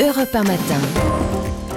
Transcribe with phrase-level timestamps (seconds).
[0.00, 0.80] Europe 1 matin.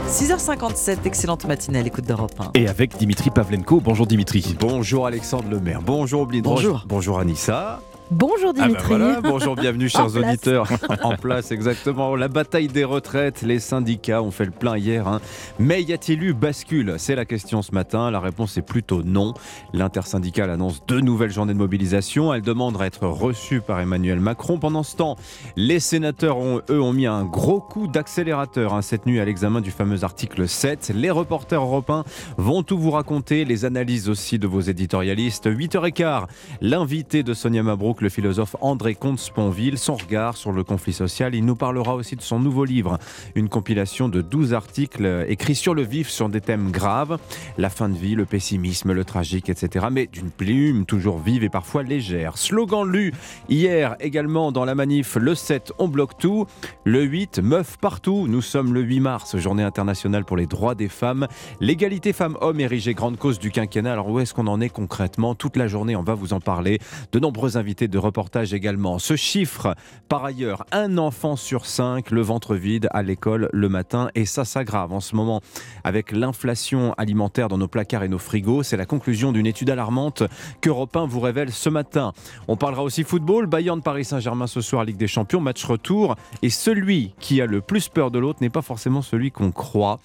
[0.08, 2.52] 6h57, excellente matinée à l'écoute d'Europe 1.
[2.54, 3.82] Et avec Dimitri Pavlenko.
[3.82, 4.56] Bonjour Dimitri.
[4.60, 5.82] Bonjour Alexandre Lemaire.
[5.82, 6.64] Bonjour Oblidroche.
[6.64, 6.86] Bonjour.
[6.88, 7.82] Bonjour Anissa.
[8.10, 8.88] Bonjour Ah ben Dimitri.
[8.88, 10.70] voilà, bonjour, bienvenue chers En auditeurs.
[11.04, 12.16] en place, exactement.
[12.16, 15.10] La bataille des retraites, les syndicats ont fait le plein hier.
[15.10, 15.20] hein.
[15.60, 16.96] Mais y a-t-il eu bascule?
[17.00, 18.10] C'est la question ce matin.
[18.10, 19.34] La réponse est plutôt non.
[19.74, 22.34] L'intersyndicale annonce deux nouvelles journées de mobilisation.
[22.34, 24.58] Elle demande à être reçue par Emmanuel Macron.
[24.58, 25.18] Pendant ce temps,
[25.58, 29.60] les sénateurs, ont, eux, ont mis un gros coup d'accélérateur hein, cette nuit à l'examen
[29.60, 30.94] du fameux article 7.
[30.96, 32.06] Les reporters européens
[32.38, 35.48] vont tout vous raconter, les analyses aussi de vos éditorialistes.
[35.52, 36.24] 8h15,
[36.62, 41.36] l'invité de Sonia Mabrouk, le philosophe André Comte-Sponville, son regard sur le conflit social.
[41.36, 42.98] Il nous parlera aussi de son nouveau livre,
[43.36, 47.18] une compilation de 12 articles écrits sur le vif sur des thèmes graves,
[47.58, 49.88] la fin de vie, le pessimisme, le tragique, etc.
[49.92, 52.38] Mais d'une plume toujours vive et parfois légère.
[52.38, 53.14] Slogan lu
[53.50, 56.46] hier également dans la manif, le 7, on bloque tout.
[56.84, 58.28] Le 8, meuf partout.
[58.28, 61.28] Nous sommes le 8 mars, journée internationale pour les droits des femmes.
[61.60, 63.94] L'égalité femmes-hommes érigée grande cause du quinquennat.
[63.94, 65.36] Alors où est-ce qu'on en est concrètement?
[65.36, 66.80] Toute la journée, on va vous en parler.
[67.12, 69.00] De nombreux invités de reportage également.
[69.00, 69.76] Ce chiffre,
[70.10, 74.10] par ailleurs, un enfant sur cinq, le ventre vide à l'école le matin.
[74.16, 75.42] Et ça s'aggrave en ce moment
[75.84, 78.64] avec l'inflation alimentaire dans nos placards et nos frigos.
[78.64, 80.24] C'est la conclusion d'une étude alarmante
[80.62, 82.14] qu'Europe 1 vous révèle ce matin.
[82.48, 83.48] On parlera aussi football.
[83.48, 86.16] Bayern Paris Saint-Germain ce soir, Ligue des Champions, match retour.
[86.42, 90.00] Et celui qui a le plus peur de l'autre n'est pas forcément celui qu'on croit.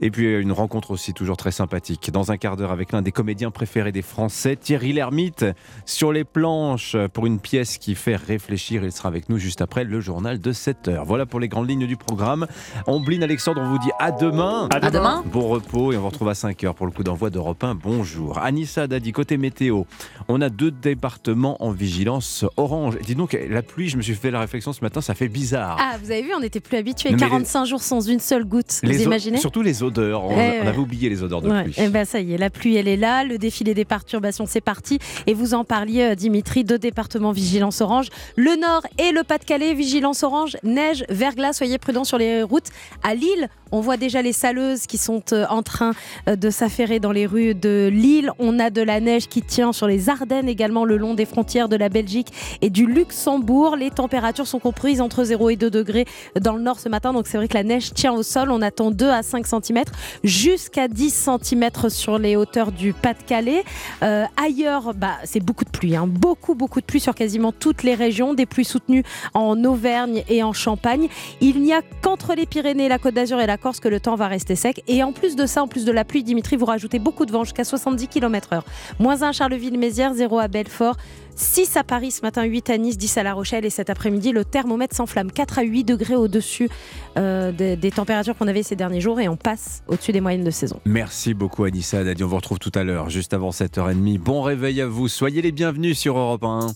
[0.00, 2.10] Et puis une rencontre aussi toujours très sympathique.
[2.10, 5.44] Dans un quart d'heure avec l'un des comédiens préférés des Français, Thierry Lhermitte,
[5.84, 8.82] sur les planches pour une pièce qui fait réfléchir.
[8.82, 11.04] Il sera avec nous juste après le journal de 7 heures.
[11.04, 12.46] Voilà pour les grandes lignes du programme.
[12.86, 14.68] Ombline Alexandre, on vous dit à demain.
[14.72, 15.22] À demain.
[15.30, 17.74] Bon repos et on vous retrouve à 5h pour le coup d'envoi d'Europe 1.
[17.74, 18.38] Bonjour.
[18.38, 19.82] Anissa Dadi, côté météo,
[20.28, 22.96] on a deux départements en vigilance orange.
[23.04, 25.76] Dis donc, la pluie, je me suis fait la réflexion ce matin, ça fait bizarre.
[25.80, 27.10] Ah, vous avez vu, on n'était plus habitués.
[27.10, 28.80] Non, mais les- 45 jours sans une seule goutte.
[28.82, 29.38] Les vous imaginez?
[29.38, 30.24] Surtout les odeurs.
[30.24, 30.58] On, Eh on ouais.
[30.68, 31.74] avait oublié les odeurs de Ouais, pluie.
[31.78, 34.60] eh ben ça y est, la pluie elle est là, le défilé des perturbations c'est
[34.60, 39.22] parti et vous en parliez euh, Dimitri, deux départements vigilance orange, le Nord et le
[39.24, 42.68] Pas-de-Calais vigilance orange, neige, verglas, soyez prudents sur les routes.
[43.02, 45.92] À Lille, on voit déjà les saleuses qui sont euh, en train
[46.28, 49.72] euh, de s'affairer dans les rues de Lille, on a de la neige qui tient
[49.72, 52.28] sur les Ardennes également le long des frontières de la Belgique
[52.62, 53.76] et du Luxembourg.
[53.76, 56.06] Les températures sont comprises entre 0 et 2 degrés
[56.40, 57.12] dans le nord ce matin.
[57.12, 58.50] Donc c'est vrai que la neige tient au sol.
[58.50, 59.84] On attend 2 à 5 cm
[60.24, 63.64] jusqu'à 10 cm sur les hauteurs du Pas-de-Calais.
[64.02, 65.96] Euh, ailleurs, bah, c'est beaucoup de pluie.
[65.96, 66.06] hein.
[66.06, 68.34] Beaucoup, beaucoup de pluie sur quasiment toutes les régions.
[68.34, 69.04] Des pluies soutenues
[69.34, 71.08] en Auvergne et en Champagne.
[71.40, 74.16] Il n'y a qu'entre les Pyrénées, la Côte d'Azur et la Corse que le temps
[74.16, 74.82] va rester sec.
[74.88, 77.32] Et en plus de ça, en plus de la pluie, Dimitri, vous rajoutez beaucoup de
[77.32, 78.60] vent jusqu'à 70 km/h.
[78.98, 80.96] Moins 1 à Charleville-Mézières, 0 à Belfort.
[81.38, 84.32] 6 à Paris ce matin, 8 à Nice, 10 à La Rochelle et cet après-midi
[84.32, 86.68] le thermomètre s'enflamme 4 à 8 degrés au-dessus
[87.16, 90.44] euh, des, des températures qu'on avait ces derniers jours et on passe au-dessus des moyennes
[90.44, 90.80] de saison.
[90.84, 92.24] Merci beaucoup Anissa Dadi.
[92.24, 94.18] On vous retrouve tout à l'heure, juste avant 7h30.
[94.18, 95.06] Bon réveil à vous.
[95.06, 96.72] Soyez les bienvenus sur Europe 1.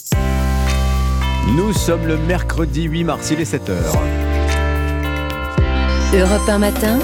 [1.56, 3.72] Nous sommes le mercredi 8 mars, il est 7h.
[6.14, 6.98] Europe 1 matin.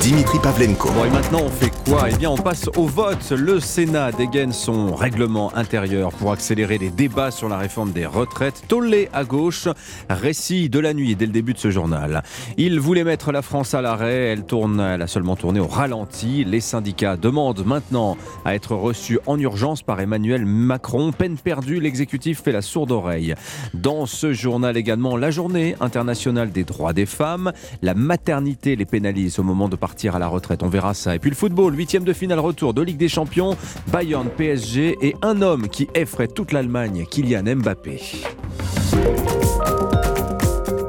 [0.00, 0.90] Dimitri Pavlenko.
[0.92, 2.08] Bon, et maintenant, on fait quoi?
[2.10, 3.32] Eh bien, on passe au vote.
[3.32, 8.62] Le Sénat dégaine son règlement intérieur pour accélérer les débats sur la réforme des retraites.
[8.66, 9.68] Tollé à gauche,
[10.08, 12.22] récit de la nuit dès le début de ce journal.
[12.56, 14.32] Il voulait mettre la France à l'arrêt.
[14.32, 16.44] Elle tourne, elle a seulement tourné au ralenti.
[16.44, 18.16] Les syndicats demandent maintenant
[18.46, 21.12] à être reçus en urgence par Emmanuel Macron.
[21.12, 23.34] Peine perdue, l'exécutif fait la sourde oreille.
[23.74, 27.52] Dans ce journal également, la journée internationale des droits des femmes.
[27.82, 30.62] La maternité les pénalise au moment de partir à la retraite.
[30.62, 31.14] On verra ça.
[31.14, 33.56] Et puis le football, huitième de finale retour de Ligue des Champions.
[33.88, 38.00] Bayern, PSG et un homme qui effraie toute l'Allemagne, Kylian Mbappé.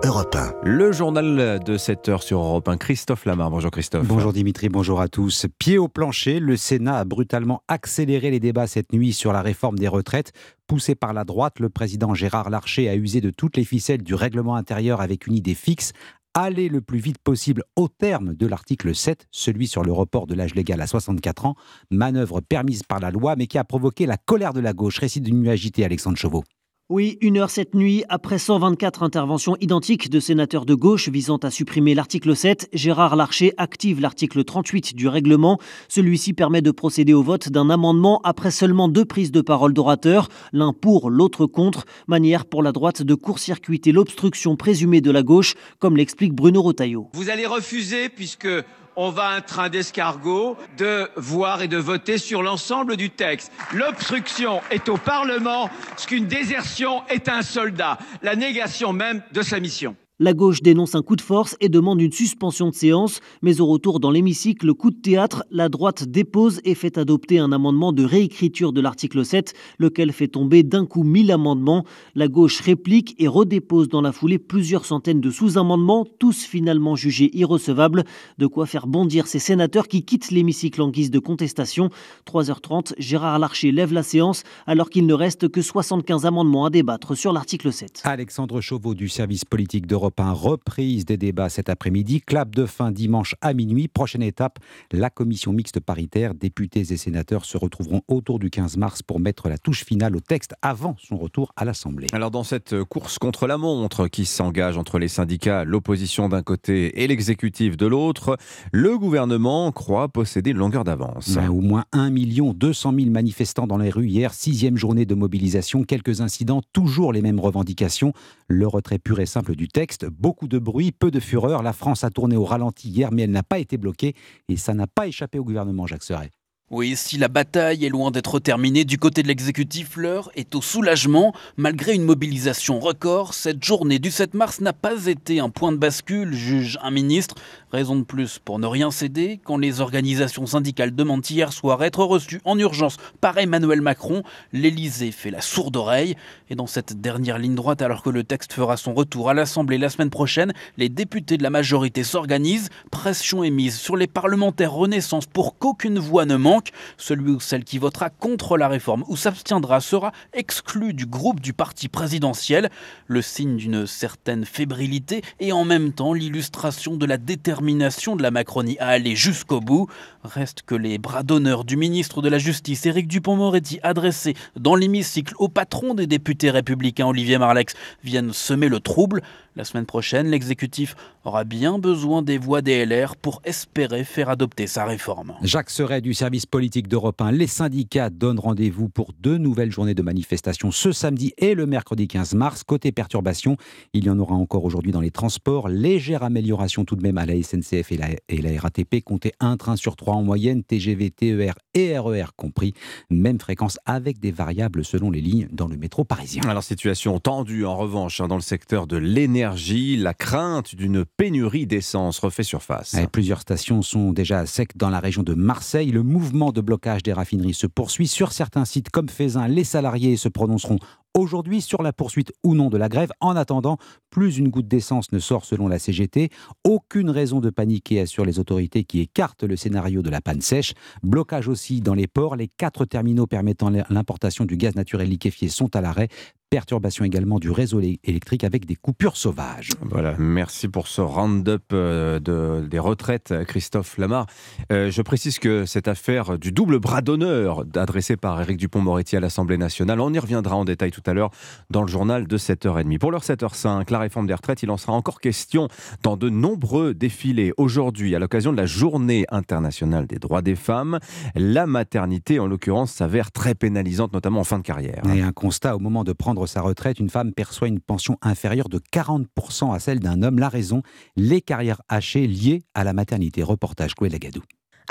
[0.03, 0.53] Europe 1.
[0.63, 2.77] Le journal de 7 heures sur Europe 1.
[2.77, 3.49] Christophe Lamar.
[3.49, 4.05] Bonjour Christophe.
[4.07, 5.45] Bonjour Dimitri, bonjour à tous.
[5.57, 9.79] Pied au plancher, le Sénat a brutalement accéléré les débats cette nuit sur la réforme
[9.79, 10.33] des retraites.
[10.67, 14.15] Poussé par la droite, le président Gérard Larcher a usé de toutes les ficelles du
[14.15, 15.93] règlement intérieur avec une idée fixe
[16.33, 20.35] aller le plus vite possible au terme de l'article 7, celui sur le report de
[20.35, 21.55] l'âge légal à 64 ans,
[21.89, 24.99] manœuvre permise par la loi mais qui a provoqué la colère de la gauche.
[24.99, 26.43] Récit d'une nuit agitée, Alexandre Chauveau.
[26.93, 31.49] Oui, une heure cette nuit, après 124 interventions identiques de sénateurs de gauche visant à
[31.49, 35.57] supprimer l'article 7, Gérard Larcher active l'article 38 du règlement.
[35.87, 40.27] Celui-ci permet de procéder au vote d'un amendement après seulement deux prises de parole d'orateurs,
[40.51, 45.55] l'un pour, l'autre contre, manière pour la droite de court-circuiter l'obstruction présumée de la gauche,
[45.79, 47.07] comme l'explique Bruno Rotaillot.
[47.13, 48.49] Vous allez refuser, puisque
[48.95, 53.51] on va un train d'escargot, de voir et de voter sur l'ensemble du texte.
[53.73, 59.59] L'obstruction est au Parlement ce qu'une désertion est un soldat, la négation même de sa
[59.59, 59.95] mission.
[60.23, 63.65] La gauche dénonce un coup de force et demande une suspension de séance, mais au
[63.65, 68.03] retour dans l'hémicycle, coup de théâtre, la droite dépose et fait adopter un amendement de
[68.03, 71.85] réécriture de l'article 7, lequel fait tomber d'un coup 1000 amendements.
[72.13, 77.35] La gauche réplique et redépose dans la foulée plusieurs centaines de sous-amendements, tous finalement jugés
[77.35, 78.03] irrecevables,
[78.37, 81.89] de quoi faire bondir ces sénateurs qui quittent l'hémicycle en guise de contestation.
[82.27, 87.17] 3h30, Gérard Larcher lève la séance alors qu'il ne reste que 75 amendements à débattre
[87.17, 88.01] sur l'article 7.
[88.03, 92.21] Alexandre Chauveau du service politique d'Europe reprise des débats cet après-midi.
[92.21, 93.87] Clap de fin dimanche à minuit.
[93.87, 94.59] Prochaine étape,
[94.91, 96.33] la commission mixte paritaire.
[96.33, 100.19] Députés et sénateurs se retrouveront autour du 15 mars pour mettre la touche finale au
[100.19, 102.07] texte avant son retour à l'Assemblée.
[102.13, 107.03] Alors dans cette course contre la montre qui s'engage entre les syndicats, l'opposition d'un côté
[107.03, 108.37] et l'exécutif de l'autre,
[108.71, 111.37] le gouvernement croit posséder une longueur d'avance.
[111.37, 116.21] au moins 1 200 000 manifestants dans les rues hier, sixième journée de mobilisation, quelques
[116.21, 118.13] incidents, toujours les mêmes revendications.
[118.47, 121.63] Le retrait pur et simple du texte, beaucoup de bruit, peu de fureur.
[121.63, 124.15] La France a tourné au ralenti hier, mais elle n'a pas été bloquée
[124.49, 126.31] et ça n'a pas échappé au gouvernement, Jacques Serret.
[126.73, 130.61] Oui, si la bataille est loin d'être terminée du côté de l'exécutif, l'heure est au
[130.61, 131.33] soulagement.
[131.57, 135.77] Malgré une mobilisation record, cette journée du 7 mars n'a pas été un point de
[135.77, 137.35] bascule, juge un ministre.
[137.71, 139.39] Raison de plus pour ne rien céder.
[139.45, 145.13] Quand les organisations syndicales demandent hier soir être reçues en urgence par Emmanuel Macron, l'Elysée
[145.13, 146.17] fait la sourde oreille.
[146.49, 149.77] Et dans cette dernière ligne droite, alors que le texte fera son retour à l'Assemblée
[149.77, 152.67] la semaine prochaine, les députés de la majorité s'organisent.
[152.91, 156.71] Pression est mise sur les parlementaires Renaissance pour qu'aucune voix ne manque.
[156.97, 161.53] Celui ou celle qui votera contre la réforme ou s'abstiendra sera exclu du groupe du
[161.53, 162.69] parti présidentiel,
[163.07, 168.31] le signe d'une certaine fébrilité et en même temps l'illustration de la détermination de la
[168.31, 169.87] Macronie à aller jusqu'au bout.
[170.23, 175.33] Reste que les bras d'honneur du ministre de la Justice, Éric Dupont-Moretti, adressés dans l'hémicycle
[175.37, 177.73] au patron des députés républicains, Olivier Marlex,
[178.03, 179.21] viennent semer le trouble.
[179.55, 184.65] La semaine prochaine, l'exécutif aura bien besoin des voix des LR pour espérer faire adopter
[184.65, 185.33] sa réforme.
[185.41, 187.31] Jacques Serret du service politique d'Europe 1.
[187.33, 192.07] Les syndicats donnent rendez-vous pour deux nouvelles journées de manifestation ce samedi et le mercredi
[192.07, 192.63] 15 mars.
[192.63, 193.57] Côté perturbation,
[193.93, 195.67] il y en aura encore aujourd'hui dans les transports.
[195.67, 199.03] Légère amélioration tout de même à la SNCF et la, et la RATP.
[199.03, 202.73] Comptez un train sur trois en moyenne, TGV, TER et RER compris.
[203.09, 206.43] Même fréquence avec des variables selon les lignes dans le métro parisien.
[206.47, 211.67] Alors situation tendue en revanche hein, dans le secteur de l'énergie la crainte d'une pénurie
[211.67, 212.95] d'essence refait surface.
[213.11, 215.91] plusieurs stations sont déjà à sec dans la région de Marseille.
[215.91, 218.07] Le mouvement de blocage des raffineries se poursuit.
[218.07, 220.79] Sur certains sites comme Faisin, les salariés se prononceront
[221.13, 223.11] aujourd'hui sur la poursuite ou non de la grève.
[223.19, 223.77] En attendant,
[224.09, 226.29] plus une goutte d'essence ne sort selon la CGT.
[226.63, 230.73] Aucune raison de paniquer, assurent les autorités qui écartent le scénario de la panne sèche.
[231.03, 232.35] Blocage aussi dans les ports.
[232.35, 236.09] Les quatre terminaux permettant l'importation du gaz naturel liquéfié sont à l'arrêt.
[236.51, 239.69] Perturbation également du réseau électrique avec des coupures sauvages.
[239.79, 244.25] Voilà, merci pour ce round-up euh, de, des retraites, Christophe Lamar.
[244.69, 249.21] Euh, je précise que cette affaire du double bras d'honneur adressé par Éric Dupont-Moretti à
[249.21, 251.31] l'Assemblée nationale, on y reviendra en détail tout à l'heure
[251.69, 252.97] dans le journal de 7h30.
[252.97, 255.69] Pour l'heure 7h05, la réforme des retraites, il en sera encore question
[256.03, 257.53] dans de nombreux défilés.
[257.55, 260.99] Aujourd'hui, à l'occasion de la Journée internationale des droits des femmes,
[261.33, 265.01] la maternité, en l'occurrence, s'avère très pénalisante, notamment en fin de carrière.
[265.15, 268.69] Et un constat au moment de prendre sa retraite, une femme perçoit une pension inférieure
[268.69, 270.39] de 40% à celle d'un homme.
[270.39, 270.81] La raison,
[271.15, 273.43] les carrières hachées liées à la maternité.
[273.43, 274.41] Reportage Chloé Lagadou.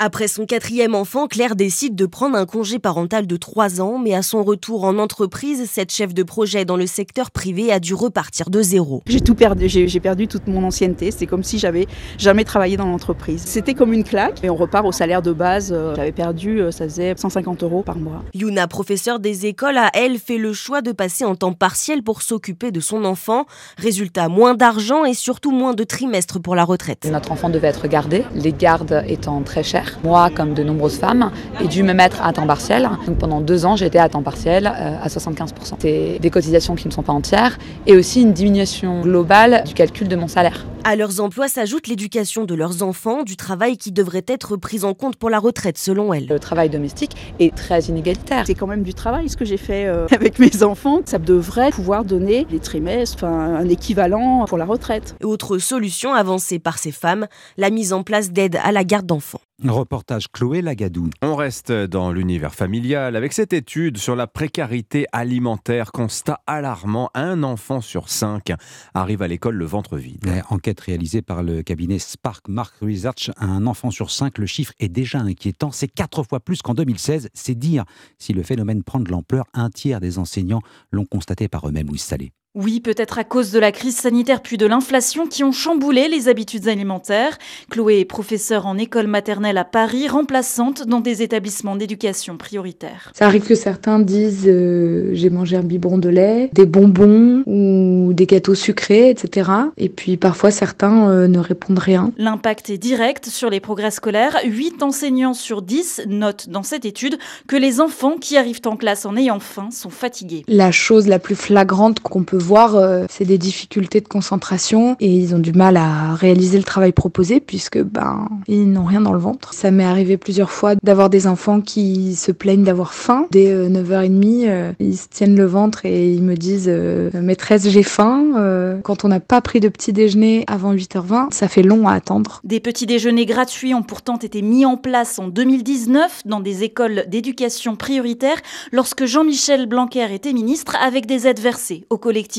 [0.03, 4.15] Après son quatrième enfant, Claire décide de prendre un congé parental de 3 ans, mais
[4.15, 7.93] à son retour en entreprise, cette chef de projet dans le secteur privé a dû
[7.93, 9.03] repartir de zéro.
[9.05, 11.11] J'ai tout perdu, j'ai perdu toute mon ancienneté.
[11.11, 11.85] C'est comme si j'avais
[12.17, 13.43] jamais travaillé dans l'entreprise.
[13.45, 15.71] C'était comme une claque et on repart au salaire de base.
[15.71, 18.23] Euh, j'avais perdu, euh, ça faisait 150 euros par mois.
[18.33, 22.23] Yuna, professeure des écoles, a elle fait le choix de passer en temps partiel pour
[22.23, 23.45] s'occuper de son enfant.
[23.77, 27.07] Résultat, moins d'argent et surtout moins de trimestres pour la retraite.
[27.11, 29.61] Notre enfant devait être gardé, les gardes étant très
[30.03, 31.31] Moi, comme de nombreuses femmes,
[31.61, 32.89] ai dû me mettre à temps partiel.
[33.05, 35.75] Donc pendant deux ans, j'étais à temps partiel euh, à 75%.
[35.79, 37.57] C'est des cotisations qui ne sont pas entières
[37.87, 40.65] et aussi une diminution globale du calcul de mon salaire.
[40.83, 44.95] À leurs emplois s'ajoute l'éducation de leurs enfants, du travail qui devrait être pris en
[44.95, 46.25] compte pour la retraite selon elle.
[46.25, 48.45] Le travail domestique est très inégalitaire.
[48.47, 51.01] C'est quand même du travail ce que j'ai fait euh, avec mes enfants.
[51.05, 55.15] Ça devrait pouvoir donner des trimestres, un équivalent pour la retraite.
[55.23, 59.41] Autre solution avancée par ces femmes, la mise en place d'aides à la garde d'enfants.
[59.69, 61.09] Reportage Chloé Lagadou.
[61.21, 65.91] On reste dans l'univers familial avec cette étude sur la précarité alimentaire.
[65.91, 68.51] Constat alarmant, un enfant sur cinq
[68.93, 70.25] arrive à l'école le ventre vide.
[70.49, 74.89] Enquête réalisée par le cabinet Spark Mark Research, un enfant sur cinq, le chiffre est
[74.89, 75.71] déjà inquiétant.
[75.71, 77.29] C'est quatre fois plus qu'en 2016.
[77.33, 77.85] C'est dire
[78.17, 79.45] si le phénomène prend de l'ampleur.
[79.53, 82.31] Un tiers des enseignants l'ont constaté par eux-mêmes ou installé.
[82.53, 86.27] Oui, peut-être à cause de la crise sanitaire puis de l'inflation qui ont chamboulé les
[86.27, 87.37] habitudes alimentaires.
[87.69, 93.13] Chloé est professeure en école maternelle à Paris, remplaçante dans des établissements d'éducation prioritaire.
[93.15, 98.11] Ça arrive que certains disent euh, j'ai mangé un biberon de lait, des bonbons ou
[98.11, 99.49] des gâteaux sucrés, etc.
[99.77, 102.11] Et puis parfois certains euh, ne répondent rien.
[102.17, 104.37] L'impact est direct sur les progrès scolaires.
[104.43, 107.17] 8 enseignants sur 10 notent dans cette étude
[107.47, 110.43] que les enfants qui arrivent en classe en ayant faim sont fatigués.
[110.49, 115.07] La chose la plus flagrante qu'on peut voir, euh, c'est des difficultés de concentration et
[115.07, 119.13] ils ont du mal à réaliser le travail proposé puisque ben ils n'ont rien dans
[119.13, 119.53] le ventre.
[119.53, 123.27] Ça m'est arrivé plusieurs fois d'avoir des enfants qui se plaignent d'avoir faim.
[123.31, 127.83] Dès 9h30, euh, ils se tiennent le ventre et ils me disent euh, maîtresse j'ai
[127.83, 128.79] faim.
[128.83, 132.41] quand on n'a pas pris de petit déjeuner avant 8h20, ça fait long à attendre.
[132.43, 137.05] Des petits déjeuners gratuits ont pourtant été mis en place en 2019 dans des écoles
[137.07, 138.37] d'éducation prioritaire
[138.71, 142.30] lorsque Jean-Michel Blanquer était ministre avec des aides versées aux collectivités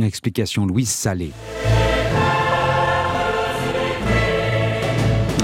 [0.00, 1.32] Explication Louise Salé.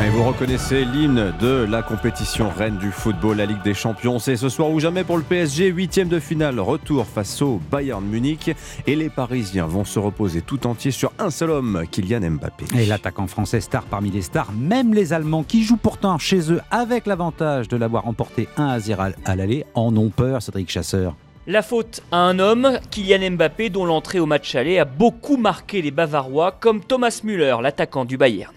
[0.04, 4.20] Et vous reconnaissez l'hymne de la compétition reine du football, la Ligue des Champions.
[4.20, 8.04] C'est ce soir ou jamais pour le PSG, huitième de finale, retour face au Bayern
[8.04, 8.52] Munich.
[8.86, 12.66] Et les Parisiens vont se reposer tout entier sur un seul homme, Kylian Mbappé.
[12.78, 16.60] Et l'attaquant français star parmi les stars, même les Allemands qui jouent pourtant chez eux
[16.70, 21.16] avec l'avantage de l'avoir emporté 1 à 0 à l'aller, en ont peur, Cédric Chasseur.
[21.48, 25.80] La faute à un homme, Kylian Mbappé, dont l'entrée au match aller a beaucoup marqué
[25.80, 28.52] les Bavarois, comme Thomas Müller, l'attaquant du Bayern.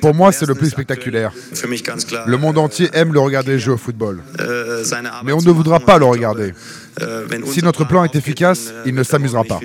[0.00, 1.32] Pour moi, c'est le plus spectaculaire.
[2.26, 4.22] Le monde entier aime le regarder jouer au football.
[5.24, 6.54] Mais on ne voudra pas le regarder.
[7.46, 9.60] Si notre plan est efficace, il ne s'amusera pas.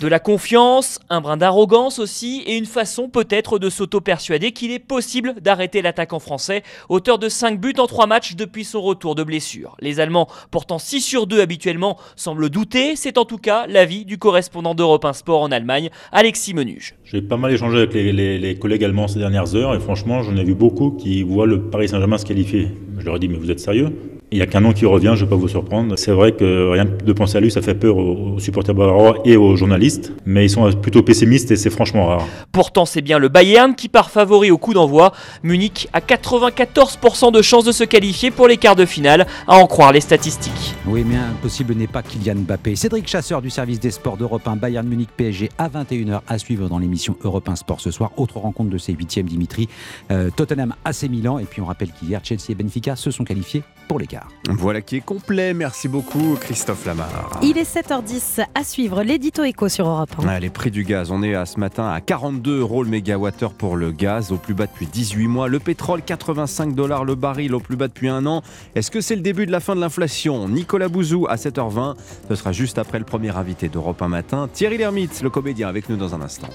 [0.00, 4.78] De la confiance, un brin d'arrogance aussi, et une façon peut-être de s'auto-persuader qu'il est
[4.78, 9.24] possible d'arrêter l'attaquant français, auteur de 5 buts en 3 matchs depuis son retour de
[9.24, 9.76] blessure.
[9.80, 12.96] Les Allemands, portant 6 sur 2 habituellement, semblent douter.
[12.96, 16.94] C'est en tout cas l'avis du correspondant d'Europe 1 Sport en Allemagne, Alexis Menuge.
[17.04, 20.44] J'ai pas mal échangé avec les, collègues allemands ces dernières heures, et franchement, j'en ai
[20.44, 22.68] vu beaucoup qui voient le Paris Saint-Germain se qualifier.
[22.98, 23.92] Je leur ai dit, mais vous êtes sérieux?
[24.34, 25.96] Il n'y a qu'un nom qui revient, je ne vais pas vous surprendre.
[25.96, 29.36] C'est vrai que rien de penser à lui, ça fait peur aux supporters bavarois et
[29.36, 32.26] aux journalistes, mais ils sont plutôt pessimistes et c'est franchement rare.
[32.50, 35.12] Pourtant, c'est bien le Bayern qui part favori au coup d'envoi.
[35.44, 39.68] Munich a 94% de chances de se qualifier pour les quarts de finale, à en
[39.68, 40.74] croire les statistiques.
[40.88, 42.74] Oui, mais impossible n'est pas Kylian Mbappé.
[42.74, 46.68] Cédric Chasseur du service des sports d'Europe 1, Bayern Munich PSG à 21h à suivre
[46.68, 48.10] dans l'émission Europe 1 Sport ce soir.
[48.16, 49.68] Autre rencontre de ces huitièmes, Dimitri.
[50.10, 51.38] Euh, Tottenham AC Milan.
[51.38, 54.28] Et puis on rappelle qu'hier, Chelsea et Benfica se sont qualifiés pour l'écart.
[54.48, 55.54] Voilà qui est complet.
[55.54, 57.40] Merci beaucoup, Christophe Lamar.
[57.42, 60.38] Il est 7h10 à suivre l'édito éco sur Europe 1.
[60.38, 63.76] les prix du gaz, on est à ce matin à 42 euros le mégawattheure pour
[63.76, 65.48] le gaz, au plus bas depuis 18 mois.
[65.48, 68.42] Le pétrole, 85 dollars le baril, au plus bas depuis un an.
[68.74, 70.48] Est-ce que c'est le début de la fin de l'inflation?
[70.48, 71.94] Nicolas Bouzou à 7h20.
[72.28, 74.48] Ce sera juste après le premier invité d'Europe 1 matin.
[74.52, 76.48] Thierry Lhermitte, le comédien, avec nous dans un instant.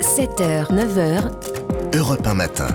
[0.00, 1.96] 7h, 9h.
[1.96, 2.68] Europe 1 matin.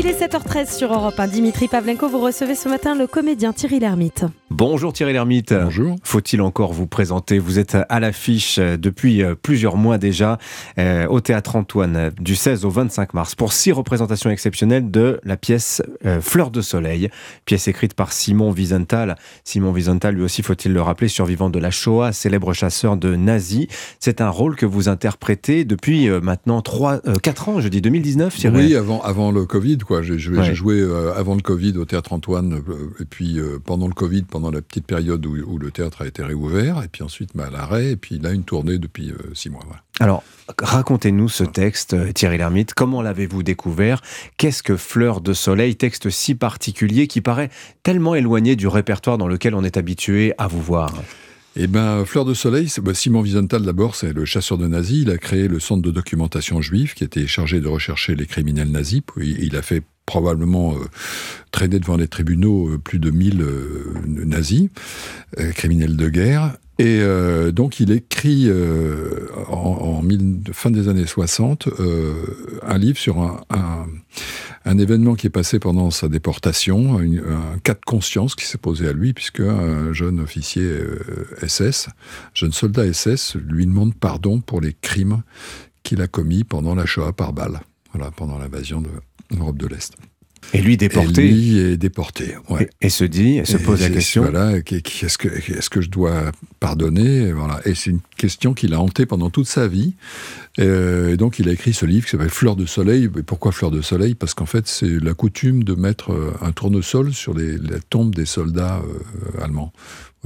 [0.00, 1.26] Il est 7h13 sur Europe 1.
[1.26, 4.26] Dimitri Pavlenko, vous recevez ce matin le comédien Thierry Lhermitte.
[4.50, 5.52] Bonjour Thierry Lhermitte.
[5.52, 5.96] Bonjour.
[6.02, 7.38] Faut-il encore vous présenter?
[7.38, 10.38] Vous êtes à l'affiche euh, depuis euh, plusieurs mois déjà
[10.78, 15.36] euh, au Théâtre Antoine du 16 au 25 mars pour six représentations exceptionnelles de la
[15.36, 15.82] pièce
[16.20, 17.10] Fleur de Soleil,
[17.44, 19.16] pièce écrite par Simon Wiesenthal.
[19.44, 23.66] Simon Wiesenthal, lui aussi, faut-il le rappeler, survivant de la Shoah, célèbre chasseur de nazis.
[24.00, 28.56] C'est un rôle que vous interprétez depuis maintenant 3, 4 ans, je dis 2019 Thierry.
[28.56, 32.90] Oui, avant, avant le Covid j'ai joué euh, avant le Covid au Théâtre Antoine, euh,
[33.00, 36.22] et puis euh, pendant le Covid, pendant la petite période où, le théâtre a été
[36.22, 39.64] réouvert, et puis ensuite bah, à l'arrêt, et puis là une tournée depuis six mois.
[40.00, 40.22] Alors,
[40.60, 42.74] racontez-nous ce texte, Thierry Lhermitte.
[42.74, 44.00] Comment l'avez-vous découvert?
[44.36, 47.50] Qu'est-ce que Fleur de Soleil Texte si particulier qui paraît
[47.82, 50.92] tellement éloigné du répertoire dans lequel on est habitué à vous voir?
[51.56, 55.02] Eh ben, Fleur de Soleil, bah, Simon Wiesenthal d'abord, c'est le chasseur de nazis.
[55.02, 58.70] Il a créé le centre de documentation juif qui était chargé de rechercher les criminels
[58.70, 59.02] nazis.
[59.16, 60.86] Il a fait probablement euh,
[61.50, 64.70] traîner devant les tribunaux euh, plus de 1000 euh, nazis,
[65.54, 66.56] criminels de guerre.
[66.78, 67.02] Et
[67.52, 68.48] donc il écrit
[69.48, 70.00] en,
[70.52, 71.68] fin des années 60
[72.62, 73.40] un livre sur un,
[74.64, 78.86] un, événement qui est passé pendant sa déportation, un cas de conscience qui s'est posé
[78.86, 80.70] à lui, puisque un jeune officier
[81.44, 81.88] SS,
[82.32, 85.24] jeune soldat SS, lui demande pardon pour les crimes
[85.82, 87.60] qu'il a commis pendant la Shoah par balle,
[87.92, 88.90] voilà, pendant l'invasion de
[89.36, 89.94] l'Europe de l'Est.
[90.54, 91.26] Et lui déporté.
[91.26, 92.34] Et lui est déporté.
[92.48, 92.70] Ouais.
[92.80, 94.22] Et, se dit, se pose la question.
[94.22, 97.60] Voilà, est-ce que, est que je dois pardonner Voilà.
[97.66, 99.94] Et c'est une question qu'il a hantée pendant toute sa vie.
[100.58, 103.08] Euh, et donc il a écrit ce livre qui s'appelle Fleur de soleil.
[103.08, 104.14] pourquoi Fleur de soleil?
[104.14, 108.14] Parce qu'en fait, c'est la coutume de mettre euh, un tournesol sur les, la tombe
[108.14, 109.72] des soldats euh, allemands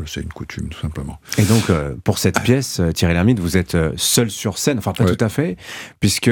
[0.06, 1.20] c'est une coutume, tout simplement.
[1.36, 5.04] Et donc, euh, pour cette pièce, Thierry Lhermitte, vous êtes seul sur scène, enfin pas
[5.04, 5.56] tout à fait,
[6.00, 6.30] puisque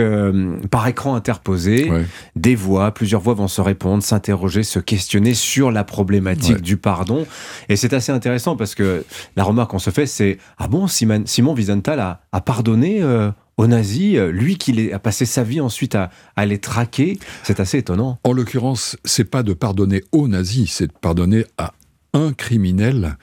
[0.70, 1.88] par écran interposé,
[2.34, 7.26] des voix, plusieurs voix vont se répondre, s'interroger, se questionner sur la problématique du pardon.
[7.68, 9.04] Et c'est assez intéressant parce que
[9.36, 13.02] la remarque qu'on se fait, c'est Ah bon, Simon, Simon Wiesenthal a, a pardonné
[13.60, 17.76] aux nazis, lui qui a passé sa vie ensuite à, à les traquer, c'est assez
[17.76, 18.18] étonnant.
[18.24, 21.74] En l'occurrence, c'est pas de pardonner aux nazis, c'est de pardonner à
[22.14, 23.18] un criminel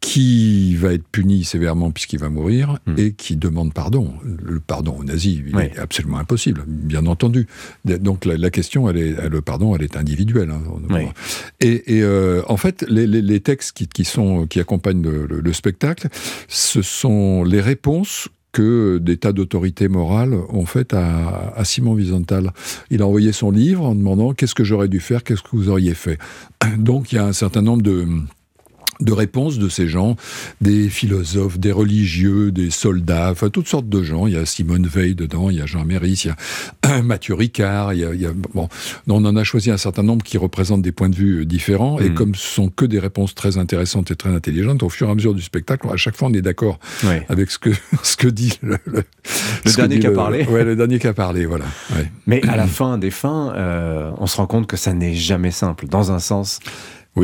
[0.00, 2.94] qui va être puni sévèrement puisqu'il va mourir hmm.
[2.96, 4.14] et qui demande pardon.
[4.24, 7.46] Le pardon aux nazis, il est absolument impossible, bien entendu.
[7.84, 10.50] Donc la, question, elle est, le pardon, elle est individuelle.
[10.50, 11.12] Hein.
[11.60, 16.08] Et, euh, en fait, les, textes qui, sont, qui accompagnent le, spectacle,
[16.46, 22.52] ce sont les réponses que des tas d'autorités morales ont faites à, à, Simon Wiesenthal.
[22.90, 25.68] Il a envoyé son livre en demandant qu'est-ce que j'aurais dû faire, qu'est-ce que vous
[25.68, 26.18] auriez fait.
[26.78, 28.06] Donc il y a un certain nombre de
[29.00, 30.16] de réponses de ces gens,
[30.60, 34.26] des philosophes, des religieux, des soldats, enfin toutes sortes de gens.
[34.26, 37.34] Il y a Simone Veil dedans, il y a Jean Méris, il y a Mathieu
[37.34, 38.68] Ricard, il y a, bon,
[39.08, 41.98] on en a choisi un certain nombre qui représentent des points de vue euh, différents.
[42.00, 42.14] Et hmm.
[42.14, 45.14] comme ce sont que des réponses très intéressantes et très intelligentes, au fur et à
[45.14, 46.78] mesure du spectacle, à chaque fois on est d'accord
[47.28, 47.70] avec ce que
[48.02, 49.02] ce que dit le, le,
[49.76, 50.44] dernier qui a parlé.
[50.44, 51.66] Ouais, le dernier qui a parlé, voilà.
[52.26, 55.50] Mais à la fin des fins, euh, on se rend compte que ça n'est jamais
[55.50, 55.86] simple.
[55.86, 56.60] Dans un sens,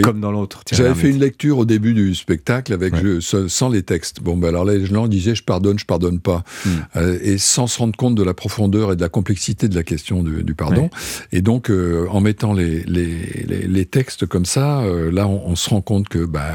[0.00, 0.62] comme dans l'autre.
[0.72, 4.22] J'avais fait une lecture au début du spectacle avec sans les textes.
[4.22, 6.70] Bon, ben alors là, les gens disaient je pardonne, je pardonne pas, hmm.
[6.96, 9.82] euh, et sans se rendre compte de la profondeur et de la complexité de la
[9.82, 10.90] question du, pardon.
[11.32, 15.70] Et donc, euh, en mettant les, les, les, textes comme ça, euh, là, on, se
[15.70, 16.52] rend compte que bah,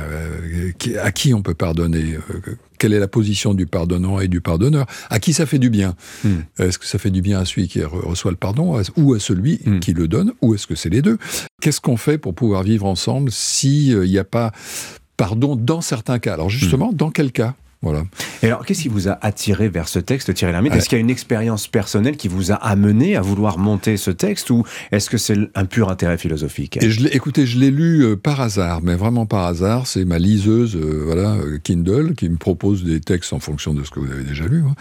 [1.02, 2.18] à qui on peut pardonner
[2.78, 5.96] quelle est la position du pardonnant et du pardonneur À qui ça fait du bien
[6.24, 6.38] hmm.
[6.60, 9.60] Est-ce que ça fait du bien à celui qui reçoit le pardon ou à celui
[9.66, 9.80] hmm.
[9.80, 11.18] qui le donne Ou est-ce que c'est les deux?
[11.62, 14.52] Qu'est-ce qu'on fait pour pouvoir vivre ensemble s'il euh, n'y a pas
[15.18, 16.34] pardon dans certains cas?
[16.34, 16.96] Alors justement, hmm.
[16.96, 17.56] dans quel cas?
[17.82, 18.04] Voilà.
[18.42, 20.74] Et alors, qu'est-ce qui vous a attiré vers ce texte, Thierry Lhermitte?
[20.74, 24.10] Est-ce qu'il y a une expérience personnelle qui vous a amené à vouloir monter ce
[24.10, 26.78] texte ou est-ce que c'est un pur intérêt philosophique?
[26.82, 29.88] Et je Écoutez, je l'ai lu euh, par hasard, mais vraiment par hasard.
[29.88, 33.84] C'est ma liseuse, euh, voilà, euh, Kindle, qui me propose des textes en fonction de
[33.84, 34.64] ce que vous avez déjà lu.
[34.68, 34.76] Hein.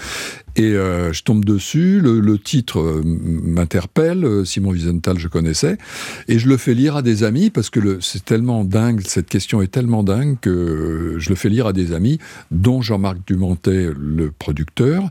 [0.56, 5.76] Et je tombe dessus, le, titre m'interpelle, Simon Wiesenthal, je connaissais,
[6.28, 9.60] et je le fais lire à des amis parce que c'est tellement dingue, cette question
[9.60, 12.18] est tellement dingue que je le fais lire à des amis,
[12.50, 15.10] dont Jean-Marc Dumontet, le producteur,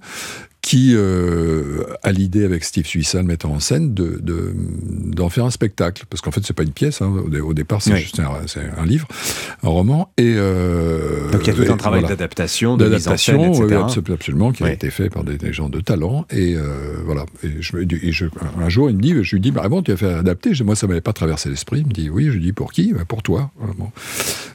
[0.66, 5.52] qui euh, a l'idée avec Steve Suissa, le metteur en scène, de, d'en faire un
[5.52, 6.06] spectacle.
[6.10, 7.14] Parce qu'en fait, c'est pas une pièce, hein.
[7.44, 8.32] au, départ, c'est juste un,
[8.76, 9.08] un, livre,
[9.62, 10.12] un roman.
[10.18, 14.04] Et, euh, Donc il y a tout un travail d'adaptation, de d'adaptation, mise en scène,
[14.12, 16.26] absolument, qui a été fait par des, gens de talent.
[16.32, 17.28] Et euh, voilà.
[17.44, 18.26] Et, je,
[18.60, 20.52] un jour, il me dit, je lui dis, bah bon, tu as fait adapter.
[20.64, 21.82] Moi, ça m'avait pas traversé l'esprit.
[21.82, 22.26] Il me dit, oui.
[22.26, 22.92] Je lui dis, pour qui?
[22.92, 23.52] Bah, Pour toi.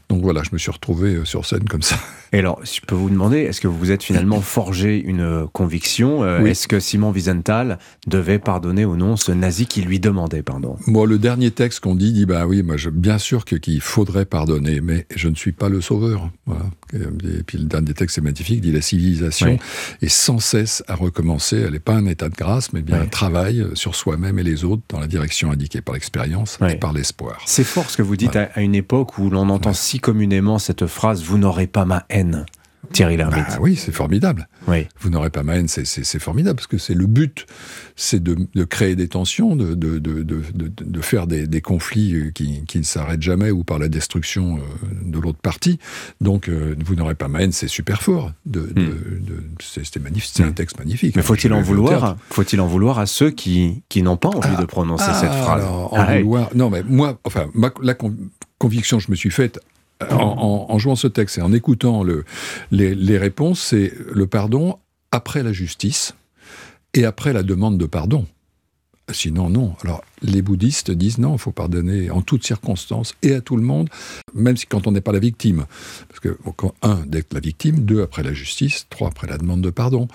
[0.08, 1.94] Donc voilà, je me suis retrouvé sur scène comme ça.
[2.32, 5.99] Et alors, je peux vous demander, est-ce que vous vous êtes finalement forgé une conviction
[6.08, 10.76] euh, Est-ce que Simon Wiesenthal devait pardonner ou non ce nazi qui lui demandait pardon?
[10.86, 14.24] Moi, le dernier texte qu'on dit dit bah oui, moi, je, bien sûr qu'il faudrait
[14.24, 16.30] pardonner, mais je ne suis pas le sauveur.
[16.46, 16.64] Voilà.
[16.92, 19.58] Et puis le dernier texte est magnifique, dit la civilisation
[20.02, 21.56] est sans cesse à recommencer.
[21.56, 24.64] Elle n'est pas un état de grâce, mais bien un travail sur soi-même et les
[24.64, 27.40] autres dans la direction indiquée par l'expérience et par l'espoir.
[27.46, 30.58] C'est fort ce que vous dites à, à, une époque où l'on entend si communément
[30.58, 32.46] cette phrase Vous n'aurez pas ma haine.
[32.92, 33.46] Thierry Lhermitte.
[33.48, 34.48] Bah oui, c'est formidable.
[34.66, 34.88] Oui.
[35.00, 37.46] Vous n'aurez pas ma haine, c'est formidable, parce que c'est le but,
[37.94, 42.84] c'est de, créer des tensions, de, de, de faire des, conflits euh, qui, qui ne
[42.84, 44.60] s'arrêtent jamais ou par la destruction euh,
[45.04, 45.78] de l'autre partie.
[46.20, 48.32] Donc, euh, vous n'aurez pas ma haine, c'est super fort.
[48.46, 48.72] Hmm.
[49.60, 51.16] c'est magnifique, c'est un texte magnifique.
[51.16, 54.64] Mais faut-il en vouloir Faut-il en vouloir à ceux qui, qui n'ont pas envie de
[54.64, 55.62] prononcer ah, cette phrase?
[55.62, 57.48] alors, en vouloir, Non, mais moi, enfin,
[57.82, 57.94] la
[58.58, 59.60] conviction que je me suis faite
[60.08, 62.24] en, jouant ce texte et en écoutant le,
[62.70, 64.78] les, réponses, c'est le pardon
[65.12, 66.14] après la justice
[66.94, 68.26] et après la demande de pardon.
[69.12, 69.74] Sinon, non.
[69.82, 73.62] Alors, les bouddhistes disent non, il faut pardonner en toutes circonstances et à tout le
[73.62, 73.88] monde,
[74.34, 75.66] même si quand on n'est pas la victime.
[76.08, 76.38] Parce que,
[76.82, 80.06] un, d'être la victime, deux, après la justice, trois, après la demande de pardon.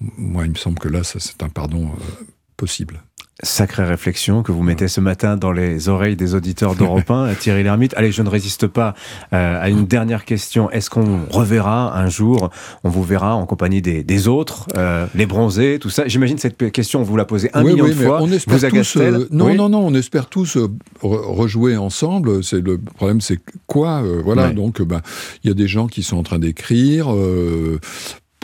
[0.00, 2.24] Moi, il me semble que là, c'est un pardon euh,
[2.56, 3.02] possible.
[3.42, 7.64] Sacrée réflexion que vous mettez ce matin dans les oreilles des auditeurs d'Europe 1, Thierry
[7.64, 7.92] Lhermitte.
[7.96, 8.94] Allez, je ne résiste pas
[9.32, 10.70] euh, à une dernière question.
[10.70, 12.50] Est-ce qu'on reverra un jour,
[12.84, 16.06] on vous verra en compagnie des, autres, euh, les bronzés, tout ça?
[16.06, 18.22] J'imagine cette question, vous la posez un million de fois.
[18.22, 20.56] On espère tous, euh, non, non, non, on espère tous
[21.02, 22.44] rejouer ensemble.
[22.44, 25.00] C'est le problème, c'est quoi Voilà, donc ben,
[25.42, 27.08] il y a des gens qui sont en train d'écrire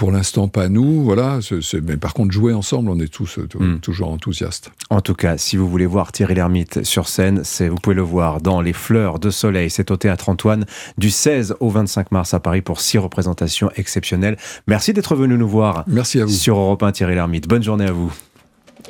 [0.00, 1.04] Pour l'instant, pas nous.
[1.04, 1.40] Voilà.
[1.82, 3.80] mais par contre, jouer ensemble, on est tous hmm.
[3.80, 4.72] toujours enthousiastes.
[4.88, 8.40] En tout cas, si vous voulez voir Thierry Lhermitte sur scène, vous pouvez le voir
[8.40, 9.68] dans Les Fleurs de Soleil.
[9.68, 10.64] C'est au théâtre Antoine
[10.96, 14.38] du 16 au 25 mars à Paris pour six représentations exceptionnelles.
[14.66, 15.84] Merci d'être venu nous voir.
[15.86, 16.32] Merci à vous.
[16.32, 17.46] Sur Europe 1, Thierry Lhermitte.
[17.46, 18.10] Bonne journée à vous.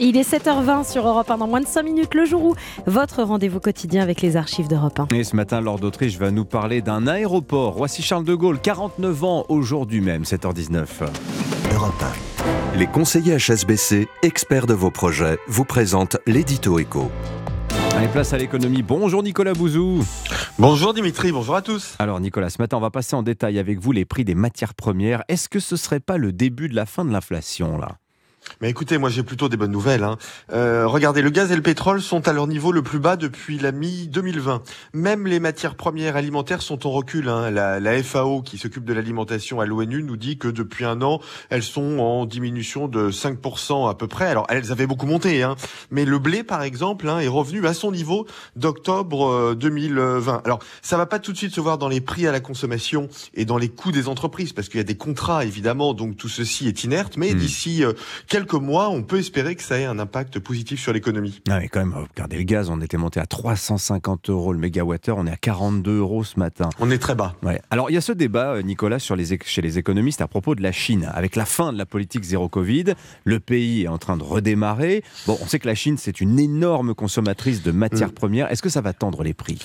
[0.03, 2.55] Il est 7h20 sur Europe 1 dans moins de 5 minutes, le jour où
[2.87, 5.15] votre rendez-vous quotidien avec les archives d'Europe 1.
[5.15, 7.75] Et ce matin, Lord d'Autriche va nous parler d'un aéroport.
[7.75, 10.87] Roissy-Charles de Gaulle, 49 ans aujourd'hui même, 7h19.
[11.75, 12.03] Europe
[12.75, 12.79] 1.
[12.79, 17.11] Les conseillers HSBC, experts de vos projets, vous présentent l'édito éco.
[17.95, 18.83] Allez, place à l'économie.
[18.83, 20.03] Bonjour Nicolas Bouzou.
[20.59, 21.97] Bonjour Dimitri, bonjour à tous.
[21.99, 24.73] Alors Nicolas, ce matin, on va passer en détail avec vous les prix des matières
[24.73, 25.25] premières.
[25.29, 27.99] Est-ce que ce serait pas le début de la fin de l'inflation là?
[28.61, 30.05] Mais écoutez, moi j'ai plutôt des bonnes nouvelles.
[30.05, 30.19] Hein.
[30.53, 33.59] Euh, regardez, le gaz et le pétrole sont à leur niveau le plus bas depuis
[33.59, 34.61] la mi-2020.
[34.93, 37.29] Même les matières premières alimentaires sont en recul.
[37.29, 37.51] Hein.
[37.51, 41.21] La, la, FAO, qui s'occupe de l'alimentation à l'ONU, nous dit que depuis un an,
[41.49, 44.27] elles sont en diminution de 5% à peu près.
[44.27, 45.57] Alors elles avaient beaucoup monté, hein.
[45.91, 50.35] mais le blé, par exemple, hein, est revenu à son niveau d'octobre 2020.
[50.35, 52.41] Euh, Alors ça va pas tout de suite se voir dans les prix à la
[52.41, 56.17] consommation et dans les coûts des entreprises, parce qu'il y a des contrats évidemment, donc
[56.17, 57.17] tout ceci est inerte.
[57.17, 57.39] Mais hmm.
[57.39, 57.93] d'ici euh,
[58.41, 61.43] quelques mois, on peut espérer que ça ait un impact positif sur l'économie.
[61.51, 65.19] Ah mais quand même, regardez le gaz, on était monté à 350 euros le mégawattheure,
[65.19, 66.71] on est à 42 euros ce matin.
[66.79, 67.35] On est très bas.
[67.43, 67.61] Ouais.
[67.71, 70.55] Alors il y a ce débat, euh, Nicolas, sur les, chez les économistes à propos
[70.55, 71.11] de la Chine.
[71.13, 75.05] Avec la fin de la politique zéro Covid, le pays est en train de redémarrer.
[75.27, 78.13] Bon, on sait que la Chine, c'est une énorme consommatrice de matières mm.
[78.13, 78.51] premières.
[78.51, 79.59] Est-ce que ça va tendre les prix?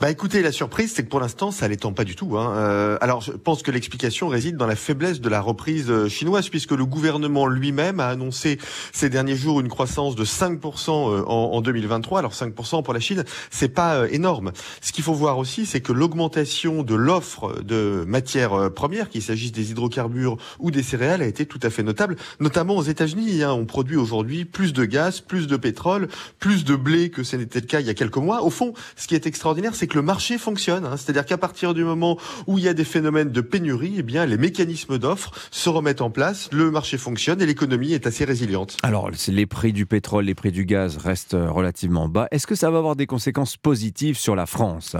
[0.00, 2.36] Bah écoutez, la surprise, c'est que pour l'instant, ça l'étend pas du tout.
[2.36, 2.52] Hein.
[2.56, 6.48] Euh, alors, je pense que l'explication réside dans la faiblesse de la reprise euh, chinoise,
[6.48, 8.58] puisque le gouvernement lui-même a annoncé
[8.92, 12.18] ces derniers jours une croissance de 5% euh, en, en 2023.
[12.18, 14.52] Alors 5% pour la Chine, c'est pas énorme.
[14.80, 19.52] Ce qu'il faut voir aussi, c'est que l'augmentation de l'offre de matières premières, qu'il s'agisse
[19.52, 23.42] des hydrocarbures ou des céréales, a été tout à fait notable, notamment aux États-Unis.
[23.42, 23.52] Hein.
[23.52, 27.60] On produit aujourd'hui plus de gaz, plus de pétrole, plus de blé que ce n'était
[27.60, 28.42] le cas il y a quelques mois.
[28.42, 30.86] Au fond, ce qui est extraordinaire, c'est c'est que le marché fonctionne.
[30.86, 30.96] Hein.
[30.96, 32.16] C'est-à-dire qu'à partir du moment
[32.46, 36.00] où il y a des phénomènes de pénurie, eh bien, les mécanismes d'offre se remettent
[36.00, 38.78] en place, le marché fonctionne et l'économie est assez résiliente.
[38.82, 42.28] Alors, les prix du pétrole, les prix du gaz restent relativement bas.
[42.30, 44.96] Est-ce que ça va avoir des conséquences positives sur la France?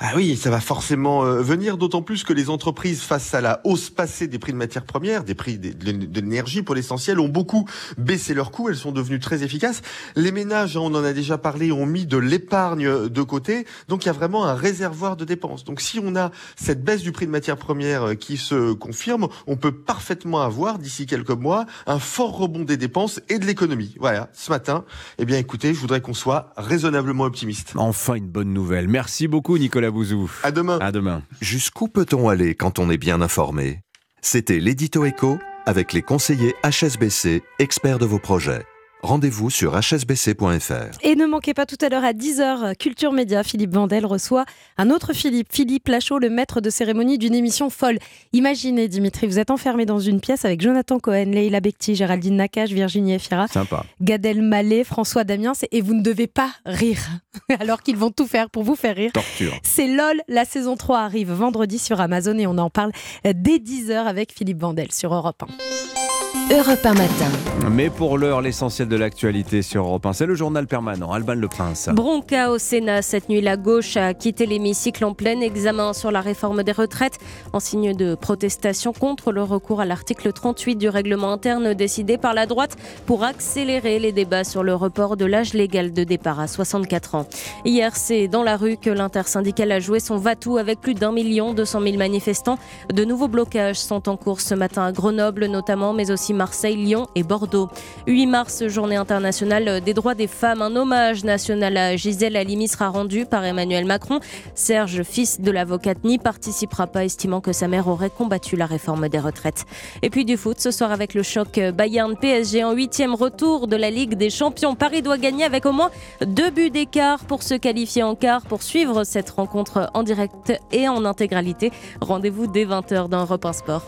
[0.00, 3.60] Ah oui, ça va forcément euh, venir, d'autant plus que les entreprises, face à la
[3.62, 7.68] hausse passée des prix de matières premières, des prix de, l'énergie pour l'essentiel, ont beaucoup
[7.96, 9.82] baissé leurs coûts, elles sont devenues très efficaces.
[10.16, 14.04] Les ménages, hein, on en a déjà parlé, ont mis de l'épargne de côté, donc
[14.04, 15.64] il y a vraiment un réservoir de dépenses.
[15.64, 19.28] Donc si on a cette baisse du prix de matières premières euh, qui se confirme,
[19.46, 23.94] on peut parfaitement avoir, d'ici quelques mois, un fort rebond des dépenses et de l'économie.
[24.00, 24.84] Voilà, ce matin,
[25.18, 27.72] eh bien écoutez, je voudrais qu'on soit raisonnablement optimiste.
[27.76, 28.88] Enfin une bonne nouvelle.
[28.88, 29.90] Merci beaucoup Nicolas.
[29.90, 30.30] Bouzou.
[30.42, 30.78] À demain.
[30.80, 31.22] À demain.
[31.40, 33.82] Jusqu'où peut-on aller quand on est bien informé?
[34.22, 38.64] C'était l'édito écho avec les conseillers HSBC, experts de vos projets.
[39.04, 40.98] Rendez-vous sur hsbc.fr.
[41.02, 44.46] Et ne manquez pas tout à l'heure à 10h, Culture Média, Philippe Vandel reçoit
[44.78, 47.98] un autre Philippe, Philippe Lachaud, le maître de cérémonie d'une émission folle.
[48.32, 52.70] Imaginez, Dimitri, vous êtes enfermé dans une pièce avec Jonathan Cohen, Leila Bekti, Géraldine Nakache,
[52.70, 53.84] Virginie Efira, Sympa.
[54.00, 57.06] Gad Elmaleh, François Damiens, et vous ne devez pas rire,
[57.60, 59.12] alors qu'ils vont tout faire pour vous faire rire.
[59.12, 59.52] Torture.
[59.62, 64.06] C'est LOL, la saison 3 arrive vendredi sur Amazon et on en parle dès 10h
[64.06, 66.03] avec Philippe Vandel sur Europe 1.
[66.52, 67.70] Europe 1 matin.
[67.70, 71.10] Mais pour l'heure, l'essentiel de l'actualité sur Europe 1, c'est le journal permanent.
[71.10, 71.88] Alban Le Prince.
[71.90, 73.00] Bronca au Sénat.
[73.00, 77.18] Cette nuit, la gauche a quitté l'hémicycle en plein examen sur la réforme des retraites
[77.54, 82.34] en signe de protestation contre le recours à l'article 38 du règlement interne décidé par
[82.34, 82.76] la droite
[83.06, 87.26] pour accélérer les débats sur le report de l'âge légal de départ à 64 ans.
[87.64, 91.54] Hier, c'est dans la rue que l'intersyndicale a joué son va-tout avec plus d'un million
[91.54, 92.58] deux cent mille manifestants.
[92.92, 97.06] De nouveaux blocages sont en cours ce matin à Grenoble notamment, mais aussi Marseille, Lyon
[97.14, 97.68] et Bordeaux.
[98.06, 100.62] 8 mars, journée internationale des droits des femmes.
[100.62, 104.20] Un hommage national à Gisèle Halimi sera rendu par Emmanuel Macron.
[104.54, 109.08] Serge, fils de l'avocate, n'y participera pas, estimant que sa mère aurait combattu la réforme
[109.08, 109.64] des retraites.
[110.02, 113.90] Et puis du foot, ce soir avec le choc Bayern-PSG en huitième retour de la
[113.90, 114.74] Ligue des Champions.
[114.74, 115.90] Paris doit gagner avec au moins
[116.24, 120.88] deux buts d'écart pour se qualifier en quart, pour suivre cette rencontre en direct et
[120.88, 121.72] en intégralité.
[122.00, 123.82] Rendez-vous dès 20h dans Europe 1 Sport.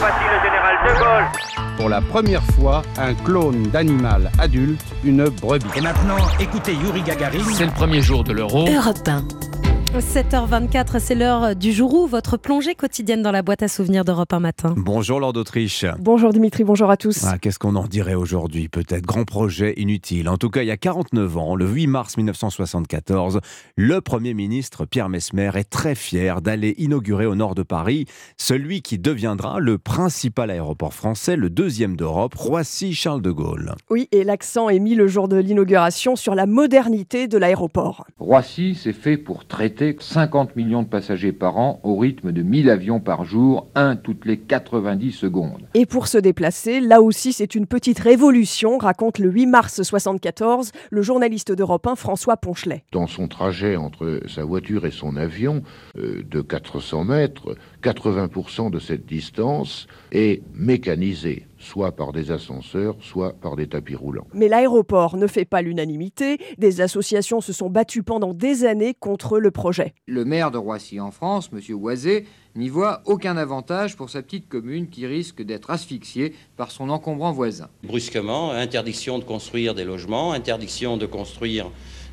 [0.00, 1.76] Voici le général de Gaulle.
[1.76, 5.66] Pour la première fois, un clone d'animal adulte, une brebis.
[5.76, 7.44] Et maintenant, écoutez Yuri Gagarin.
[7.52, 8.66] C'est le premier jour de l'euro.
[8.66, 9.22] Europe 1.
[9.98, 14.32] 7h24, c'est l'heure du jour où votre plongée quotidienne dans la boîte à souvenirs d'Europe
[14.32, 14.72] un matin.
[14.76, 15.84] Bonjour Lord d'Autriche.
[15.98, 17.24] Bonjour Dimitri, bonjour à tous.
[17.24, 18.68] Ah, Qu'est-ce qu'on en dirait aujourd'hui?
[18.68, 20.28] Peut-être grand projet inutile.
[20.28, 23.40] En tout cas, il y a 49 ans, le 8 mars 1974,
[23.74, 28.82] le Premier ministre Pierre Mesmer est très fier d'aller inaugurer au nord de Paris celui
[28.82, 33.74] qui deviendra le principal aéroport français, le deuxième d'Europe, Roissy-Charles de Gaulle.
[33.90, 38.06] Oui, et l'accent est mis le jour de l'inauguration sur la modernité de l'aéroport.
[38.20, 42.70] Roissy, c'est fait pour traiter 50 millions de passagers par an au rythme de 1000
[42.70, 45.62] avions par jour, un toutes les 90 secondes.
[45.74, 50.72] Et pour se déplacer, là aussi c'est une petite révolution, raconte le 8 mars 74
[50.90, 52.84] le journaliste d'Europe 1 François Ponchelet.
[52.92, 55.62] Dans son trajet entre sa voiture et son avion
[55.98, 63.34] euh, de 400 mètres, 80% de cette distance est mécanisée, soit par des ascenseurs, soit
[63.34, 64.26] par des tapis roulants.
[64.34, 66.38] Mais l'aéroport ne fait pas l'unanimité.
[66.58, 69.94] Des associations se sont battues pendant des années contre le projet.
[70.06, 71.60] Le maire de Roissy en France, M.
[71.76, 76.88] Oisé, n'y voit aucun avantage pour sa petite commune qui risque d'être asphyxiée par son
[76.88, 77.68] encombrant voisin.
[77.84, 81.70] Brusquement, interdiction de construire des logements, interdiction de construire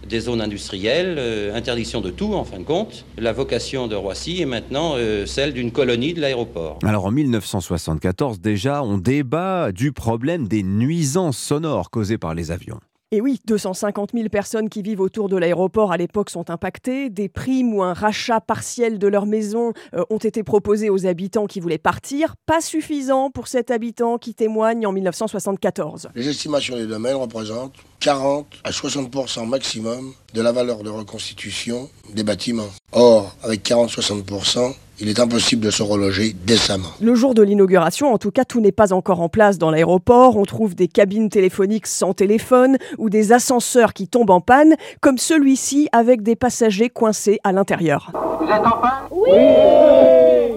[0.07, 3.05] des zones industrielles, euh, interdiction de tout en fin de compte.
[3.17, 6.79] La vocation de Roissy est maintenant euh, celle d'une colonie de l'aéroport.
[6.83, 12.79] Alors en 1974 déjà, on débat du problème des nuisances sonores causées par les avions.
[13.13, 17.09] Et oui, 250 000 personnes qui vivent autour de l'aéroport à l'époque sont impactées.
[17.09, 21.45] Des primes ou un rachat partiel de leur maison euh, ont été proposés aux habitants
[21.45, 22.35] qui voulaient partir.
[22.45, 26.09] Pas suffisant pour cet habitant qui témoigne en 1974.
[26.15, 32.23] Les estimations des domaines représentent 40 à 60% maximum de la valeur de reconstitution des
[32.23, 32.67] bâtiments.
[32.91, 36.87] Or, avec 40-60%, il est impossible de se reloger décemment.
[37.01, 40.37] Le jour de l'inauguration, en tout cas, tout n'est pas encore en place dans l'aéroport.
[40.37, 45.17] On trouve des cabines téléphoniques sans téléphone ou des ascenseurs qui tombent en panne, comme
[45.17, 48.11] celui-ci avec des passagers coincés à l'intérieur.
[48.41, 49.31] Vous êtes en panne Oui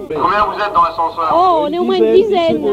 [0.09, 2.65] Combien vous êtes dans l'ascenseur Oh, on est au moins une dizaine.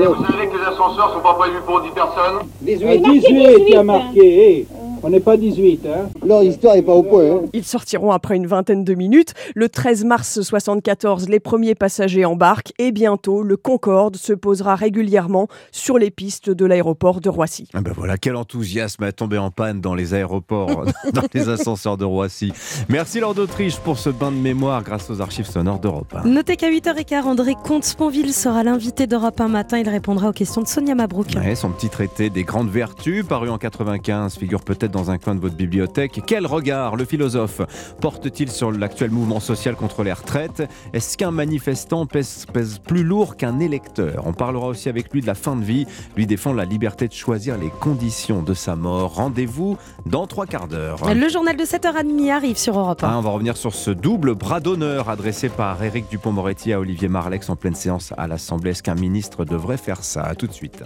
[0.00, 3.68] Et vous savez que les ascenseurs sont pas prévus pour 10 personnes 18, 18 il
[3.68, 4.66] y a marqué.
[5.02, 8.36] On n'est pas 18, hein Leur histoire n'est pas au point, hein Ils sortiront après
[8.36, 9.32] une vingtaine de minutes.
[9.54, 15.48] Le 13 mars 74, les premiers passagers embarquent et bientôt, le Concorde se posera régulièrement
[15.72, 17.68] sur les pistes de l'aéroport de Roissy.
[17.72, 20.84] Ah ben voilà, quel enthousiasme à tomber en panne dans les aéroports,
[21.14, 22.52] dans les ascenseurs de Roissy.
[22.88, 26.14] Merci Lord d'Autriche pour ce bain de mémoire grâce aux archives sonores d'Europe.
[26.26, 29.78] Notez qu'à 8h15, André Comte-Sponville sera l'invité d'Europe un matin.
[29.78, 31.28] Il répondra aux questions de Sonia Mabrouk.
[31.36, 35.34] Ouais, son petit traité des grandes vertus, paru en 95, figure peut-être dans un coin
[35.34, 36.20] de votre bibliothèque.
[36.26, 37.60] Quel regard le philosophe
[38.00, 40.62] porte-t-il sur l'actuel mouvement social contre les retraites?
[40.92, 44.24] Est-ce qu'un manifestant pèse, pèse plus lourd qu'un électeur?
[44.26, 47.12] On parlera aussi avec lui de la fin de vie, lui défend la liberté de
[47.12, 49.14] choisir les conditions de sa mort.
[49.14, 49.76] Rendez-vous
[50.06, 50.98] dans trois quarts d'heure.
[51.14, 53.08] Le journal de 7h30 arrive sur Europe 1.
[53.08, 57.08] Ah, on va revenir sur ce double bras d'honneur adressé par Éric Dupont-Moretti à Olivier
[57.08, 58.70] Marlex en pleine séance à l'Assemblée.
[58.70, 60.22] Est-ce qu'un ministre devrait faire ça?
[60.22, 60.82] À tout de suite.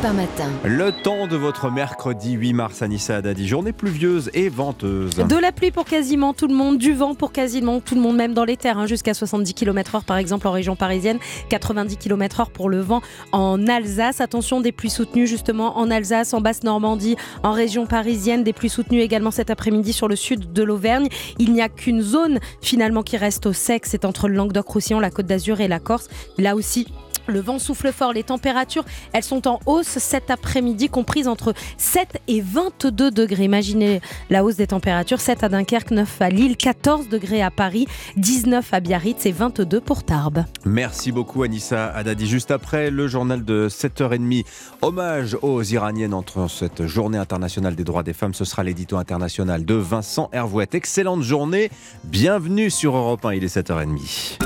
[0.00, 0.50] Europe 1 matin.
[0.64, 3.46] Le temps de votre mercredi 8 mars à Nissa Haddadi.
[3.46, 5.16] Journée pluvieuse et venteuse.
[5.16, 8.16] De la pluie pour quasiment tout le monde, du vent pour quasiment tout le monde,
[8.16, 12.50] même dans les terres, hein, jusqu'à 70 km/h par exemple en région parisienne, 90 km/h
[12.50, 13.00] pour le vent
[13.32, 14.20] en Alsace.
[14.20, 19.00] Attention, des pluies soutenues justement en Alsace, en Basse-Normandie, en région parisienne, des pluies soutenues
[19.00, 21.08] également cet après-midi sur le sud de l'Auvergne.
[21.38, 25.10] Il n'y a qu'une zone finalement qui reste au sec, c'est entre le Languedoc-Roussillon, la
[25.10, 26.08] Côte d'Azur et la Corse.
[26.38, 26.86] Là aussi,
[27.26, 32.20] le vent souffle fort, les températures, elles sont en hausse cet après-midi, comprises entre 7
[32.28, 33.44] et 22 degrés.
[33.44, 37.86] Imaginez la hausse des températures, 7 à Dunkerque, 9 à Lille, 14 degrés à Paris,
[38.16, 40.44] 19 à Biarritz et 22 pour Tarbes.
[40.64, 42.26] Merci beaucoup Anissa Haddadi.
[42.26, 44.44] Juste après le journal de 7h30,
[44.82, 48.34] hommage aux Iraniennes entre cette journée internationale des droits des femmes.
[48.34, 50.74] Ce sera l'édito international de Vincent Hervouette.
[50.74, 51.70] Excellente journée,
[52.04, 54.38] bienvenue sur Europe 1, il est 7h30.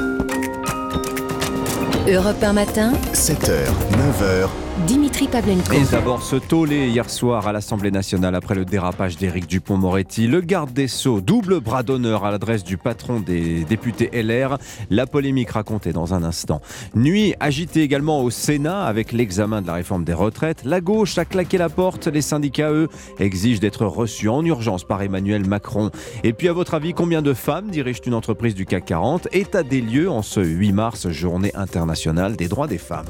[2.07, 3.65] Europe 1 matin, 7h,
[3.97, 4.51] 9h,
[4.87, 5.73] Dimitri Pavlenko.
[5.73, 10.27] Et d'abord ce tollé hier soir à l'Assemblée nationale après le dérapage d'Éric Dupont-Moretti.
[10.27, 14.59] Le garde des Sceaux, double bras d'honneur à l'adresse du patron des députés LR.
[14.91, 16.61] La polémique racontée dans un instant.
[16.95, 20.63] Nuit agitée également au Sénat avec l'examen de la réforme des retraites.
[20.65, 22.09] La gauche a claqué la porte.
[22.09, 22.89] Les syndicats, eux,
[23.19, 25.91] exigent d'être reçus en urgence par Emmanuel Macron.
[26.23, 29.63] Et puis, à votre avis, combien de femmes dirigent une entreprise du CAC 40 État
[29.63, 31.94] des lieux en ce 8 mars, journée internationale
[32.37, 33.07] des droits des femmes.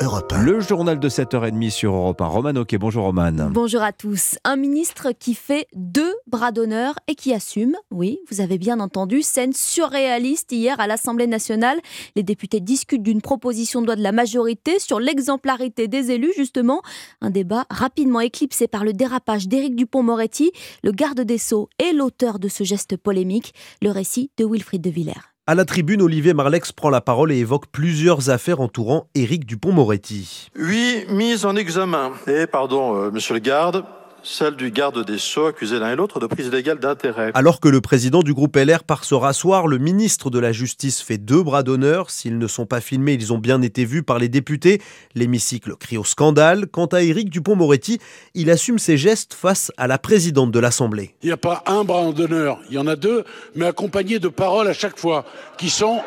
[0.00, 0.42] Europe Europe 1.
[0.44, 2.26] Le journal de 7h30 sur Europe 1.
[2.26, 3.50] Roman Ok, bonjour Roman.
[3.50, 4.38] Bonjour à tous.
[4.44, 9.20] Un ministre qui fait deux bras d'honneur et qui assume, oui, vous avez bien entendu,
[9.20, 11.78] scène surréaliste hier à l'Assemblée nationale.
[12.16, 16.80] Les députés discutent d'une proposition de loi de la majorité sur l'exemplarité des élus, justement.
[17.20, 20.50] Un débat rapidement éclipsé par le dérapage d'Éric Dupont-Moretti,
[20.82, 23.52] le garde des Sceaux et l'auteur de ce geste polémique.
[23.82, 25.27] Le récit de Wilfried de Villers.
[25.50, 30.50] À la tribune, Olivier Marlex prend la parole et évoque plusieurs affaires entourant Éric Dupont-Moretti.
[30.58, 32.12] Oui, mise en examen.
[32.26, 33.82] Et pardon, euh, monsieur le garde,
[34.22, 37.30] celle du garde des Sceaux accusé l'un et l'autre de prise illégale d'intérêt.
[37.34, 41.00] Alors que le président du groupe LR part se rasseoir, le ministre de la Justice
[41.00, 42.10] fait deux bras d'honneur.
[42.10, 44.80] S'ils ne sont pas filmés, ils ont bien été vus par les députés.
[45.14, 46.66] L'hémicycle crie au scandale.
[46.66, 47.98] Quant à Éric Dupont-Moretti,
[48.34, 51.14] il assume ses gestes face à la présidente de l'Assemblée.
[51.22, 54.28] Il n'y a pas un bras d'honneur, il y en a deux, mais accompagnés de
[54.28, 55.24] paroles à chaque fois,
[55.56, 56.00] qui sont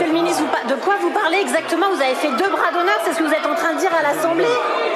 [0.00, 1.94] Monsieur le ministre, de quoi vous parlez exactement?
[1.94, 3.90] Vous avez fait deux bras d'honneur, c'est ce que vous êtes en train de dire
[3.92, 4.46] à l'Assemblée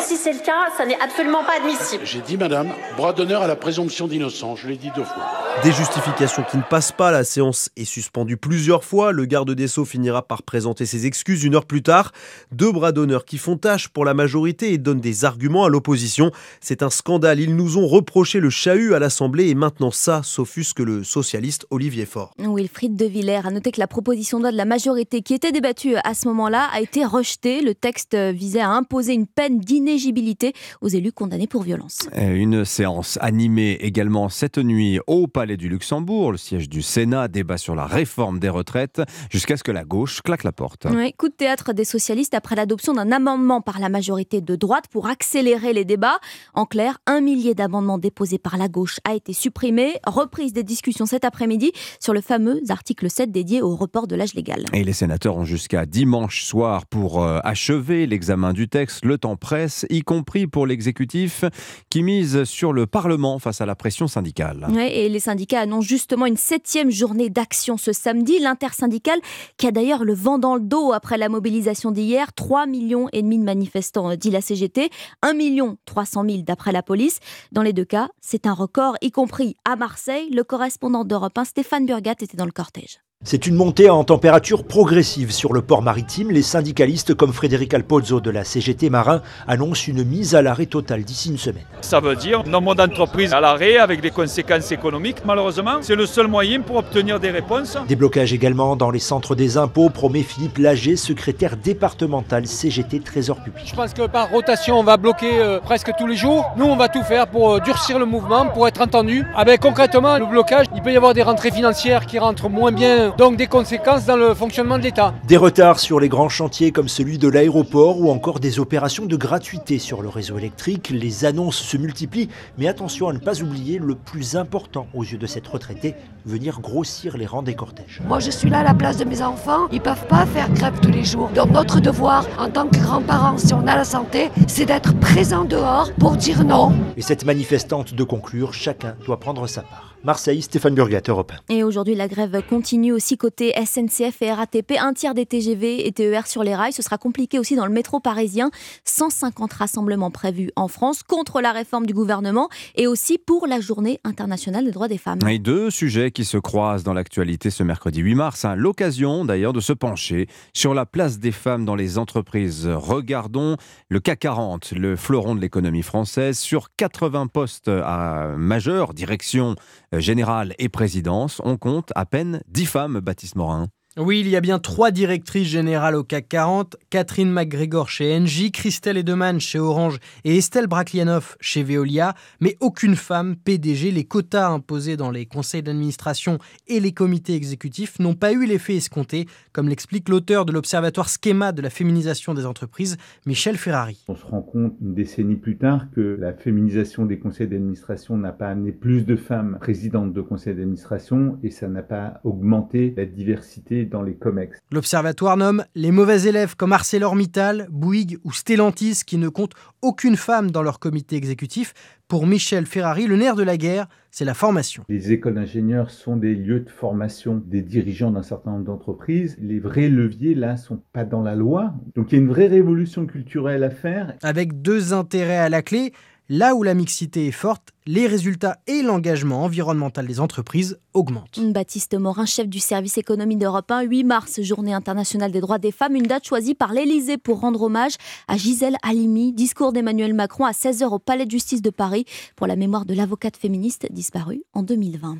[0.00, 2.04] Si c'est le cas, ça n'est absolument pas admissible.
[2.06, 5.26] J'ai dit, madame, bras d'honneur à la présomption d'innocence, je l'ai dit deux fois.
[5.62, 9.68] Des justifications qui ne passent pas, la séance est suspendue plusieurs fois, le garde des
[9.68, 12.12] Sceaux finira par présenter ses excuses une heure plus tard.
[12.50, 16.30] Deux bras d'honneur qui font tâche pour la majorité et donnent des arguments à l'opposition.
[16.62, 20.80] C'est un scandale, ils nous ont reproché le chahut à l'Assemblée et maintenant ça s'offusque
[20.80, 22.32] le socialiste Olivier Faure.
[22.38, 25.52] Wilfried de Villers a noté que la proposition de loi de la majorité qui était
[25.52, 27.60] débattue à ce moment-là a été rejetée.
[27.60, 32.08] Le texte visait à imposer une peine d'inégibilité aux élus condamnés pour violence.
[32.16, 37.58] Une séance animée également cette nuit au Palais du Luxembourg, le siège du Sénat, débat
[37.58, 40.86] sur la réforme des retraites, jusqu'à ce que la gauche claque la porte.
[40.90, 44.84] Oui, coup de théâtre des socialistes après l'adoption d'un amendement par la majorité de droite
[44.90, 46.18] pour accélérer les débats.
[46.54, 49.94] En clair, un millier d'amendements déposés par la gauche a été supprimé.
[50.06, 54.34] Reprise des discussions cet après-midi sur le fameux article 7 dédié au report de l'âge
[54.34, 54.64] légal.
[54.72, 59.04] Et les sénateurs ont jusqu'à dimanche soir pour euh, achever l'examen du texte.
[59.04, 61.44] Le temps presse, y compris pour l'exécutif
[61.90, 64.68] qui mise sur le Parlement face à la pression syndicale.
[64.90, 68.38] Et les syndicats annoncent justement une septième journée d'action ce samedi.
[68.38, 69.20] L'intersyndicale
[69.56, 72.32] qui a d'ailleurs le vent dans le dos après la mobilisation d'hier.
[72.32, 74.90] 3 millions et demi de manifestants, euh, dit la CGT.
[75.22, 77.20] 1 million 300 000 d'après la police.
[77.52, 80.28] Dans les deux cas, c'est un record, y compris à Marseille.
[80.30, 82.98] Le correspondant d'Europe 1, Stéphane Burgat, était dans le cortège.
[83.26, 86.30] C'est une montée en température progressive sur le port maritime.
[86.30, 91.04] Les syndicalistes comme Frédéric Alpozzo de la CGT Marin annoncent une mise à l'arrêt totale
[91.04, 91.64] d'ici une semaine.
[91.80, 95.76] Ça veut dire nombre d'entreprises à l'arrêt avec des conséquences économiques malheureusement.
[95.80, 97.78] C'est le seul moyen pour obtenir des réponses.
[97.88, 103.42] Des blocages également dans les centres des impôts, promet Philippe Lager, secrétaire départemental CGT Trésor
[103.42, 103.64] public.
[103.66, 106.52] Je pense que par rotation, on va bloquer euh, presque tous les jours.
[106.58, 109.24] Nous, on va tout faire pour euh, durcir le mouvement, pour être entendu.
[109.34, 112.70] Ah ben, concrètement, le blocage, il peut y avoir des rentrées financières qui rentrent moins
[112.70, 115.14] bien donc des conséquences dans le fonctionnement de l'État.
[115.26, 119.16] Des retards sur les grands chantiers comme celui de l'aéroport ou encore des opérations de
[119.16, 120.90] gratuité sur le réseau électrique.
[120.90, 125.18] Les annonces se multiplient, mais attention à ne pas oublier le plus important aux yeux
[125.18, 125.94] de cette retraitée,
[126.26, 128.00] venir grossir les rangs des cortèges.
[128.06, 130.78] Moi je suis là à la place de mes enfants, ils peuvent pas faire grève
[130.80, 131.30] tous les jours.
[131.34, 135.44] Donc notre devoir en tant que grands-parents, si on a la santé, c'est d'être présent
[135.44, 136.72] dehors pour dire non.
[136.96, 139.93] Et cette manifestante de conclure, chacun doit prendre sa part.
[140.04, 141.54] Marseille, Stéphane Burgat, Europe 1.
[141.54, 144.74] Et aujourd'hui, la grève continue aussi côté SNCF et RATP.
[144.78, 146.74] Un tiers des TGV et TER sur les rails.
[146.74, 148.50] Ce sera compliqué aussi dans le métro parisien.
[148.84, 153.98] 150 rassemblements prévus en France contre la réforme du gouvernement et aussi pour la journée
[154.04, 155.20] internationale des droits des femmes.
[155.26, 158.44] Et deux sujets qui se croisent dans l'actualité ce mercredi 8 mars.
[158.44, 158.56] Hein.
[158.56, 162.68] L'occasion d'ailleurs de se pencher sur la place des femmes dans les entreprises.
[162.68, 163.56] Regardons
[163.88, 166.38] le CAC 40, le fleuron de l'économie française.
[166.38, 169.56] Sur 80 postes à majeur, direction
[170.00, 173.68] générale et présidence, on compte à peine 10 femmes, Baptiste Morin.
[173.96, 178.50] Oui, il y a bien trois directrices générales au CAC 40, Catherine McGregor chez Engie,
[178.50, 183.92] Christelle Edeman chez Orange et Estelle Braklianoff chez Veolia, mais aucune femme PDG.
[183.92, 188.74] Les quotas imposés dans les conseils d'administration et les comités exécutifs n'ont pas eu l'effet
[188.74, 194.04] escompté, comme l'explique l'auteur de l'Observatoire Schema de la féminisation des entreprises, Michel Ferrari.
[194.08, 198.32] On se rend compte une décennie plus tard que la féminisation des conseils d'administration n'a
[198.32, 203.06] pas amené plus de femmes présidentes de conseils d'administration et ça n'a pas augmenté la
[203.06, 204.58] diversité dans les COMEX.
[204.70, 210.50] L'Observatoire nomme les mauvais élèves comme ArcelorMittal, Bouygues ou Stellantis qui ne comptent aucune femme
[210.50, 211.74] dans leur comité exécutif.
[212.08, 214.84] Pour Michel Ferrari, le nerf de la guerre, c'est la formation.
[214.88, 219.36] Les écoles d'ingénieurs sont des lieux de formation des dirigeants d'un certain nombre d'entreprises.
[219.40, 221.74] Les vrais leviers, là, sont pas dans la loi.
[221.94, 224.14] Donc il y a une vraie révolution culturelle à faire.
[224.22, 225.92] Avec deux intérêts à la clé,
[226.28, 231.38] là où la mixité est forte, les résultats et l'engagement environnemental des entreprises augmente.
[231.52, 235.70] Baptiste Morin, chef du service économie d'Europe 1, 8 mars, journée internationale des droits des
[235.72, 237.92] femmes, une date choisie par l'Elysée pour rendre hommage
[238.26, 239.32] à Gisèle Halimi.
[239.34, 242.94] Discours d'Emmanuel Macron à 16h au Palais de justice de Paris pour la mémoire de
[242.94, 245.18] l'avocate féministe disparue en 2020.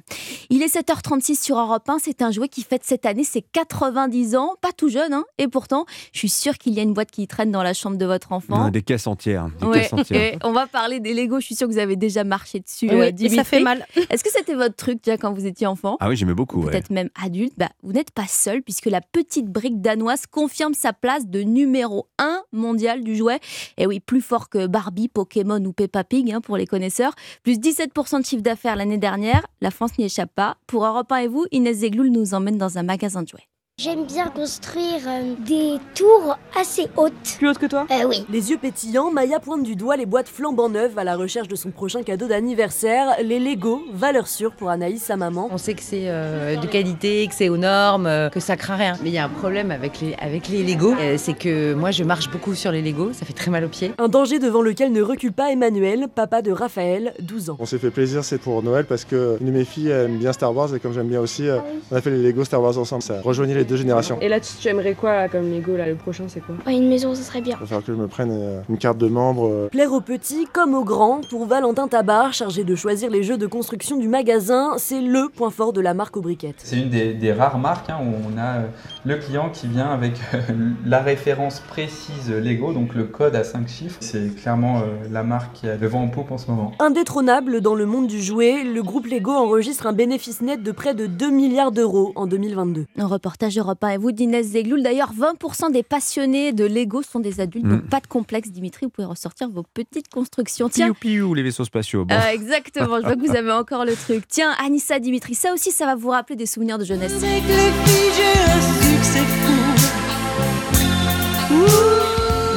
[0.49, 4.37] Il est 7h36 sur Europe 1, c'est un jouet qui fête cette année ses 90
[4.37, 7.11] ans, pas tout jeune, hein et pourtant, je suis sûre qu'il y a une boîte
[7.11, 8.71] qui traîne dans la chambre de votre enfant.
[8.71, 9.49] Des caisses entières.
[9.61, 10.35] des Ouais, caisses entières.
[10.35, 11.41] et on va parler des Lego.
[11.41, 12.89] Je suis sûre que vous avez déjà marché dessus.
[12.91, 13.87] Oui, euh, et ça fait mal.
[14.11, 15.97] Est-ce que c'était votre truc déjà quand vous étiez enfant?
[16.01, 16.63] Ah oui, j'aimais beaucoup.
[16.63, 16.71] ouais.
[16.71, 17.55] Peut-être même adulte.
[17.57, 22.09] Bah, vous n'êtes pas seul puisque la petite brique danoise confirme sa place de numéro
[22.19, 23.41] 1 mondial du jouet.
[23.79, 27.15] Et oui, plus fort que Barbie, Pokémon ou Peppa Pig hein, pour les connaisseurs.
[27.43, 29.47] Plus 17% de chiffre d'affaires l'année dernière.
[29.61, 30.57] La France n'y échappe pas.
[30.67, 33.49] Pour Europe 1 et vous, Inès Zegloul nous emmène dans un magasin de jouets.
[33.77, 37.12] J'aime bien construire euh, des tours assez hautes.
[37.39, 38.25] Plus haute que toi Euh, oui.
[38.31, 41.57] Les yeux pétillants, Maya pointe du doigt les boîtes flambant neuves à la recherche de
[41.57, 45.49] son prochain cadeau d'anniversaire, les Lego, valeur sûre pour Anaïs, sa maman.
[45.51, 48.77] On sait que c'est euh, de qualité, que c'est aux normes, euh, que ça craint
[48.77, 48.93] rien.
[49.03, 51.91] Mais il y a un problème avec les, avec les Lego, euh, c'est que moi
[51.91, 53.91] je marche beaucoup sur les Lego, ça fait très mal aux pieds.
[53.99, 57.57] Un danger devant lequel ne recule pas Emmanuel, papa de Raphaël, 12 ans.
[57.59, 60.33] On s'est fait plaisir, c'est pour Noël parce que une de mes filles aime bien
[60.33, 61.59] Star Wars et comme j'aime bien aussi, euh,
[61.91, 63.03] on a fait les Lego Star Wars ensemble.
[63.03, 64.19] Ça rejoignait les deux générations.
[64.21, 66.89] Et là, tu aimerais quoi là, comme Lego là, Le prochain, c'est quoi Ouais, une
[66.89, 67.57] maison, ça serait bien.
[67.57, 69.47] Il va falloir que je me prenne euh, une carte de membre.
[69.49, 73.39] euh, Plaire aux petits comme aux grands, pour Valentin Tabar, chargé de choisir les jeux
[73.39, 76.57] de construction du magasin, c'est LE point fort de la marque aux briquettes.
[76.59, 78.67] C'est une des, des rares marques hein, où on a euh,
[79.05, 80.39] le client qui vient avec euh,
[80.87, 83.97] la référence précise Lego, donc le code à 5 chiffres.
[84.01, 86.73] C'est clairement euh, la marque qui a le vent en poupe en ce moment.
[86.79, 90.95] Indétrônable dans le monde du jouet, le groupe Lego enregistre un bénéfice net de près
[90.95, 92.87] de 2 milliards d'euros en 2022.
[92.99, 94.83] Un reportage Europe 1 et vous d'Inès Zegloul.
[94.83, 97.71] D'ailleurs, 20% des passionnés de Lego sont des adultes, Mm.
[97.71, 98.87] donc pas de complexe, Dimitri.
[98.87, 100.69] Vous pouvez ressortir vos petites constructions.
[100.69, 102.05] Tiens, Piou piou, les vaisseaux spatiaux.
[102.05, 102.15] Bon.
[102.15, 104.25] Euh, exactement, je vois que vous avez encore le truc.
[104.29, 107.13] Tiens, Anissa, Dimitri, ça aussi, ça va vous rappeler des souvenirs de jeunesse.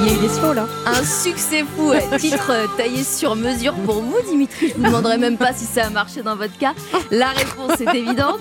[0.07, 0.65] Il y a eu des slows là.
[0.85, 4.69] Un succès fou, titre euh, taillé sur mesure pour vous, Dimitri.
[4.69, 6.73] Je vous demanderai même pas si ça a marché dans votre cas.
[7.11, 8.39] La réponse est évidente.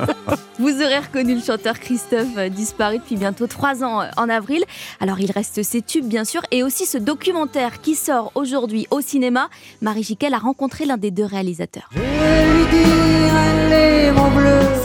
[0.61, 4.63] Vous aurez reconnu le chanteur Christophe, euh, disparu depuis bientôt trois ans euh, en avril.
[5.01, 9.01] Alors il reste ses tubes, bien sûr, et aussi ce documentaire qui sort aujourd'hui au
[9.01, 9.49] cinéma.
[9.83, 11.91] Marie Jiquel a rencontré l'un des deux réalisateurs.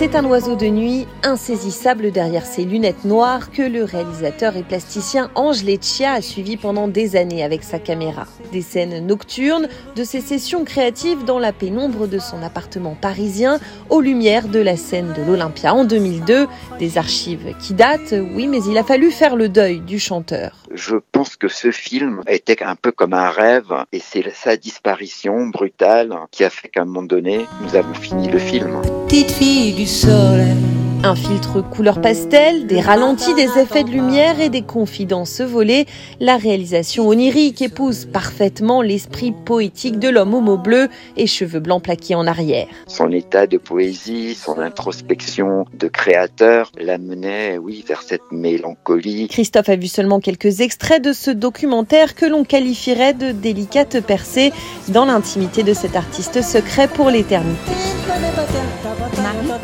[0.01, 5.29] C'est un oiseau de nuit insaisissable derrière ses lunettes noires que le réalisateur et plasticien
[5.35, 8.25] Ange Leccia a suivi pendant des années avec sa caméra.
[8.51, 13.59] Des scènes nocturnes, de ses sessions créatives dans la pénombre de son appartement parisien,
[13.89, 16.47] aux lumières de la scène de l'Olympia en 2002.
[16.79, 20.63] Des archives qui datent, oui, mais il a fallu faire le deuil du chanteur.
[20.73, 25.47] Je pense que ce film était un peu comme un rêve et c'est sa disparition
[25.47, 28.81] brutale qui a fait qu'à un moment donné, nous avons fini le film.
[29.07, 30.80] Petite fille du soleil.
[31.03, 35.87] Un filtre couleur pastel, des ralentis, des effets de lumière et des confidences volées.
[36.19, 41.81] La réalisation onirique épouse parfaitement l'esprit poétique de l'homme au mot bleu et cheveux blancs
[41.81, 42.67] plaqués en arrière.
[42.85, 49.27] Son état de poésie, son introspection de créateur l'amenait, oui, vers cette mélancolie.
[49.27, 54.53] Christophe a vu seulement quelques extraits de ce documentaire que l'on qualifierait de délicate percée
[54.89, 57.71] dans l'intimité de cet artiste secret pour l'éternité.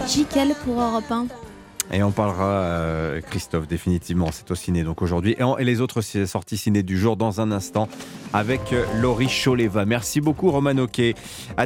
[0.08, 1.28] Jiquel pour Europe 1.
[1.94, 5.38] Et on parlera, euh, Christophe, définitivement, c'est au ciné donc aujourd'hui.
[5.40, 7.88] Et, les autres sorties ciné du jour dans un instant
[8.34, 9.86] avec euh, Laurie Choleva.
[9.86, 11.16] Merci beaucoup, Roman Oquet.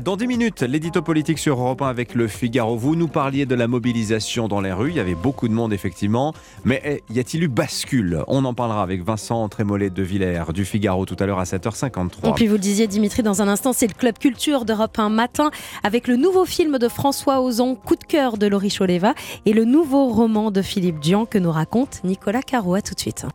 [0.04, 2.78] Dans 10 minutes, l'édito politique sur Europe 1 avec le Figaro.
[2.78, 4.90] Vous nous parliez de la mobilisation dans les rues.
[4.90, 6.34] Il y avait beaucoup de monde, effectivement.
[6.66, 8.24] Mais eh, y a-t-il eu bascule?
[8.28, 12.30] On en parlera avec Vincent Trémollet de Villers du Figaro tout à l'heure à 7h53.
[12.30, 15.10] Et puis vous le disiez Dimitri dans un instant, c'est le club culture d'Europe 1
[15.10, 15.52] matin
[15.84, 19.14] avec le nouveau film de François Ozon, Coup de cœur de Laurie Choleva
[19.46, 22.76] et le nouveau roman de Philippe Dian que nous raconte Nicolas Caro.
[22.76, 23.26] À tout de suite.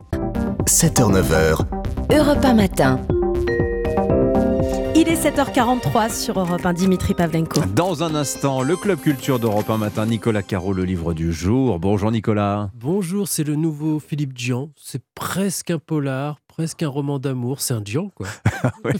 [0.67, 1.65] 7h-9h,
[2.13, 2.99] Europe 1 matin.
[4.97, 7.61] Il est 7h43 sur Europe 1, Dimitri Pavlenko.
[7.73, 11.79] Dans un instant, le club culture d'Europe 1 matin, Nicolas Caro, le livre du jour.
[11.79, 12.69] Bonjour Nicolas.
[12.75, 14.69] Bonjour, c'est le nouveau Philippe Dian.
[14.75, 17.61] C'est presque un polar, presque un roman d'amour.
[17.61, 18.27] C'est un Dian, quoi.
[18.83, 18.93] Ouais.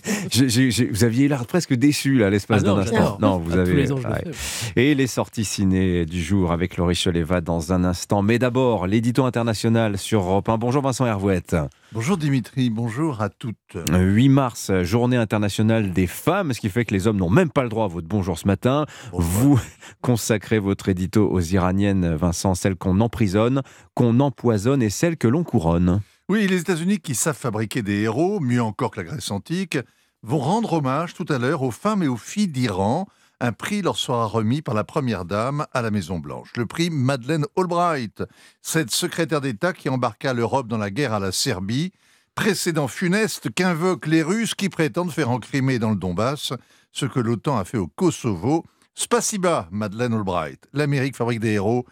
[0.91, 3.17] Vous aviez l'air presque déçu là, l'espace Ah d'un instant.
[3.19, 3.71] Non, vous À avez.
[3.71, 4.21] tous les ans, je le ouais.
[4.31, 4.89] fais.
[4.89, 8.21] Et les sorties ciné du jour avec Laurie Choleva dans un instant.
[8.21, 10.59] Mais d'abord, l'édito international sur Europe 1.
[10.59, 11.55] Bonjour Vincent Hervouette.
[11.91, 13.77] Bonjour Dimitri, bonjour à toutes.
[13.91, 17.63] 8 mars, journée internationale des femmes, ce qui fait que les hommes n'ont même pas
[17.63, 18.85] le droit à votre bonjour ce matin.
[19.11, 19.59] Vous
[20.01, 23.63] consacrez votre édito aux Iraniennes, Vincent, celles qu'on emprisonne,
[23.95, 26.01] qu'on empoisonne et celles que l'on couronne.
[26.29, 29.77] Oui, les États-Unis qui savent fabriquer des héros, mieux encore que la Grèce antique,
[30.23, 33.07] vont rendre hommage tout à l'heure aux femmes et aux filles d'Iran
[33.39, 36.51] un prix leur sera remis par la première dame à la Maison-Blanche.
[36.55, 38.23] Le prix Madeleine Albright,
[38.61, 41.91] cette secrétaire d'État qui embarqua l'Europe dans la guerre à la Serbie,
[42.33, 46.53] précédent funeste qu'invoquent les Russes qui prétendent faire en Crimée dans le Donbass
[46.91, 48.65] ce que l'OTAN a fait au Kosovo.
[48.95, 50.67] Spasiba, Madeleine Albright.
[50.73, 51.85] L'Amérique fabrique des héros,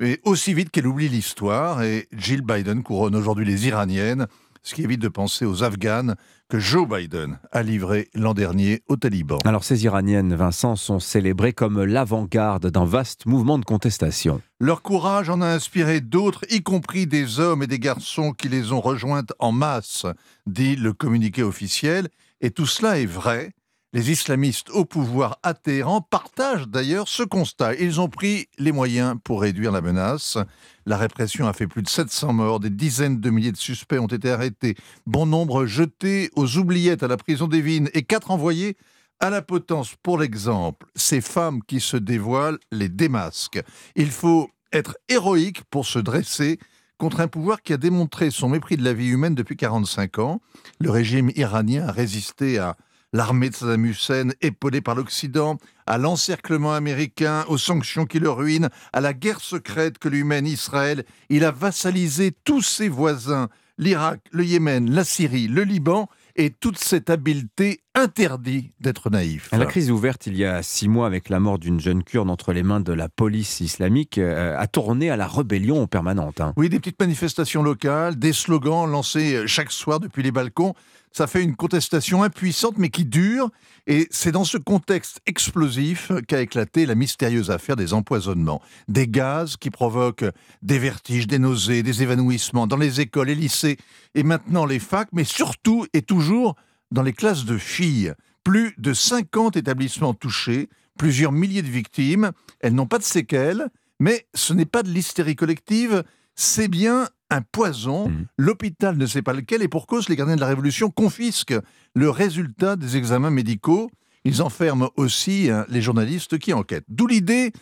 [0.00, 1.82] mais aussi vite qu'elle oublie l'histoire.
[1.82, 4.26] Et Jill Biden couronne aujourd'hui les Iraniennes,
[4.62, 6.16] ce qui évite de penser aux Afghanes
[6.48, 9.38] que Joe Biden a livrés l'an dernier aux talibans.
[9.44, 14.40] Alors ces Iraniennes, Vincent, sont célébrées comme l'avant-garde d'un vaste mouvement de contestation.
[14.58, 18.72] Leur courage en a inspiré d'autres, y compris des hommes et des garçons qui les
[18.72, 20.06] ont rejointes en masse,
[20.46, 22.08] dit le communiqué officiel.
[22.40, 23.52] Et tout cela est vrai.
[23.92, 27.74] Les islamistes au pouvoir à Téhéran partagent d'ailleurs ce constat.
[27.74, 30.38] Ils ont pris les moyens pour réduire la menace.
[30.86, 34.06] La répression a fait plus de 700 morts, des dizaines de milliers de suspects ont
[34.06, 34.76] été arrêtés,
[35.06, 38.76] bon nombre jetés aux oubliettes à la prison d'Evin et quatre envoyés
[39.18, 39.96] à la potence.
[40.04, 43.64] Pour l'exemple, ces femmes qui se dévoilent les démasquent.
[43.96, 46.60] Il faut être héroïque pour se dresser
[46.96, 50.40] contre un pouvoir qui a démontré son mépris de la vie humaine depuis 45 ans.
[50.78, 52.76] Le régime iranien a résisté à
[53.12, 58.68] l'armée de Saddam Hussein épaulée par l'Occident, à l'encerclement américain, aux sanctions qui le ruinent,
[58.92, 61.04] à la guerre secrète que lui mène Israël.
[61.28, 63.48] Il a vassalisé tous ses voisins,
[63.78, 69.50] l'Irak, le Yémen, la Syrie, le Liban, et toute cette habileté interdit d'être naïf.
[69.52, 72.52] La crise ouverte il y a six mois avec la mort d'une jeune kurde entre
[72.52, 76.40] les mains de la police islamique euh, a tourné à la rébellion permanente.
[76.40, 76.54] hein.
[76.56, 80.74] Oui, des petites manifestations locales, des slogans lancés chaque soir depuis les balcons.
[81.12, 83.50] Ça fait une contestation impuissante mais qui dure.
[83.86, 88.62] Et c'est dans ce contexte explosif qu'a éclaté la mystérieuse affaire des empoisonnements.
[88.88, 90.26] Des gaz qui provoquent
[90.62, 93.76] des vertiges, des nausées, des évanouissements dans les écoles, les lycées
[94.14, 96.54] et maintenant les facs, mais surtout et toujours
[96.92, 98.14] dans les classes de filles.
[98.44, 102.30] Plus de 50 établissements touchés, plusieurs milliers de victimes.
[102.60, 106.04] Elles n'ont pas de séquelles, mais ce n'est pas de l'hystérie collective,
[106.34, 108.12] c'est bien un poison.
[108.36, 111.58] L'hôpital ne sait pas lequel, et pour cause, les gardiens de la Révolution confisquent
[111.94, 113.90] le résultat des examens médicaux.
[114.24, 116.84] Ils enferment aussi hein, les journalistes qui enquêtent.
[116.88, 117.52] D'où l'idée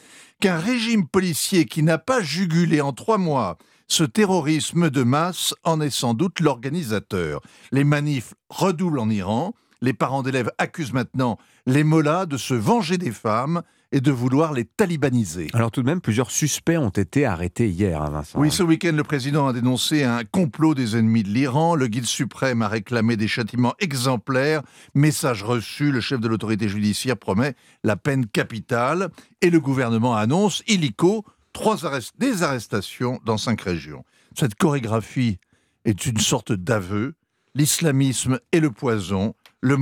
[0.40, 3.58] qu'un régime policier qui n'a pas jugulé en trois mois
[3.90, 7.40] ce terrorisme de masse en est sans doute l'organisateur.
[7.72, 9.54] Les manifs redoublent en Iran.
[9.80, 14.52] Les parents d'élèves accusent maintenant les mollahs de se venger des femmes et de vouloir
[14.52, 15.48] les talibaniser.
[15.54, 18.38] Alors tout de même, plusieurs suspects ont été arrêtés hier, hein, Vincent.
[18.38, 21.74] Oui, ce week-end, le président a dénoncé un complot des ennemis de l'Iran.
[21.74, 24.62] Le guide suprême a réclamé des châtiments exemplaires.
[24.94, 29.08] Message reçu, le chef de l'autorité judiciaire promet la peine capitale.
[29.40, 31.24] Et le gouvernement annonce, illico,
[31.54, 34.04] trois arrest- des arrestations dans cinq régions.
[34.36, 35.38] Cette chorégraphie
[35.86, 37.14] est une sorte d'aveu.
[37.58, 39.76] L'islamisme est le poison, le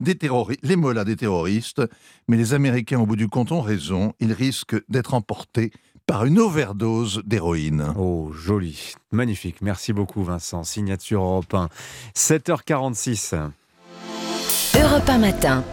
[0.00, 0.18] des
[0.62, 1.80] les mollahs des terroristes.
[2.28, 4.12] Mais les Américains, au bout du compte, ont raison.
[4.20, 5.70] Ils risquent d'être emportés
[6.04, 7.94] par une overdose d'héroïne.
[7.98, 8.92] Oh, joli.
[9.12, 9.62] Magnifique.
[9.62, 10.62] Merci beaucoup, Vincent.
[10.62, 11.70] Signature Europe 1.
[12.14, 13.34] 7h46.
[14.78, 15.64] Europe 1 matin.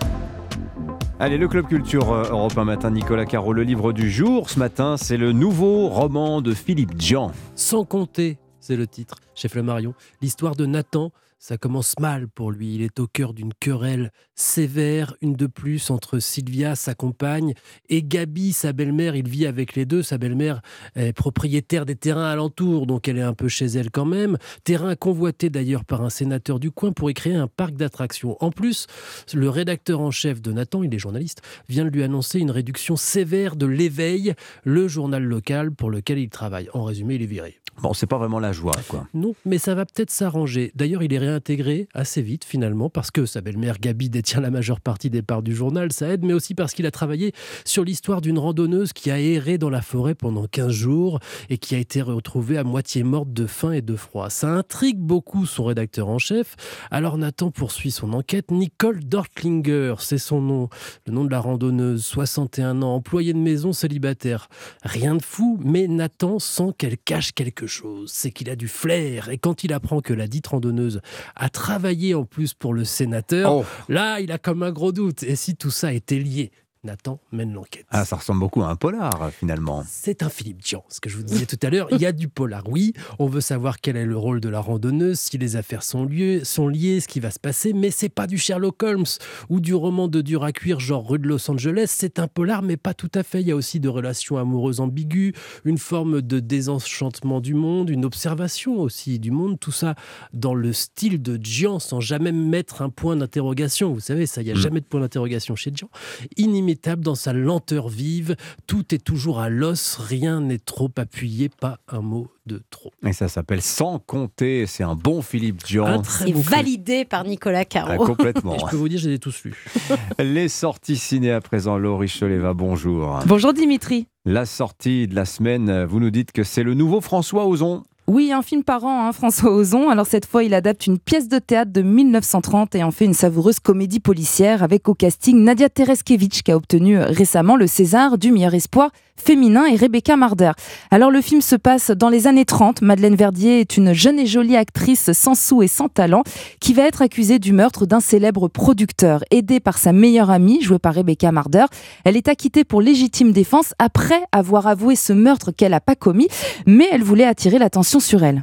[1.19, 4.49] Allez, le Club Culture euh, Europe 1 matin, Nicolas Caro, le livre du jour.
[4.49, 7.33] Ce matin, c'est le nouveau roman de Philippe Jean.
[7.55, 9.93] Sans compter, c'est le titre, chez Flammarion.
[10.21, 11.11] L'histoire de Nathan,
[11.43, 12.75] ça commence mal pour lui.
[12.75, 17.53] Il est au cœur d'une querelle sévère, une de plus, entre Sylvia, sa compagne,
[17.89, 19.17] et Gabi, sa belle-mère.
[19.17, 20.03] Il vit avec les deux.
[20.03, 20.61] Sa belle-mère
[20.95, 24.37] est propriétaire des terrains alentours, donc elle est un peu chez elle quand même.
[24.63, 28.37] Terrain convoité d'ailleurs par un sénateur du coin pour y créer un parc d'attractions.
[28.39, 28.87] En plus,
[29.33, 32.95] le rédacteur en chef de Nathan, il est journaliste, vient de lui annoncer une réduction
[32.95, 34.33] sévère de l'éveil,
[34.63, 36.69] le journal local pour lequel il travaille.
[36.73, 37.62] En résumé, il est viré.
[37.81, 39.07] Bon, c'est pas vraiment la joie, quoi.
[39.13, 40.71] Non, mais ça va peut-être s'arranger.
[40.75, 44.79] D'ailleurs, il est réintégré assez vite finalement parce que sa belle-mère Gabi détient la majeure
[44.79, 47.33] partie des parts du journal, ça aide, mais aussi parce qu'il a travaillé
[47.65, 51.19] sur l'histoire d'une randonneuse qui a erré dans la forêt pendant 15 jours
[51.49, 54.29] et qui a été retrouvée à moitié morte de faim et de froid.
[54.29, 56.55] Ça intrigue beaucoup son rédacteur en chef.
[56.91, 58.51] Alors Nathan poursuit son enquête.
[58.51, 60.69] Nicole Dortlinger, c'est son nom,
[61.05, 64.47] le nom de la randonneuse, 61 ans, employée de maison célibataire.
[64.83, 68.11] Rien de fou, mais Nathan sent qu'elle cache quelque chose.
[68.13, 69.29] C'est qu'il a du flair.
[69.29, 71.01] Et quand il apprend que la dite randonneuse
[71.35, 75.23] a travaillé en plus pour le sénateur, là, il a comme un gros doute.
[75.23, 76.51] Et si tout ça était lié
[76.83, 77.85] Nathan mène l'enquête.
[77.91, 79.85] Ah, ça ressemble beaucoup à un polar, finalement.
[79.87, 81.87] C'est un Philippe Jean, ce que je vous disais tout à l'heure.
[81.91, 82.93] Il y a du polar, oui.
[83.19, 86.41] On veut savoir quel est le rôle de la randonneuse, si les affaires sont, liées,
[86.43, 87.71] sont liées, ce qui va se passer.
[87.71, 89.05] Mais c'est pas du Sherlock Holmes
[89.49, 91.85] ou du roman de dur à cuire, genre rue de Los Angeles.
[91.87, 93.39] C'est un polar, mais pas tout à fait.
[93.39, 98.03] Il y a aussi de relations amoureuses ambiguës, une forme de désenchantement du monde, une
[98.03, 99.57] observation aussi du monde.
[99.57, 99.95] Tout ça
[100.33, 103.93] dans le style de Jean, sans jamais mettre un point d'interrogation.
[103.93, 104.57] Vous savez, ça, il n'y a Mm.
[104.57, 105.87] jamais de point d'interrogation chez Jean.
[106.35, 108.35] Inimitable inimitable dans sa lenteur vive.
[108.65, 112.91] Tout est toujours à l'os, rien n'est trop appuyé, pas un mot de trop.
[113.05, 114.65] Et ça s'appelle Sans compter.
[114.65, 116.01] C'est un bon Philippe Dian.
[116.03, 117.91] C'est validé par Nicolas Caro.
[117.91, 118.55] Ah, complètement.
[118.55, 119.55] Et je peux vous dire, j'ai tous lus.
[120.19, 121.77] Les sorties ciné à présent.
[121.77, 123.19] Laurie Choleva, bonjour.
[123.27, 124.07] Bonjour Dimitri.
[124.25, 127.83] La sortie de la semaine, vous nous dites que c'est le nouveau François Ozon.
[128.05, 129.89] Oui, un film par an, hein, François Ozon.
[129.89, 133.13] Alors cette fois, il adapte une pièce de théâtre de 1930 et en fait une
[133.13, 138.33] savoureuse comédie policière avec au casting Nadia Tereskevich qui a obtenu récemment le César du
[138.33, 140.51] meilleur espoir féminin et Rebecca Marder.
[140.91, 142.81] Alors le film se passe dans les années 30.
[142.81, 146.23] Madeleine Verdier est une jeune et jolie actrice sans sous et sans talent
[146.59, 149.23] qui va être accusée du meurtre d'un célèbre producteur.
[149.31, 151.65] Aidée par sa meilleure amie, jouée par Rebecca Marder,
[152.03, 156.27] elle est acquittée pour légitime défense après avoir avoué ce meurtre qu'elle n'a pas commis,
[156.65, 158.41] mais elle voulait attirer l'attention sur elle.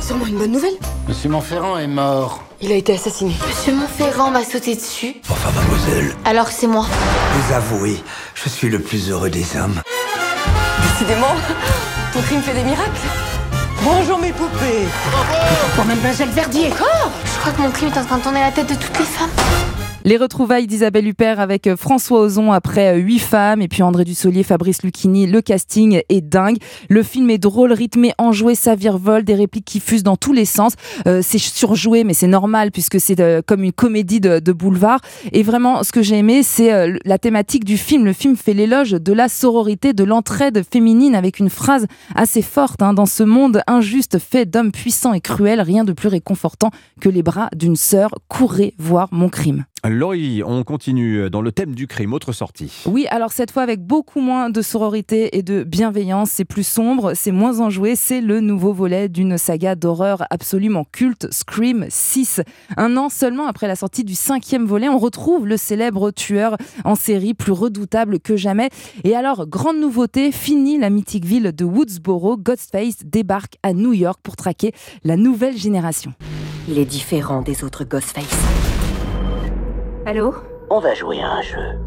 [0.00, 0.72] Sûrement une bonne nouvelle
[1.06, 2.42] Monsieur Montferrand est mort.
[2.60, 3.34] Il a été assassiné.
[3.46, 5.14] Monsieur Montferrand m'a sauté dessus.
[5.28, 6.14] Enfin, mademoiselle.
[6.24, 6.86] Alors c'est moi.
[7.34, 8.02] Vous avouez,
[8.34, 9.80] je suis le plus heureux des hommes.
[10.82, 11.34] Décidément,
[12.12, 12.90] ton crime fait des miracles.
[13.84, 14.88] Bonjour mes poupées
[15.76, 16.72] Pour mademoiselle Verdier.
[16.72, 18.98] Encore Je crois que mon crime est en train de tourner la tête de toutes
[18.98, 19.30] les femmes.
[20.04, 24.04] Les retrouvailles d'Isabelle Huppert avec euh, François Ozon après euh, huit femmes et puis André
[24.04, 25.26] Dussolier, Fabrice Lucchini.
[25.26, 26.58] Le casting est dingue.
[26.88, 30.44] Le film est drôle, rythmé, enjoué, ça virevolte, des répliques qui fusent dans tous les
[30.44, 30.74] sens.
[31.08, 35.00] Euh, c'est surjoué, mais c'est normal puisque c'est comme une comédie de, de, boulevard.
[35.32, 36.70] Et vraiment, ce que j'ai aimé, c'est
[37.04, 38.04] la thématique du film.
[38.04, 42.82] Le film fait l'éloge de la sororité, de l'entraide féminine avec une phrase assez forte.
[42.82, 42.94] Hein.
[42.94, 46.70] Dans ce monde injuste fait d'hommes puissants et cruels, rien de plus réconfortant
[47.00, 48.10] que les bras d'une sœur.
[48.28, 49.64] Courez voir mon crime.
[49.84, 52.82] Laurie, on continue dans le thème du crime, autre sortie.
[52.86, 57.12] Oui, alors cette fois avec beaucoup moins de sororité et de bienveillance, c'est plus sombre,
[57.14, 62.40] c'est moins enjoué, c'est le nouveau volet d'une saga d'horreur absolument culte, Scream 6.
[62.76, 66.94] Un an seulement après la sortie du cinquième volet, on retrouve le célèbre tueur en
[66.94, 68.70] série plus redoutable que jamais.
[69.04, 74.20] Et alors, grande nouveauté, fini la mythique ville de Woodsboro, Ghostface débarque à New York
[74.22, 74.72] pour traquer
[75.04, 76.12] la nouvelle génération.
[76.68, 78.67] Il est différent des autres Ghostface.
[80.08, 80.34] Allô
[80.70, 81.78] On va jouer à un jeu.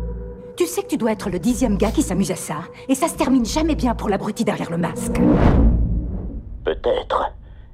[0.56, 2.58] Tu sais que tu dois être le dixième gars qui s'amuse à ça,
[2.88, 5.16] et ça se termine jamais bien pour l'abruti derrière le masque.
[6.64, 7.32] Peut-être.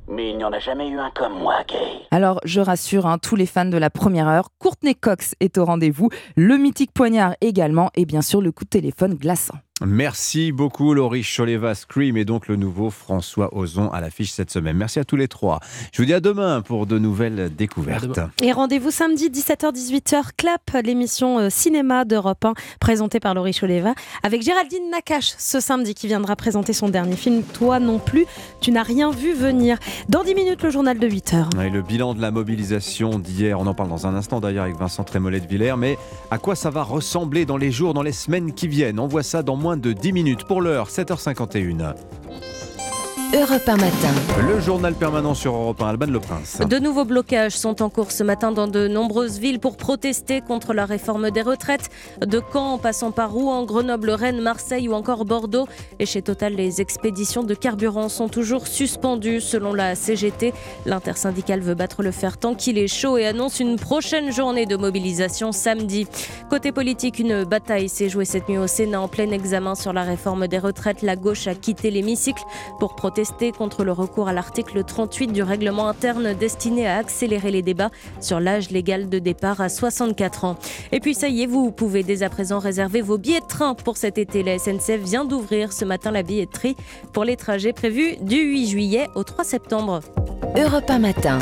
[0.07, 2.05] Mais il n'y en a jamais eu un comme moi, Gay.
[2.11, 5.65] Alors, je rassure hein, tous les fans de la première heure, Courtney Cox est au
[5.65, 9.55] rendez-vous, le mythique poignard également, et bien sûr le coup de téléphone glaçant.
[9.85, 14.75] Merci beaucoup Laurie Choleva Scream et donc le nouveau François Ozon à l'affiche cette semaine.
[14.75, 15.59] Merci à tous les trois.
[15.93, 18.19] Je vous dis à demain pour de nouvelles découvertes.
[18.41, 24.41] Et rendez-vous samedi 17h-18h Clap, l'émission euh, cinéma d'Europe 1 présentée par Laurie Choleva avec
[24.41, 28.25] Géraldine Nakache ce samedi qui viendra présenter son dernier film Toi non plus,
[28.61, 29.77] tu n'as rien vu venir.
[30.09, 31.61] Dans 10 minutes le journal de 8h.
[31.63, 34.77] Et le bilan de la mobilisation d'hier, on en parle dans un instant d'ailleurs avec
[34.77, 35.99] Vincent Trémollet de Villers, mais
[36.31, 38.99] à quoi ça va ressembler dans les jours, dans les semaines qui viennent?
[38.99, 40.43] On voit ça dans moins de 10 minutes.
[40.45, 41.95] Pour l'heure, 7h51.
[43.35, 44.13] Europe 1 matin.
[44.47, 46.59] Le journal permanent sur Europe 1, Alban Le Prince.
[46.59, 50.73] De nouveaux blocages sont en cours ce matin dans de nombreuses villes pour protester contre
[50.73, 51.89] la réforme des retraites.
[52.25, 55.67] De Caen en passant par Rouen, Grenoble, Rennes, Marseille ou encore Bordeaux.
[55.99, 60.53] Et chez Total, les expéditions de carburant sont toujours suspendues selon la CGT.
[60.85, 64.77] L'intersyndicale veut battre le fer tant qu'il est chaud et annonce une prochaine journée de
[64.77, 66.07] mobilisation samedi.
[66.49, 70.03] Côté politique, une bataille s'est jouée cette nuit au Sénat en plein examen sur la
[70.03, 71.01] réforme des retraites.
[71.01, 72.43] La gauche a quitté l'hémicycle
[72.79, 73.16] pour protester
[73.57, 77.89] contre le recours à l'article 38 du règlement interne destiné à accélérer les débats
[78.21, 80.55] sur l'âge légal de départ à 64 ans.
[80.91, 83.73] Et puis ça y est, vous pouvez dès à présent réserver vos billets de train
[83.73, 84.43] pour cet été.
[84.43, 86.75] La SNCF vient d'ouvrir ce matin la billetterie
[87.11, 90.01] pour les trajets prévus du 8 juillet au 3 septembre.
[90.55, 91.39] Europe 1 matin.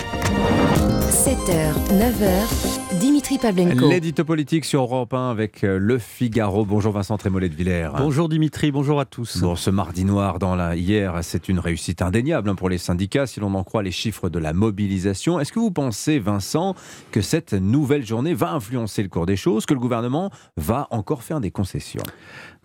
[1.09, 3.89] 7h, 9h, Dimitri Pavlenko.
[3.89, 6.65] L'édito politique sur Europe 1 avec euh, Le Figaro.
[6.65, 7.89] Bonjour Vincent Trémollet de Villers.
[7.97, 9.41] Bonjour Dimitri, bonjour à tous.
[9.41, 13.27] Bon, ce mardi noir dans la hier, c'est une réussite indéniable hein, pour les syndicats
[13.27, 15.39] si l'on en croit les chiffres de la mobilisation.
[15.39, 16.75] Est-ce que vous pensez, Vincent,
[17.11, 21.23] que cette nouvelle journée va influencer le cours des choses, que le gouvernement va encore
[21.23, 22.03] faire des concessions?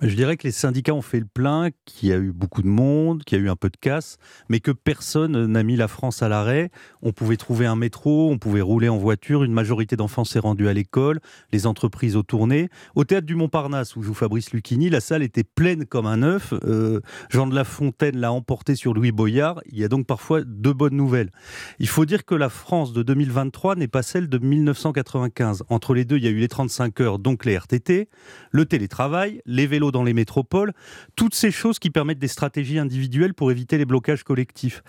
[0.03, 2.69] Je dirais que les syndicats ont fait le plein, qu'il y a eu beaucoup de
[2.69, 4.17] monde, qu'il y a eu un peu de casse,
[4.49, 6.71] mais que personne n'a mis la France à l'arrêt.
[7.03, 10.69] On pouvait trouver un métro, on pouvait rouler en voiture, une majorité d'enfants s'est rendue
[10.69, 11.21] à l'école,
[11.53, 12.71] les entreprises ont tourné.
[12.95, 16.55] Au théâtre du Montparnasse, où joue Fabrice Lucchini, la salle était pleine comme un œuf.
[16.65, 19.61] Euh, Jean de La Fontaine l'a emporté sur Louis Boyard.
[19.67, 21.31] Il y a donc parfois deux bonnes nouvelles.
[21.79, 25.65] Il faut dire que la France de 2023 n'est pas celle de 1995.
[25.69, 28.09] Entre les deux, il y a eu les 35 heures, donc les RTT,
[28.51, 30.73] le télétravail, les vélos dans les métropoles,
[31.17, 34.83] toutes ces choses qui permettent des stratégies individuelles pour éviter les blocages collectifs.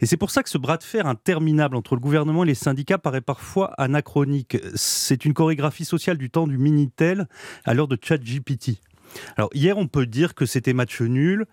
[0.00, 2.54] Et c'est pour ça que ce bras de fer interminable entre le gouvernement et les
[2.54, 4.56] syndicats paraît parfois anachronique.
[4.74, 7.28] C'est une chorégraphie sociale du temps du Minitel
[7.64, 8.80] à l'heure de ChatGPT.
[9.36, 11.46] Alors hier, on peut dire que c'était match nul,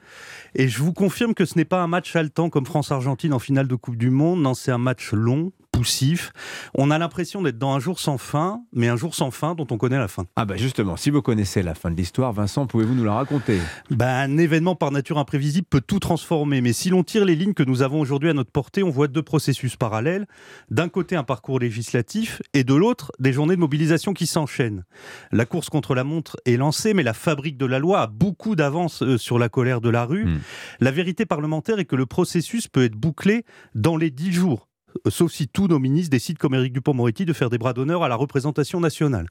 [0.54, 3.68] et je vous confirme que ce n'est pas un match haletant comme France-Argentine en finale
[3.68, 4.42] de Coupe du Monde.
[4.42, 6.32] Non, c'est un match long, poussif.
[6.74, 9.68] On a l'impression d'être dans un jour sans fin, mais un jour sans fin dont
[9.70, 10.26] on connaît la fin.
[10.36, 13.60] Ah bah justement, si vous connaissez la fin de l'histoire, Vincent, pouvez-vous nous la raconter?
[13.92, 17.54] Bah, Un événement par nature imprévisible peut tout transformer, mais si l'on tire les lignes
[17.54, 20.26] que nous avons aujourd'hui à notre portée, on voit deux processus parallèles.
[20.72, 24.84] D'un côté, un parcours législatif, et de l'autre, des journées de mobilisation qui s'enchaînent.
[25.32, 28.56] La course contre la montre est lancée, mais la fabrique de la loi a beaucoup
[28.56, 30.26] d'avance euh, sur la colère de la rue.
[30.26, 30.40] Hmm.
[30.80, 34.68] La vérité parlementaire est que le processus peut être bouclé dans les dix jours.
[35.06, 38.04] Euh, sauf si tous nos ministres décident, comme Éric Dupont-Moretti, de faire des bras d'honneur
[38.04, 39.28] à la représentation nationale.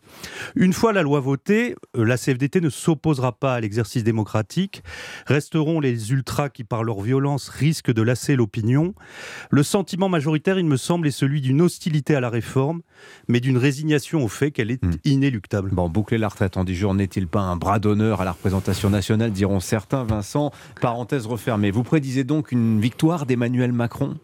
[0.54, 4.82] Une fois la loi votée, euh, la CFDT ne s'opposera pas à l'exercice démocratique.
[5.26, 8.94] Resteront les ultras qui, par leur violence, risquent de lasser l'opinion.
[9.50, 12.82] Le sentiment majoritaire, il me semble, est celui d'une hostilité à la réforme,
[13.28, 14.92] mais d'une résignation au fait qu'elle est hmm.
[15.04, 15.70] inéluctable.
[15.72, 18.90] Bon, boucler la retraite en 10 jours n'est-il pas un bras d'honneur à la représentation
[18.90, 21.70] nationale, diront certains, Vincent Parenthèse refermée.
[21.70, 24.16] Vous prédisez donc une victoire d'Emmanuel Macron?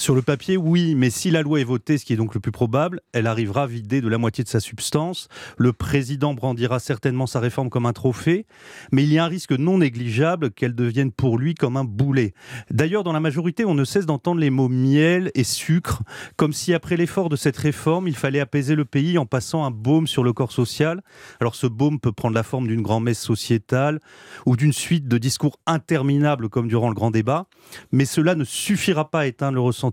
[0.00, 2.40] Sur le papier, oui, mais si la loi est votée, ce qui est donc le
[2.40, 5.28] plus probable, elle arrivera vidée de la moitié de sa substance.
[5.58, 8.46] Le président brandira certainement sa réforme comme un trophée,
[8.92, 12.32] mais il y a un risque non négligeable qu'elle devienne pour lui comme un boulet.
[12.70, 16.02] D'ailleurs, dans la majorité, on ne cesse d'entendre les mots miel et sucre,
[16.36, 19.70] comme si après l'effort de cette réforme, il fallait apaiser le pays en passant un
[19.70, 21.02] baume sur le corps social.
[21.40, 24.00] Alors ce baume peut prendre la forme d'une grand-messe sociétale
[24.46, 27.48] ou d'une suite de discours interminables comme durant le grand débat,
[27.92, 29.89] mais cela ne suffira pas à éteindre le ressentiment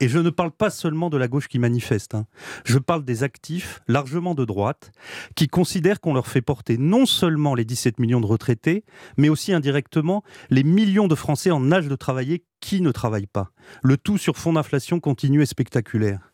[0.00, 2.26] et je ne parle pas seulement de la gauche qui manifeste, hein.
[2.64, 4.90] je parle des actifs, largement de droite,
[5.36, 8.84] qui considèrent qu'on leur fait porter non seulement les 17 millions de retraités,
[9.16, 13.50] mais aussi indirectement les millions de Français en âge de travailler qui ne travaillent pas.
[13.82, 16.33] Le tout sur fond d'inflation continue et spectaculaire.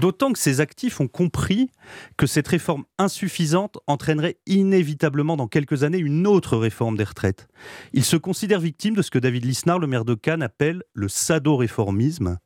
[0.00, 1.70] D'autant que ces actifs ont compris
[2.16, 7.48] que cette réforme insuffisante entraînerait inévitablement dans quelques années une autre réforme des retraites.
[7.92, 11.08] Ils se considèrent victimes de ce que David Lisnard, le maire de Cannes, appelle le
[11.08, 12.38] sado-réformisme,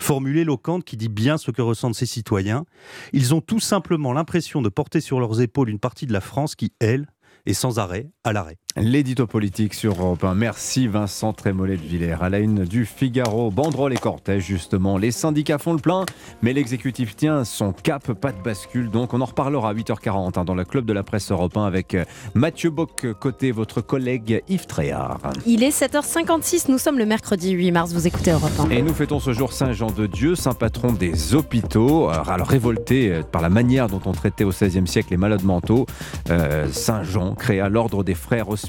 [0.00, 2.64] formule éloquente qui dit bien ce que ressentent ses citoyens.
[3.12, 6.54] Ils ont tout simplement l'impression de porter sur leurs épaules une partie de la France
[6.54, 7.06] qui, elle,
[7.46, 8.58] est sans arrêt à l'arrêt.
[8.80, 10.34] L'édito politique sur Europe 1.
[10.34, 12.22] Merci Vincent Trémollet de Villers.
[12.22, 14.98] À la une du Figaro, banderole et cortège justement.
[14.98, 16.06] Les syndicats font le plein,
[16.42, 18.88] mais l'exécutif tient son cap, pas de bascule.
[18.90, 21.64] Donc on en reparlera à 8h40 hein, dans le club de la presse Europe 1
[21.64, 22.04] avec euh,
[22.34, 25.18] Mathieu Bock côté votre collègue Yves Tréhard.
[25.44, 28.70] Il est 7h56, nous sommes le mercredi 8 mars, vous écoutez Europe 1.
[28.70, 32.10] Et nous fêtons ce jour Saint Jean de Dieu, saint patron des hôpitaux.
[32.10, 35.86] Alors révolté euh, par la manière dont on traitait au XVIe siècle les malades mentaux,
[36.30, 38.67] euh, Saint Jean créa l'ordre des frères hospitaliers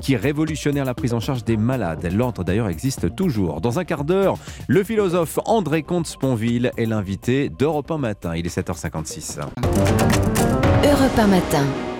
[0.00, 2.08] qui révolutionnèrent la prise en charge des malades.
[2.12, 3.60] L'ordre d'ailleurs existe toujours.
[3.60, 4.36] Dans un quart d'heure,
[4.68, 8.36] le philosophe André Comte-Sponville est l'invité d'Europe 1 Matin.
[8.36, 9.40] Il est 7h56.
[10.84, 11.91] Europe 1 Matin.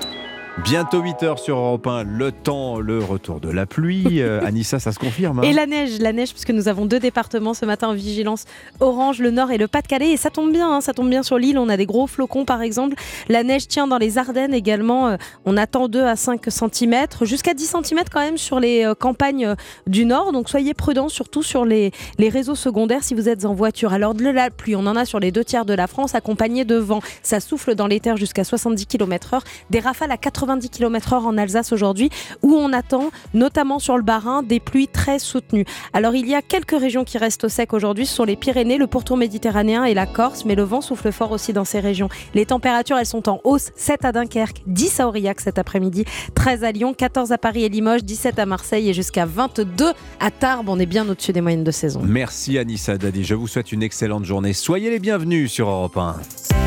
[0.59, 4.03] Bientôt 8h sur Europe 1, le temps, le retour de la pluie.
[4.22, 7.00] Euh, Anissa, ça se confirme hein Et la neige, la neige, puisque nous avons deux
[7.00, 8.44] départements ce matin en vigilance
[8.78, 10.11] orange, le nord et le Pas-de-Calais.
[10.11, 11.59] Et ça tombe bien, hein, ça tombe bien sur l'île.
[11.59, 12.94] On a des gros flocons par exemple.
[13.28, 15.09] La neige tient dans les Ardennes également.
[15.09, 18.94] Euh, on attend 2 à 5 cm, jusqu'à 10 cm quand même sur les euh,
[18.94, 19.55] campagnes
[19.86, 20.30] du nord.
[20.32, 23.92] Donc soyez prudents, surtout sur les, les réseaux secondaires si vous êtes en voiture.
[23.92, 26.64] Alors de la pluie, on en a sur les deux tiers de la France, accompagné
[26.64, 27.00] de vent.
[27.22, 29.40] Ça souffle dans les terres jusqu'à 70 km/h.
[29.70, 32.11] Des rafales à 80 90 km/h en Alsace aujourd'hui,
[32.43, 35.64] où on attend, notamment sur le Bas-Rhin, des pluies très soutenues.
[35.93, 38.76] Alors il y a quelques régions qui restent au sec aujourd'hui, ce sont les Pyrénées,
[38.76, 42.09] le pourtour méditerranéen et la Corse, mais le vent souffle fort aussi dans ces régions.
[42.34, 46.64] Les températures, elles sont en hausse, 7 à Dunkerque, 10 à Aurillac cet après-midi, 13
[46.64, 50.68] à Lyon, 14 à Paris et Limoges, 17 à Marseille et jusqu'à 22 à Tarbes.
[50.68, 52.01] On est bien au-dessus des moyennes de saison.
[52.05, 54.53] Merci Anissa Dadi, je vous souhaite une excellente journée.
[54.53, 56.61] Soyez les bienvenus sur Europe 1.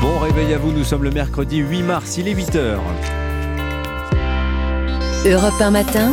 [0.00, 2.76] Bon réveil à vous, nous sommes le mercredi 8 mars, il est 8h.
[5.26, 6.12] Europe 1 matin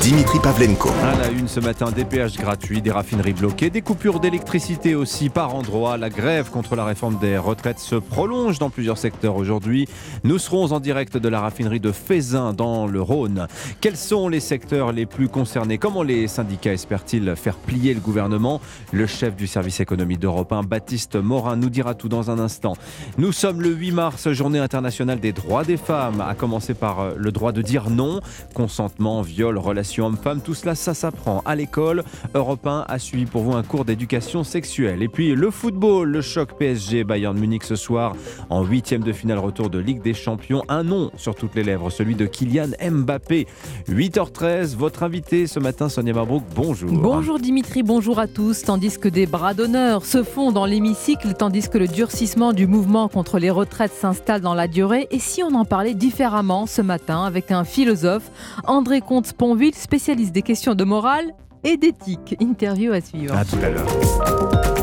[0.00, 0.90] Dimitri Pavlenko.
[1.02, 5.28] À la une ce matin, des péages gratuits, des raffineries bloquées, des coupures d'électricité aussi
[5.28, 5.96] par endroits.
[5.96, 9.88] La grève contre la réforme des retraites se prolonge dans plusieurs secteurs aujourd'hui.
[10.24, 13.46] Nous serons en direct de la raffinerie de Fézin dans le Rhône.
[13.80, 15.78] Quels sont les secteurs les plus concernés?
[15.78, 18.60] Comment les syndicats espèrent-ils faire plier le gouvernement?
[18.92, 22.74] Le chef du service économie d'Europe 1, Baptiste Morin, nous dira tout dans un instant.
[23.16, 27.32] Nous sommes le 8 mars, journée internationale des droits des femmes, à commencer par le
[27.32, 28.20] droit de dire non,
[28.54, 30.40] consentement, viol, relation relation homme-femme.
[30.40, 32.04] Tout cela, ça s'apprend à l'école.
[32.34, 35.02] Europe 1 a suivi pour vous un cours d'éducation sexuelle.
[35.02, 38.16] Et puis le football, le choc PSG Bayern Munich ce soir
[38.48, 40.62] en huitième de finale retour de Ligue des Champions.
[40.68, 43.46] Un nom sur toutes les lèvres, celui de Kylian Mbappé.
[43.90, 46.90] 8h13, votre invité ce matin, Sonia Marbrook, bonjour.
[46.90, 48.62] Bonjour Dimitri, bonjour à tous.
[48.62, 53.08] Tandis que des bras d'honneur se font dans l'hémicycle, tandis que le durcissement du mouvement
[53.08, 55.08] contre les retraites s'installe dans la durée.
[55.10, 58.30] Et si on en parlait différemment ce matin avec un philosophe,
[58.66, 61.32] André Comte-Sponville, spécialiste des questions de morale
[61.64, 62.36] et d'éthique.
[62.40, 63.36] Interview à suivre.
[63.36, 64.73] À tout à l'heure.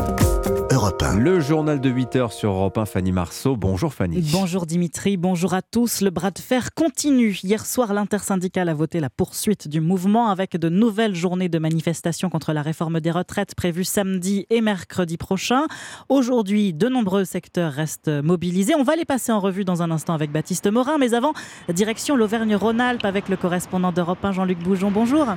[1.14, 3.56] Le journal de 8h sur Europe 1, Fanny Marceau.
[3.56, 4.20] Bonjour Fanny.
[4.32, 6.00] Bonjour Dimitri, bonjour à tous.
[6.00, 7.38] Le bras de fer continue.
[7.44, 12.30] Hier soir, l'intersyndicale a voté la poursuite du mouvement avec de nouvelles journées de manifestation
[12.30, 15.66] contre la réforme des retraites prévues samedi et mercredi prochain.
[16.08, 18.74] Aujourd'hui, de nombreux secteurs restent mobilisés.
[18.74, 20.98] On va les passer en revue dans un instant avec Baptiste Morin.
[20.98, 21.32] Mais avant,
[21.72, 24.90] direction l'Auvergne-Rhône-Alpes avec le correspondant d'Europe 1, Jean-Luc Boujon.
[24.90, 25.28] Bonjour.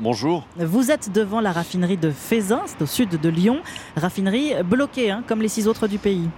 [0.00, 0.44] Bonjour.
[0.56, 3.60] Vous êtes devant la raffinerie de Fézin, c'est au sud de Lyon.
[3.96, 6.28] Raffinerie bloquée, hein, comme les six autres du pays.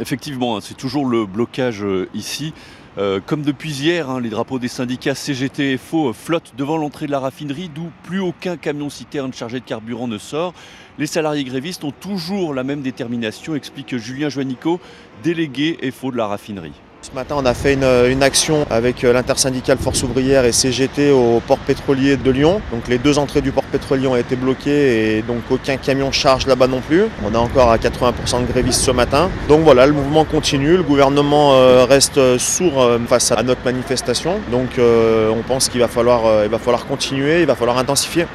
[0.00, 2.52] Effectivement, hein, c'est toujours le blocage euh, ici.
[2.98, 7.06] Euh, comme depuis hier, hein, les drapeaux des syndicats CGT et FO flottent devant l'entrée
[7.06, 10.52] de la raffinerie, d'où plus aucun camion citerne chargé de carburant ne sort.
[10.98, 14.80] Les salariés grévistes ont toujours la même détermination, explique Julien Joannico,
[15.22, 16.72] délégué FO de la raffinerie.
[17.00, 21.40] Ce matin, on a fait une, action avec euh, l'intersyndicale Force ouvrière et CGT au
[21.46, 22.60] port pétrolier de Lyon.
[22.72, 26.46] Donc les deux entrées du port pétrolier ont été bloquées et donc aucun camion charge
[26.46, 27.04] là-bas non plus.
[27.24, 29.30] On est encore à 80% de grévistes ce matin.
[29.48, 30.76] Donc voilà, le mouvement continue.
[30.76, 34.40] Le gouvernement euh, reste sourd euh, face à notre manifestation.
[34.50, 38.26] Donc on pense qu'il va falloir continuer, il va falloir intensifier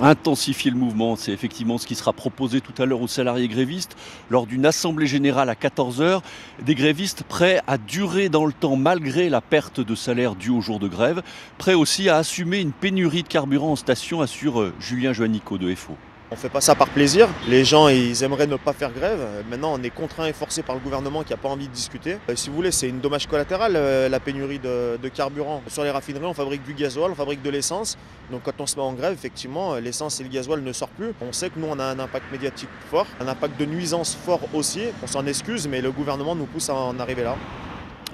[0.00, 1.16] intensifier le mouvement.
[1.16, 3.96] C'est effectivement ce qui sera proposé tout à l'heure aux salariés grévistes
[4.30, 6.20] lors d'une assemblée générale à 14h.
[6.62, 10.60] Des grévistes prêts à durer dans le temps malgré la perte de salaire due au
[10.60, 11.22] jour de grève,
[11.58, 15.74] prêts aussi à assumer une pénurie de carburant en station, assure euh, Julien Joannico de
[15.74, 15.96] FO.
[16.28, 17.28] On ne fait pas ça par plaisir.
[17.46, 19.20] Les gens, ils aimeraient ne pas faire grève.
[19.48, 22.18] Maintenant, on est contraint et forcé par le gouvernement qui n'a pas envie de discuter.
[22.28, 25.62] Euh, si vous voulez, c'est une dommage collatérale, euh, la pénurie de, carburant.
[25.68, 27.96] Sur les raffineries, on fabrique du gasoil, on fabrique de l'essence.
[28.32, 31.12] Donc quand on se met en grève, effectivement, l'essence et le gasoil ne sortent plus.
[31.20, 34.40] On sait que nous, on a un impact médiatique fort, un impact de nuisance fort
[34.52, 34.82] aussi.
[35.04, 37.36] On s'en excuse, mais le gouvernement nous pousse à en arriver là.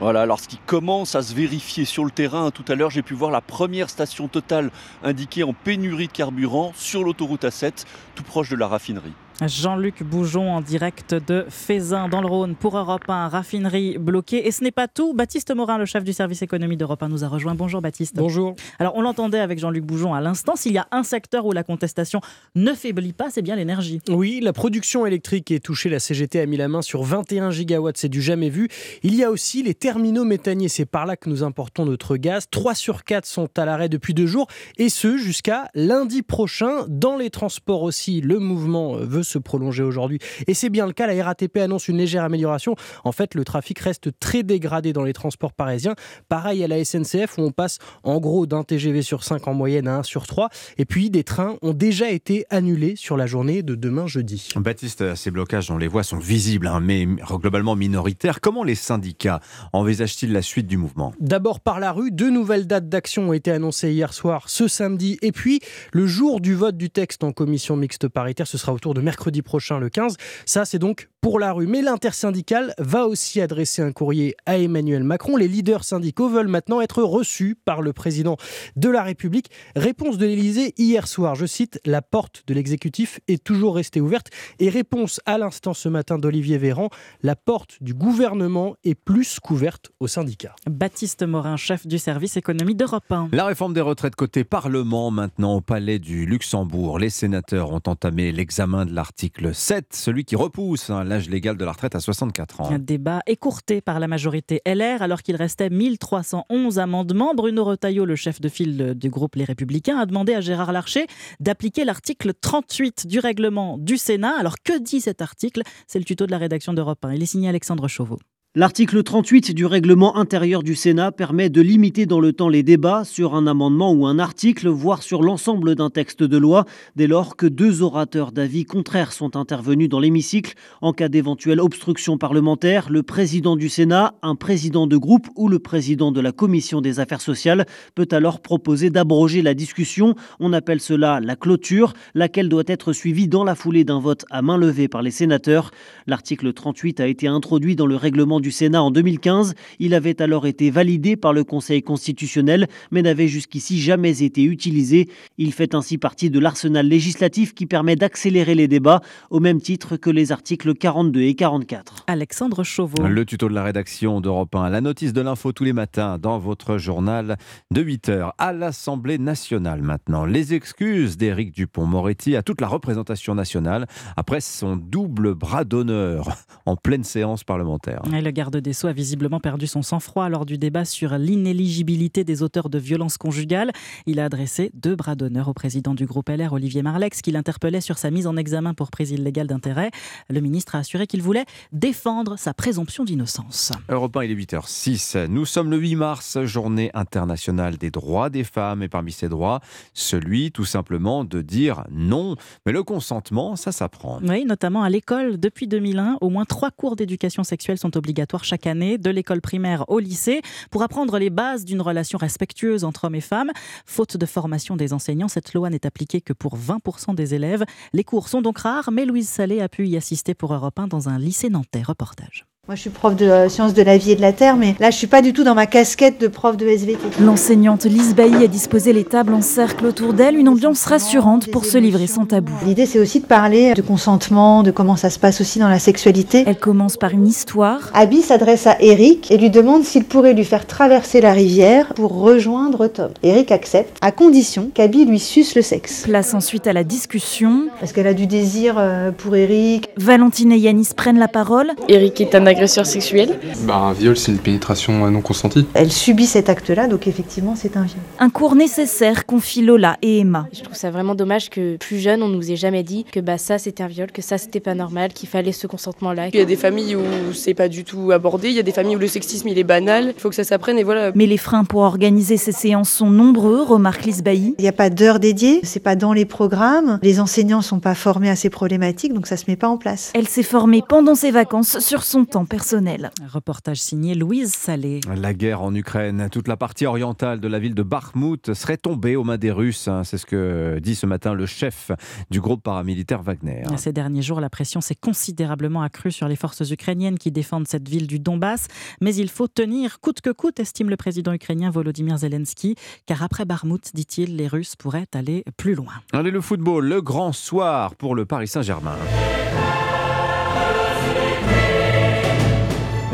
[0.02, 3.02] Voilà, alors ce qui commence à se vérifier sur le terrain, tout à l'heure j'ai
[3.02, 4.72] pu voir la première station totale
[5.04, 7.84] indiquée en pénurie de carburant sur l'autoroute A7,
[8.16, 9.14] tout proche de la raffinerie.
[9.40, 14.46] Jean-Luc Boujon en direct de Fézin dans le Rhône pour Europe 1, raffinerie bloquée.
[14.46, 15.14] Et ce n'est pas tout.
[15.14, 17.54] Baptiste Morin, le chef du service économie d'Europe 1, nous a rejoint.
[17.54, 18.14] Bonjour Baptiste.
[18.16, 18.54] Bonjour.
[18.78, 20.54] Alors on l'entendait avec Jean-Luc Boujon à l'instant.
[20.56, 22.20] S'il y a un secteur où la contestation
[22.54, 24.00] ne faiblit pas, c'est bien l'énergie.
[24.08, 25.88] Oui, la production électrique est touchée.
[25.88, 28.68] La CGT a mis la main sur 21 gigawatts, c'est du jamais vu.
[29.02, 30.68] Il y a aussi les terminaux méthaniers.
[30.68, 32.46] C'est par là que nous importons notre gaz.
[32.50, 34.46] 3 sur 4 sont à l'arrêt depuis deux jours.
[34.78, 36.84] Et ce, jusqu'à lundi prochain.
[36.88, 40.18] Dans les transports aussi, le mouvement veut se prolonger aujourd'hui.
[40.46, 42.74] Et c'est bien le cas, la RATP annonce une légère amélioration.
[43.04, 45.94] En fait, le trafic reste très dégradé dans les transports parisiens.
[46.28, 49.88] Pareil à la SNCF où on passe en gros d'un TGV sur 5 en moyenne
[49.88, 50.48] à 1 sur 3.
[50.78, 54.48] Et puis des trains ont déjà été annulés sur la journée de demain jeudi.
[54.56, 58.40] Baptiste, ces blocages, on les voit, sont visibles, hein, mais globalement minoritaires.
[58.40, 59.40] Comment les syndicats
[59.72, 61.12] envisagent-ils la suite du mouvement?
[61.20, 65.18] D'abord par la rue, deux nouvelles dates d'action ont été annoncées hier soir, ce samedi,
[65.22, 65.60] et puis
[65.92, 69.11] le jour du vote du texte en commission mixte paritaire, ce sera autour de mercredi
[69.42, 70.16] prochain, le 15.
[70.46, 71.68] Ça, c'est donc pour la rue.
[71.68, 75.36] Mais l'intersyndicale va aussi adresser un courrier à Emmanuel Macron.
[75.36, 78.36] Les leaders syndicaux veulent maintenant être reçus par le président
[78.74, 79.48] de la République.
[79.76, 81.36] Réponse de l'Élysée hier soir.
[81.36, 84.30] Je cite La porte de l'exécutif est toujours restée ouverte.
[84.58, 86.90] Et réponse à l'instant ce matin d'Olivier Véran
[87.22, 90.56] La porte du gouvernement est plus couverte aux syndicats.
[90.68, 93.28] Baptiste Morin, chef du service économie d'Europe 1.
[93.32, 96.98] La réforme des retraites côté Parlement, maintenant au Palais du Luxembourg.
[96.98, 101.72] Les sénateurs ont entamé l'examen de l'article 7, celui qui repousse hein, légal de la
[101.72, 102.70] retraite à 64 ans.
[102.70, 107.34] Un débat écourté par la majorité LR alors qu'il restait 1311 amendements.
[107.34, 111.06] Bruno Retailleau, le chef de file du groupe Les Républicains, a demandé à Gérard Larcher
[111.40, 114.34] d'appliquer l'article 38 du règlement du Sénat.
[114.38, 115.62] Alors que dit cet article?
[115.86, 117.14] C'est le tuto de la rédaction d'Europe 1.
[117.14, 118.18] Il est signé Alexandre Chauveau.
[118.54, 123.02] L'article 38 du règlement intérieur du Sénat permet de limiter dans le temps les débats
[123.02, 127.36] sur un amendement ou un article, voire sur l'ensemble d'un texte de loi, dès lors
[127.36, 130.52] que deux orateurs d'avis contraires sont intervenus dans l'hémicycle.
[130.82, 135.58] En cas d'éventuelle obstruction parlementaire, le président du Sénat, un président de groupe ou le
[135.58, 140.14] président de la commission des affaires sociales peut alors proposer d'abroger la discussion.
[140.40, 144.42] On appelle cela la clôture, laquelle doit être suivie dans la foulée d'un vote à
[144.42, 145.70] main levée par les sénateurs.
[146.06, 149.54] L'article 38 a été introduit dans le règlement du Sénat en 2015.
[149.78, 155.08] Il avait alors été validé par le Conseil constitutionnel, mais n'avait jusqu'ici jamais été utilisé.
[155.38, 159.96] Il fait ainsi partie de l'arsenal législatif qui permet d'accélérer les débats, au même titre
[159.96, 162.04] que les articles 42 et 44.
[162.06, 163.06] Alexandre Chauveau.
[163.06, 166.38] Le tuto de la rédaction d'Europe 1, la notice de l'info tous les matins dans
[166.38, 167.36] votre journal
[167.70, 170.24] de 8h à l'Assemblée nationale maintenant.
[170.24, 173.86] Les excuses d'Éric Dupont-Moretti à toute la représentation nationale
[174.16, 176.28] après son double bras d'honneur
[176.66, 178.02] en pleine séance parlementaire.
[178.12, 182.24] Et le garde des Sceaux a visiblement perdu son sang-froid lors du débat sur l'inéligibilité
[182.24, 183.72] des auteurs de violences conjugales.
[184.06, 187.80] Il a adressé deux bras d'honneur au président du groupe LR, Olivier Marlex, qui l'interpellait
[187.80, 189.90] sur sa mise en examen pour prise illégale d'intérêt.
[190.28, 193.72] Le ministre a assuré qu'il voulait défendre sa présomption d'innocence.
[193.88, 195.26] Europe 1, il est 8h06.
[195.26, 198.82] Nous sommes le 8 mars, journée internationale des droits des femmes.
[198.82, 199.60] Et parmi ces droits,
[199.92, 202.36] celui tout simplement de dire non.
[202.66, 204.20] Mais le consentement, ça s'apprend.
[204.22, 205.38] Oui, notamment à l'école.
[205.38, 209.84] Depuis 2001, au moins trois cours d'éducation sexuelle sont obligatoires chaque année, de l'école primaire
[209.88, 213.50] au lycée, pour apprendre les bases d'une relation respectueuse entre hommes et femmes.
[213.86, 217.64] Faute de formation des enseignants, cette loi n'est appliquée que pour 20% des élèves.
[217.92, 220.88] Les cours sont donc rares, mais Louise Salé a pu y assister pour Europe 1
[220.88, 221.82] dans un lycée nantais.
[221.82, 222.51] Reportage.
[222.68, 224.76] Moi, je suis prof de euh, sciences de la vie et de la terre, mais
[224.78, 227.20] là, je suis pas du tout dans ma casquette de prof de SVT.
[227.20, 231.64] L'enseignante Lise Bailly a disposé les tables en cercle autour d'elle, une ambiance rassurante pour
[231.64, 232.52] se livrer sans tabou.
[232.64, 235.80] L'idée, c'est aussi de parler de consentement, de comment ça se passe aussi dans la
[235.80, 236.44] sexualité.
[236.46, 237.90] Elle commence par une histoire.
[237.94, 242.16] Abby s'adresse à Eric et lui demande s'il pourrait lui faire traverser la rivière pour
[242.16, 243.10] rejoindre Tom.
[243.24, 246.04] Eric accepte, à condition qu'Abby lui suce le sexe.
[246.04, 247.66] Place ensuite à la discussion.
[247.80, 249.88] Parce qu'elle a du désir euh, pour Eric.
[249.96, 251.72] Valentine et Yanis prennent la parole.
[251.88, 255.66] Eric est un agresseur sexuel bah, Un viol, c'est une pénétration non consentie.
[255.74, 257.98] Elle subit cet acte-là, donc effectivement, c'est un viol.
[258.18, 260.46] Un cours nécessaire confie Lola et Emma.
[260.52, 263.38] Je trouve ça vraiment dommage que plus jeune, on nous ait jamais dit que bah,
[263.38, 266.28] ça c'était un viol, que ça c'était pas normal, qu'il fallait ce consentement-là.
[266.28, 268.72] Il y a des familles où c'est pas du tout abordé, il y a des
[268.72, 271.12] familles où le sexisme il est banal, il faut que ça s'apprenne et voilà.
[271.14, 274.54] Mais les freins pour organiser ces séances sont nombreux, remarque Lise Bailly.
[274.58, 277.94] Il n'y a pas d'heures dédiées, c'est pas dans les programmes, les enseignants sont pas
[277.94, 280.12] formés à ces problématiques, donc ça se met pas en place.
[280.14, 283.10] Elle s'est formée pendant ses vacances sur son temps personnel.
[283.28, 285.00] Reportage signé Louise Salé.
[285.16, 289.16] La guerre en Ukraine, toute la partie orientale de la ville de Bakhmut serait tombée
[289.16, 289.88] aux mains des Russes.
[289.88, 290.04] hein.
[290.04, 291.90] C'est ce que dit ce matin le chef
[292.30, 293.64] du groupe paramilitaire Wagner.
[293.76, 297.88] Ces derniers jours, la pression s'est considérablement accrue sur les forces ukrainiennes qui défendent cette
[297.88, 298.68] ville du Donbass.
[299.00, 302.76] Mais il faut tenir coûte que coûte, estime le président ukrainien Volodymyr Zelensky.
[303.06, 305.92] Car après Bakhmut, dit-il, les Russes pourraient aller plus loin.
[306.12, 308.96] Allez, le football, le grand soir pour le Paris Saint-Germain.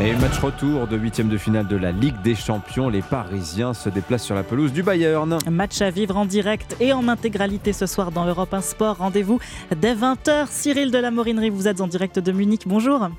[0.01, 2.87] Et match retour de huitième de finale de la Ligue des Champions.
[2.87, 5.37] Les Parisiens se déplacent sur la pelouse du Bayern.
[5.51, 8.99] Match à vivre en direct et en intégralité ce soir dans Europe 1 Sport.
[8.99, 9.39] Rendez-vous
[9.75, 10.47] dès 20h.
[10.49, 12.61] Cyril de la Morinerie, vous êtes en direct de Munich.
[12.65, 13.09] Bonjour.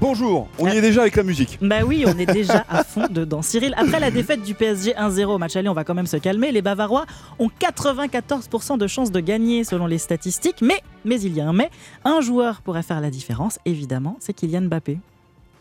[0.00, 1.58] Bonjour, on y est déjà avec la musique.
[1.60, 3.42] Bah oui, on est déjà à fond dedans.
[3.42, 6.16] Cyril, après la défaite du PSG 1-0 au match aller, on va quand même se
[6.16, 6.50] calmer.
[6.50, 7.04] Les Bavarois
[7.40, 10.62] ont 94% de chances de gagner selon les statistiques.
[10.62, 11.70] Mais, mais il y a un mais,
[12.06, 14.98] un joueur pourrait faire la différence, évidemment, c'est Kylian Mbappé.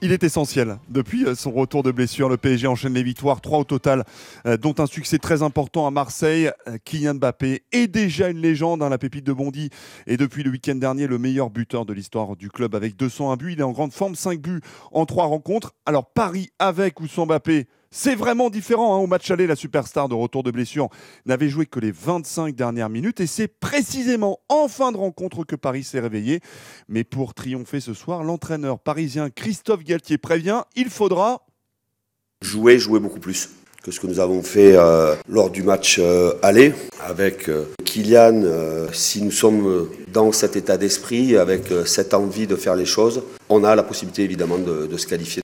[0.04, 0.80] Il est essentiel.
[0.90, 4.04] Depuis euh, son retour de blessure, le PSG enchaîne les victoires, 3 au total,
[4.48, 6.50] euh, dont un succès très important à Marseille.
[6.68, 9.70] Euh, Kylian Mbappé est déjà une légende, hein, la pépite de Bondy,
[10.08, 13.54] et depuis le week-end dernier, le meilleur buteur de l'histoire du club avec 201 buts.
[13.54, 15.76] Il est en grande forme, 5 buts en 3 rencontres.
[15.86, 17.68] Alors Paris avec ou sans Mbappé?
[17.92, 18.96] C'est vraiment différent.
[18.96, 19.00] hein.
[19.00, 20.90] Au match aller, la superstar de retour de blessure
[21.26, 25.58] n'avait joué que les 25 dernières minutes et c'est précisément en fin de rencontre que
[25.58, 26.40] Paris s'est réveillé.
[26.88, 31.46] Mais pour triompher ce soir, l'entraîneur parisien Christophe Galtier prévient, il faudra
[32.42, 33.50] jouer, jouer beaucoup plus
[33.84, 36.74] que ce que nous avons fait euh, lors du match euh, aller
[37.04, 38.44] avec euh, Kylian.
[38.94, 43.64] si nous sommes dans cet état d'esprit, avec cette envie de faire les choses, on
[43.64, 45.42] a la possibilité évidemment de, de se qualifier.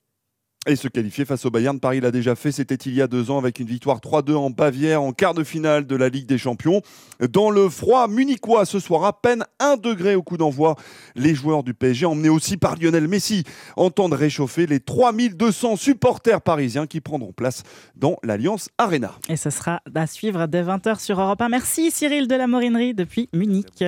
[0.66, 1.80] Et se qualifier face au Bayern.
[1.80, 4.50] Paris l'a déjà fait, c'était il y a deux ans avec une victoire 3-2 en
[4.50, 6.82] Bavière en quart de finale de la Ligue des Champions.
[7.30, 10.76] Dans le froid munichois ce soir, à peine 1 degré au coup d'envoi,
[11.16, 13.44] les joueurs du PSG, emmenés aussi par Lionel Messi,
[13.76, 17.62] entendent réchauffer les 3200 supporters parisiens qui prendront place
[17.96, 19.12] dans l'Alliance Arena.
[19.28, 21.48] Et ce sera à suivre dès 20h sur Europe 1.
[21.48, 23.84] Merci Cyril de la Morinerie depuis Munich.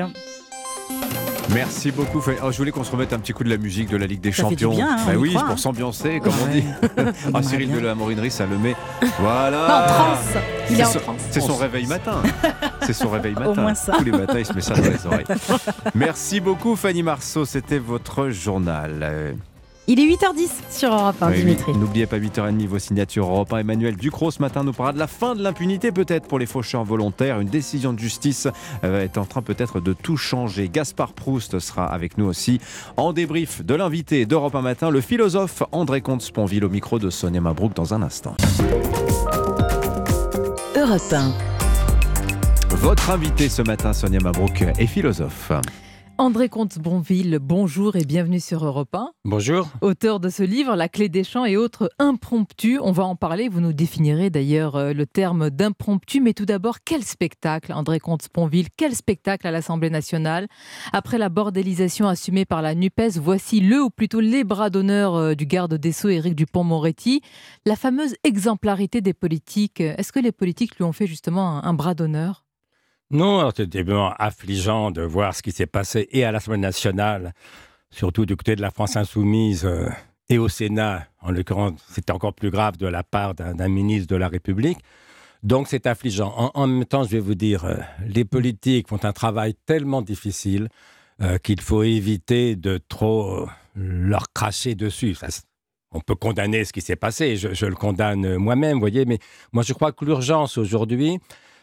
[1.55, 2.23] Merci beaucoup.
[2.45, 4.21] Oh, je voulais qu'on se remette un petit coup de la musique de la Ligue
[4.21, 4.77] des Ça fait du Champions.
[4.77, 5.57] bien, hein, Bah oui, croit, pour hein.
[5.57, 6.65] s'ambiancer, comme on dit.
[7.35, 8.77] ah, Cyril de la Morinerie, ça le met.
[9.19, 9.85] Voilà.
[9.85, 10.43] En transe.
[10.71, 11.21] Il C'est est en son- transe.
[11.31, 12.23] C'est son réveil matin.
[12.83, 13.61] C'est son réveil matin.
[13.63, 13.95] moins ça.
[13.99, 15.27] Tous les matins, il se met ça dans les oreilles.
[15.95, 17.45] Merci beaucoup, Fanny Marceau.
[17.45, 19.35] C'était votre journal.
[19.87, 21.41] Il est 8h10 sur Europe 1, Oui, oui.
[21.41, 21.73] Dimitri.
[21.73, 23.59] N'oubliez pas 8h30 vos signatures Europe 1.
[23.59, 26.85] Emmanuel Ducrot ce matin nous parlera de la fin de l'impunité peut-être pour les faucheurs
[26.85, 27.41] volontaires.
[27.41, 28.47] Une décision de justice
[28.85, 30.69] euh, est en train peut-être de tout changer.
[30.69, 32.61] Gaspard Proust sera avec nous aussi
[32.97, 37.41] en débrief de l'invité d'Europe 1 matin, le philosophe André Comte-Sponville au micro de Sonia
[37.41, 38.37] Mabrouk dans un instant.
[40.77, 41.33] Europe 1.
[42.77, 45.51] Votre invité ce matin, Sonia Mabrouk, est philosophe.
[46.21, 49.13] André Comte-Bonville, bonjour et bienvenue sur Europe 1.
[49.25, 49.71] Bonjour.
[49.81, 52.79] Auteur de ce livre, La clé des champs et autres impromptus.
[52.83, 56.21] On va en parler, vous nous définirez d'ailleurs euh, le terme d'impromptu.
[56.21, 60.47] Mais tout d'abord, quel spectacle, André Comte-Sponville Quel spectacle à l'Assemblée nationale?
[60.93, 65.35] Après la bordélisation assumée par la NUPES, voici le ou plutôt les bras d'honneur euh,
[65.35, 67.23] du garde des Sceaux, Éric Dupont-Moretti.
[67.65, 69.81] La fameuse exemplarité des politiques.
[69.81, 72.45] Est-ce que les politiques lui ont fait justement un, un bras d'honneur?
[73.13, 77.35] Non, c'était vraiment affligeant de voir ce qui s'est passé et à l'Assemblée nationale,
[77.91, 79.89] surtout du côté de la France insoumise euh,
[80.29, 81.07] et au Sénat.
[81.21, 84.79] En l'occurrence, c'était encore plus grave de la part d'un ministre de la République.
[85.43, 86.53] Donc c'est affligeant.
[86.55, 87.75] En, même temps, je vais vous dire, euh,
[88.07, 90.69] les politiques font un travail tellement difficile
[91.21, 95.17] euh, qu'il faut éviter de trop leur cracher dessus.
[95.91, 99.19] On peut condamner ce qui s'est passé, je, je le condamne moi-même, voyez, mais
[99.53, 101.19] moi je crois que l'urgence aujourd'hui,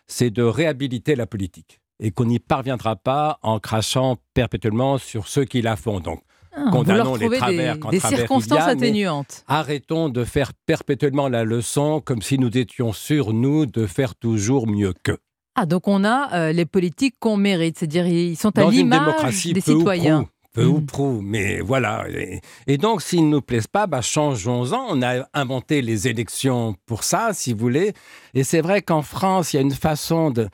[0.08, 5.46] c'est de réhabiliter la politique et qu'on n'y parviendra pas en crachant perpétuellement sur ceux
[5.46, 6.00] qui la font.
[6.00, 6.22] Donc,
[6.60, 9.44] Ah, condamnons les travers des- quand des travers il y circonstances a, atténuantes.
[9.48, 14.68] Arrêtons de faire perpétuellement la leçon comme si nous étions sûrs, nous, de faire toujours
[14.68, 15.18] mieux qu'eux.
[15.56, 19.62] Ah, donc on a euh, les politiques qu'on mérite, c'est-à-dire ils sont à l'image des
[19.62, 20.24] peu ou citoyens.
[20.24, 22.06] prou, peu ou prou, mais voilà.
[22.10, 24.88] Et, et donc, s'ils ne nous plaisent pas, bah, changeons-en.
[24.90, 27.94] On a inventé les élections pour ça, si vous voulez.
[28.34, 30.50] Et c'est vrai qu'en France, il y a une façon de,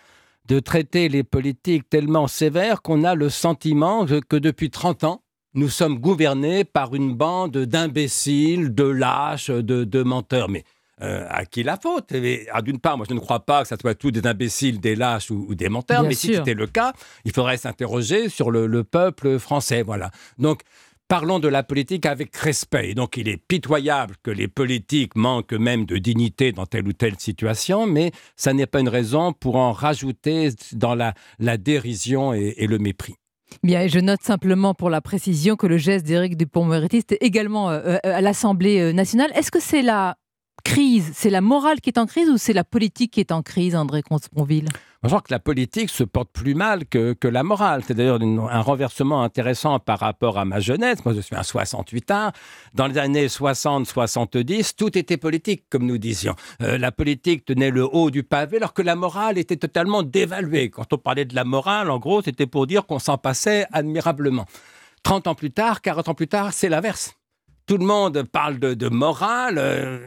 [0.47, 5.21] de traiter les politiques tellement sévère qu'on a le sentiment que, que depuis 30 ans,
[5.53, 10.49] nous sommes gouvernés par une bande d'imbéciles, de lâches, de, de menteurs.
[10.49, 10.65] Mais
[11.01, 12.11] euh, à qui la faute?
[12.11, 14.79] Eh, ah, D'une part, moi je ne crois pas que ce soit tous des imbéciles,
[14.79, 16.93] des lâches ou, ou des menteurs, Bien mais si c'était le cas,
[17.25, 19.81] il faudrait s'interroger sur le, le peuple français.
[19.81, 20.11] Voilà.
[20.37, 20.61] Donc,
[21.07, 22.91] parlons de la politique avec respect.
[22.91, 26.93] Et donc, il est pitoyable que les politiques manquent même de dignité dans telle ou
[26.93, 32.33] telle situation, mais ça n'est pas une raison pour en rajouter dans la, la dérision
[32.33, 33.15] et, et le mépris.
[33.61, 37.69] Bien, et je note simplement pour la précision que le geste d'Éric Dupond-Moretti c'était également
[37.69, 39.31] euh, euh, à l'Assemblée nationale.
[39.35, 40.17] Est-ce que c'est la
[40.63, 43.41] crise, c'est la morale qui est en crise ou c'est la politique qui est en
[43.43, 44.67] crise, André Comte-Sponville?
[45.03, 47.83] Je crois que la politique se porte plus mal que, que la morale.
[47.85, 51.03] C'est d'ailleurs un renversement intéressant par rapport à ma jeunesse.
[51.03, 52.31] Moi, je suis un 68 ans.
[52.73, 56.35] Dans les années 60-70, tout était politique, comme nous disions.
[56.61, 60.69] Euh, la politique tenait le haut du pavé, alors que la morale était totalement dévaluée.
[60.69, 64.45] Quand on parlait de la morale, en gros, c'était pour dire qu'on s'en passait admirablement.
[65.03, 67.15] 30 ans plus tard, 40 ans plus tard, c'est l'inverse.
[67.65, 69.57] Tout le monde parle de, de morale.
[69.57, 69.99] euh,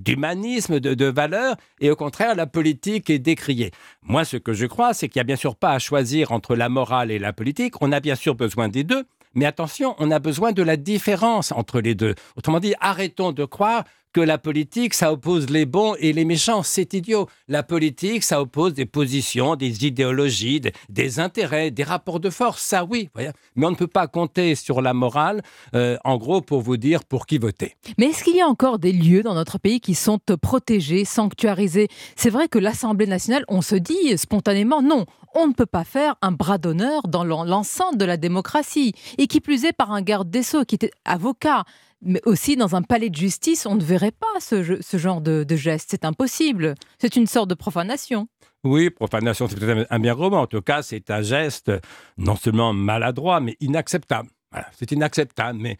[0.00, 3.70] d'humanisme, de, de valeurs, et au contraire, la politique est décriée.
[4.02, 6.56] Moi, ce que je crois, c'est qu'il n'y a bien sûr pas à choisir entre
[6.56, 7.80] la morale et la politique.
[7.80, 11.52] On a bien sûr besoin des deux, mais attention, on a besoin de la différence
[11.52, 12.14] entre les deux.
[12.36, 16.62] Autrement dit, arrêtons de croire que la politique, ça oppose les bons et les méchants.
[16.62, 17.28] C'est idiot.
[17.48, 22.62] La politique, ça oppose des positions, des idéologies, des, intérêts, des rapports de force.
[22.62, 23.08] Ça, oui.
[23.56, 25.42] Mais on ne peut pas compter sur la morale,
[25.74, 27.74] euh, en gros, pour vous dire pour qui voter.
[27.98, 31.88] Mais est-ce qu'il y a encore des lieux dans notre pays qui sont protégés, sanctuarisés?
[32.16, 36.16] C'est vrai que l'Assemblée nationale, on se dit spontanément non, on ne peut pas faire
[36.20, 38.92] un bras d'honneur dans l'en- l'enceinte de la démocratie.
[39.18, 41.64] Et qui plus est par un garde des Sceaux qui était avocat.
[42.04, 45.88] Mais aussi dans un palais de justice, on ne verrait pas ce, genre de, geste.
[45.90, 46.74] C'est impossible.
[46.98, 48.28] C'est une sorte de profanation.
[48.64, 50.34] Oui, profanation, c'est peut-être un bien mot.
[50.34, 51.70] En tout cas, c'est un geste
[52.18, 54.28] non seulement maladroit, mais inacceptable.
[54.72, 55.78] C'est inacceptable, mais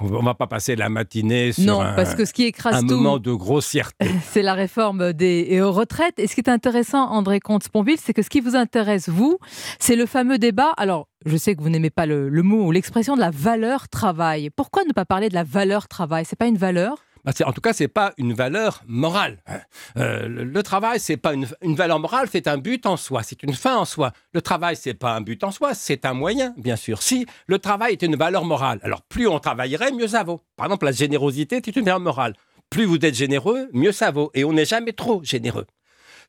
[0.00, 2.74] on ne va pas passer la matinée sur Non, un, parce que ce qui écrase
[2.74, 4.08] un tout- moment de grossièreté.
[4.30, 6.18] C'est la réforme des retraites.
[6.18, 9.38] Et ce qui est intéressant, André Comte-Sponville, c'est que ce qui vous intéresse, vous,
[9.78, 10.72] c'est le fameux débat.
[10.76, 13.88] Alors, je sais que vous n'aimez pas le, le mot ou l'expression de la valeur
[13.88, 14.50] travail.
[14.50, 16.24] Pourquoi ne pas parler de la valeur travail?
[16.24, 16.96] C'est pas une valeur?
[17.24, 19.42] Bah, en tout cas, c'est pas une valeur morale.
[19.46, 19.60] hein.
[19.96, 23.52] Euh, le, travail, c'est pas une, valeur morale, c'est un but en soi, c'est une
[23.52, 24.12] fin en soi.
[24.32, 27.02] Le travail, c'est pas un but en soi, c'est un moyen, bien sûr.
[27.02, 30.42] Si le travail est une valeur morale, alors plus on travaillerait, mieux ça vaut.
[30.56, 32.34] Par exemple, la générosité c'est une valeur morale.
[32.70, 34.30] Plus vous êtes généreux, mieux ça vaut.
[34.34, 35.66] Et on n'est jamais trop généreux.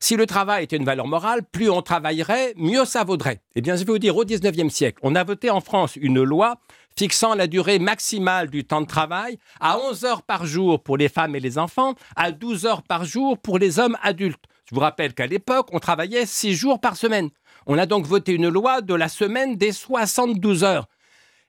[0.00, 3.40] Si le travail était une valeur morale, plus on travaillerait, mieux ça vaudrait.
[3.54, 6.20] Eh bien, je vais vous dire, au 19e siècle, on a voté en France une
[6.24, 6.56] loi
[6.98, 11.08] fixant la durée maximale du temps de travail à 11 heures par jour pour les
[11.08, 14.44] femmes et les enfants, à 12 heures par jour pour les hommes adultes.
[14.68, 17.30] Je vous rappelle qu'à l'époque, on travaillait 6 jours par semaine.
[17.66, 20.86] On a donc voté une loi de la semaine des 72 heures.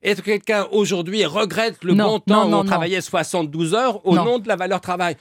[0.02, 3.74] Est-ce que quelqu'un aujourd'hui regrette le Non, bon temps non, où non, on travaillait 72
[3.74, 5.16] heures au nom de la valeur travail?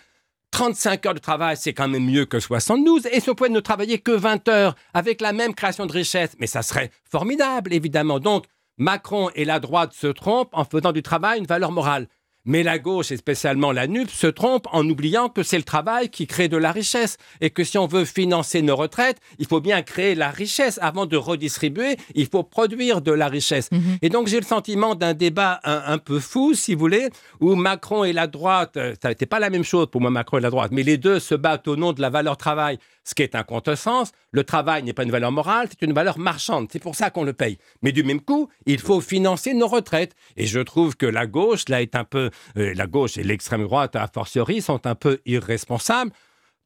[0.51, 3.07] 35 heures de travail, c'est quand même mieux que 72.
[3.07, 6.33] Et si on pouvait ne travailler que 20 heures avec la même création de richesse,
[6.39, 8.21] mais ça serait formidable, évidemment.
[8.21, 8.45] Donc,
[8.79, 12.09] Macron et la droite se trompent en faisant du travail une valeur morale.
[12.45, 16.09] Mais la gauche, et spécialement la NUP, se trompe en oubliant que c'est le travail
[16.09, 17.17] qui crée de la richesse.
[17.41, 20.79] Et que si on veut financer nos retraites, il faut bien créer la richesse.
[20.83, 23.71] Avant de redistribuer, il faut produire de la richesse.
[24.03, 27.55] Et donc j'ai le sentiment d'un débat un, un peu fou, si vous voulez, où
[27.55, 30.41] Macron et la droite, euh, ça n'était pas la même chose pour moi, Macron et
[30.41, 33.23] la droite, mais les deux se battent au nom de la valeur travail, ce qui
[33.23, 34.11] est un contresens.
[34.35, 36.69] Le travail n'est pas une valeur morale, c'est une valeur marchande.
[36.73, 37.59] C'est pour ça qu'on le paye.
[37.83, 40.15] Mais du même coup, il faut financer nos retraites.
[40.39, 42.31] Et je trouve que la gauche, là, est un peu.
[42.57, 46.11] euh, la gauche et l'extrême droite, a fortiori, sont un peu irresponsables.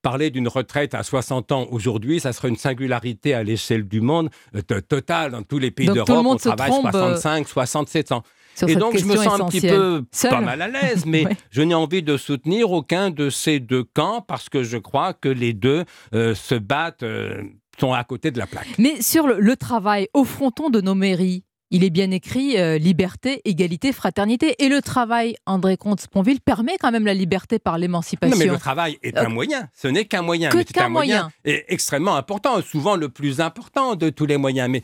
[0.03, 4.31] Parler d'une retraite à 60 ans aujourd'hui, ça serait une singularité à l'échelle du monde
[4.55, 5.33] euh, to- totale.
[5.33, 8.23] Dans tous les pays d'Europe, on travaille trompe, euh, 65, 67 ans.
[8.57, 11.05] Sur Et cette donc, je me sens un petit peu Seul pas mal à l'aise,
[11.07, 11.37] mais Ouais.
[11.51, 15.29] je n'ai envie de soutenir aucun de ces deux camps parce que je crois que
[15.29, 15.85] les deux
[16.15, 17.43] euh, se battent, euh,
[17.81, 18.69] sont à côté de la plaque.
[18.79, 22.79] Mais sur le, le travail, au fronton de nos mairies, il est bien écrit euh,
[22.79, 24.55] liberté, égalité, fraternité.
[24.65, 28.37] Et le travail, André Comte-Sponville, permet quand même la liberté par l'émancipation.
[28.37, 29.69] Non, mais le travail est un moyen.
[29.75, 30.51] Ce n'est qu'un moyen.
[30.51, 31.31] que mais c'est qu'un un moyen, moyen.
[31.45, 34.71] et extrêmement important, souvent le plus important de tous les moyens.
[34.71, 34.83] Mais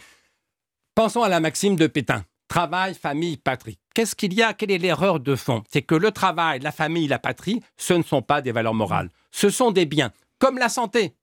[0.97, 2.25] pensons à la maxime de Pétain.
[2.53, 3.79] Travail, famille, patrie.
[3.95, 4.53] Qu'est-ce qu'il y a?
[4.53, 5.63] Quelle est l'erreur de fond?
[5.73, 9.09] C'est que le travail, la famille, la patrie, ce ne sont pas des valeurs morales.
[9.31, 11.15] Ce sont des biens, comme la santé.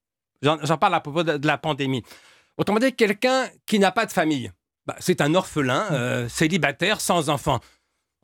[0.42, 2.02] J'en parle à propos de, la pandémie.
[2.58, 4.52] Autrement dit, quelqu'un qui n'a pas de famille,
[4.88, 7.60] bah, c'est un orphelin, euh, célibataire, sans enfant.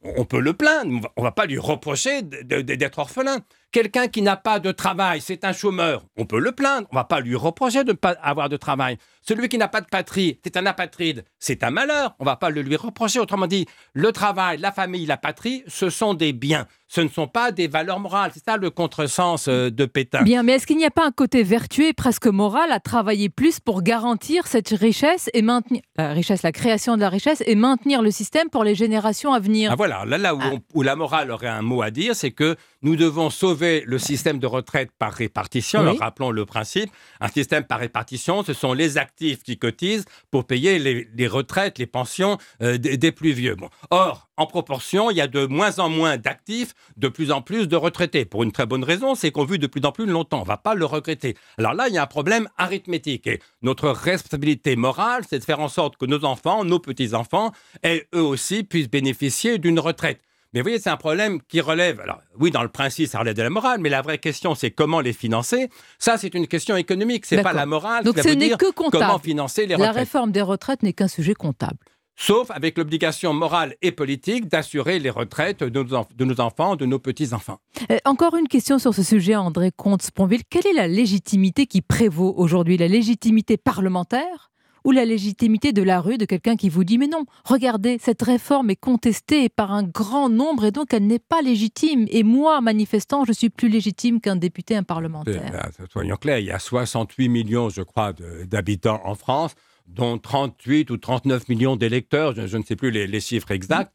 [0.01, 3.37] On peut le plaindre, on ne va pas lui reprocher d'être orphelin.
[3.75, 6.99] Quelqu'un qui n'a pas de travail, c'est un chômeur, on peut le plaindre, on ne
[7.01, 8.97] va pas lui reprocher de ne pas avoir de travail.
[9.21, 12.37] Celui qui n'a pas de patrie, c'est un apatride, c'est un malheur, on ne va
[12.37, 13.19] pas le lui reprocher.
[13.19, 17.27] Autrement dit, le travail, la famille, la patrie, ce sont des biens, ce ne sont
[17.27, 18.31] pas des valeurs morales.
[18.33, 20.21] C'est ça le contresens euh, de Pétain.
[20.21, 23.27] Bien, mais est-ce qu'il n'y a pas un côté vertueux et presque moral à travailler
[23.27, 27.55] plus pour garantir cette richesse et maintenir la richesse, la création de la richesse et
[27.55, 29.71] maintenir le système pour les générations à venir?
[29.71, 32.31] Ah, voilà, là, là où, on- où la morale aurait un mot à dire, c'est
[32.31, 35.79] que nous devons sauver le système de retraite par répartition.
[35.79, 35.87] Oui.
[35.87, 36.89] Alors rappelons le principe,
[37.19, 41.77] un système par répartition, ce sont les actifs qui cotisent pour payer les, les retraites,
[41.77, 43.55] les pensions euh, des, des plus vieux.
[43.55, 43.69] Bon.
[43.89, 47.67] Or, en proportion, il y a de moins en moins d'actifs, de plus en plus
[47.67, 48.25] de retraités.
[48.25, 50.39] Pour une très bonne raison, c'est qu'on vit de plus en plus longtemps.
[50.39, 51.35] On ne va pas le regretter.
[51.57, 53.27] Alors là, il y a un problème arithmétique.
[53.27, 57.51] Et notre responsabilité morale, c'est de faire en sorte que nos enfants, nos petits-enfants,
[57.83, 60.21] aient eux aussi puissent bénéficier d'une retraite.
[60.55, 61.99] Mais vous voyez, c'est un problème qui relève.
[61.99, 64.71] Alors, oui, dans le principe, ça relève de la morale, mais la vraie question, c'est
[64.71, 65.69] comment les financer.
[65.99, 67.25] Ça, c'est une question économique.
[67.25, 69.03] C'est pas la morale Donc ce n'est que comptable.
[69.05, 69.95] comment financer les La retraites.
[69.95, 71.77] réforme des retraites n'est qu'un sujet comptable.
[72.15, 76.85] Sauf avec l'obligation morale et politique d'assurer les retraites de nos, de nos enfants, de
[76.85, 77.59] nos petits-enfants.
[77.91, 80.43] Euh, encore une question sur ce sujet, André Comte-Sponville.
[80.49, 82.77] Quelle est la légitimité qui prévaut aujourd'hui?
[82.77, 84.51] La légitimité parlementaire
[84.85, 88.21] ou la légitimité de la rue de quelqu'un qui vous dit mais non, regardez, cette
[88.21, 92.05] réforme est contestée par un grand nombre et donc elle n'est pas légitime.
[92.09, 95.51] Et moi, manifestant, je suis plus légitime qu'un député, un parlementaire.
[95.51, 98.13] Bah, soyons clairs, il y a 68 millions, je crois,
[98.45, 99.55] d'habitants en France,
[99.87, 103.91] dont 38 ou 39 millions d'électeurs, je, je ne sais plus les, les chiffres exacts.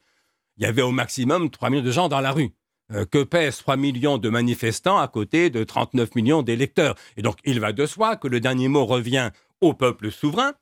[0.58, 2.50] Il y avait au maximum 3 millions de gens dans la rue.
[2.92, 6.96] Euh, que pèsent 3 millions de manifestants à côté de 39 millions d'électeurs?
[7.16, 9.30] Et donc, il va de soi que le dernier mot revient
[9.60, 10.54] au peuple souverain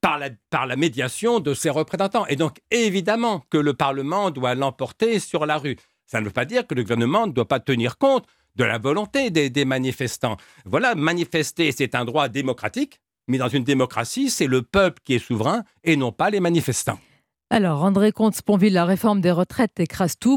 [0.00, 2.26] par la, par la médiation de ses représentants.
[2.26, 5.76] Et donc, évidemment que le Parlement doit l'emporter sur la rue.
[6.06, 8.26] Ça ne veut pas dire que le gouvernement ne doit pas tenir compte
[8.56, 10.36] de la volonté des, manifestants.
[10.64, 15.18] Voilà, manifester, c'est un droit démocratique, mais dans une démocratie, c'est le peuple qui est
[15.24, 16.98] souverain et non pas les manifestants.
[17.50, 20.36] Alors, André Comte-Sponville, la réforme des retraites écrase tout,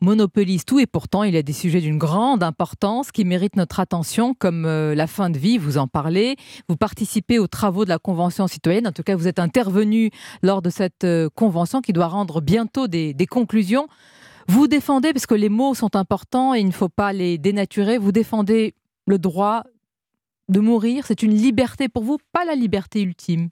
[0.00, 3.80] monopolise tout, et pourtant, il y a des sujets d'une grande importance qui méritent notre
[3.80, 6.36] attention, comme euh, la fin de vie, vous en parlez.
[6.68, 10.10] Vous participez aux travaux de la Convention citoyenne, en tout cas, vous êtes intervenu
[10.42, 13.88] lors de cette euh, convention qui doit rendre bientôt des, des conclusions.
[14.48, 17.98] Vous défendez, parce que les mots sont importants et il ne faut pas les dénaturer,
[17.98, 18.74] vous défendez
[19.06, 19.64] le droit
[20.48, 23.50] de mourir, c'est une liberté pour vous, pas la liberté ultime.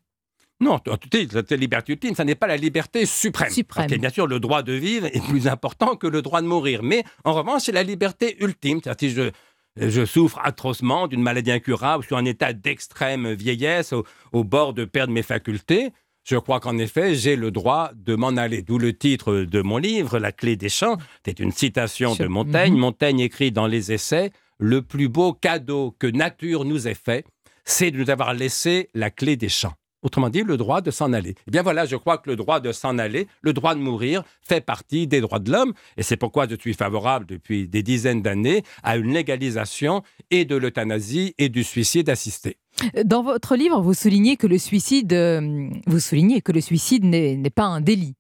[0.61, 3.51] Non, tout est la liberté ultime, ça n'est pas la liberté suprême.
[3.51, 3.89] Suprême.
[3.89, 6.83] Bien sûr, le droit de vivre est plus important que le droit de mourir.
[6.83, 8.81] Mais en revanche, c'est la liberté ultime.
[8.99, 9.31] Si je,
[9.77, 14.85] je souffre atrocement d'une maladie incurable, sur un état d'extrême vieillesse, au, au bord de
[14.85, 15.93] perdre mes facultés,
[16.29, 18.61] je crois qu'en effet, j'ai le droit de m'en aller.
[18.61, 20.99] D'où le titre de mon livre, La clé des champs.
[21.25, 22.75] C'est une citation de Montaigne.
[22.75, 22.81] Mhm.
[22.81, 27.25] Montaigne écrit dans les essais Le plus beau cadeau que nature nous ait fait,
[27.65, 29.75] c'est de nous avoir laissé la clé des champs.
[30.03, 31.35] Autrement dit, le droit de s'en aller.
[31.47, 34.23] Eh bien voilà, je crois que le droit de s'en aller, le droit de mourir,
[34.41, 35.73] fait partie des droits de l'homme.
[35.97, 40.57] Et c'est pourquoi je suis favorable depuis des dizaines d'années à une légalisation et de
[40.57, 42.59] l'euthanasie et du suicide assisté.
[43.05, 47.51] Dans votre livre, vous soulignez que le suicide, euh, vous soulignez que le suicide n'est
[47.51, 48.15] pas un délit,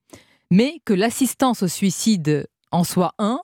[0.50, 3.40] mais que l'assistance au suicide en soit un,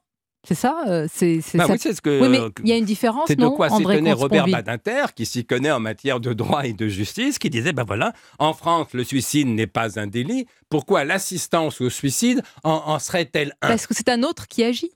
[0.46, 2.20] c'est ça euh, C'est bah ça- oui, c'est ce que.
[2.20, 5.44] Oui, mais il y a une différence, C'est de quoi s'étonnait Robert Badinter, qui s'y
[5.44, 9.04] connaît en matière de droit et de justice, qui disait ben voilà, en France, le
[9.04, 10.46] suicide n'est pas un délit.
[10.68, 14.90] Pourquoi l'assistance au suicide en, en serait-elle un Parce que c'est un autre qui agit.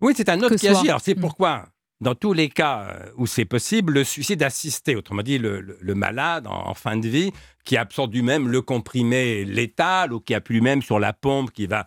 [0.00, 0.78] Oui, c'est un autre que qui soit.
[0.78, 0.88] agit.
[0.88, 1.20] Alors, c'est Mm.
[1.20, 1.66] pourquoi,
[2.00, 5.78] dans tous les cas euh, où c'est possible, le suicide assisté, autrement dit, le, le-
[5.80, 7.32] le malade en, en fin de vie,
[7.64, 11.84] qui absorbe lui-même le comprimé létal ou qui appuie lui-même sur la pompe qui va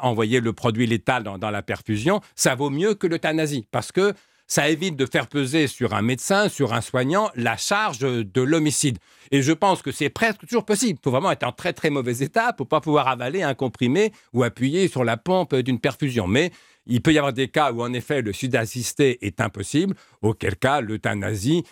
[0.00, 4.12] envoyer le produit létal dans, la perfusion, ça vaut mieux que l'euthanasie parce que
[4.46, 8.98] ça évite de faire peser sur un médecin, sur un soignant, la charge de l'homicide.
[9.30, 10.98] Et je pense que c'est presque toujours possible.
[11.00, 14.12] Il faut vraiment être en très très mauvais état pour pas pouvoir avaler un comprimé
[14.32, 16.26] ou appuyer sur la pompe d'une perfusion.
[16.26, 16.52] Mais
[16.86, 20.56] il peut y avoir des cas où en effet le suicide assisté est impossible, auquel
[20.56, 21.64] cas l'euthanasie,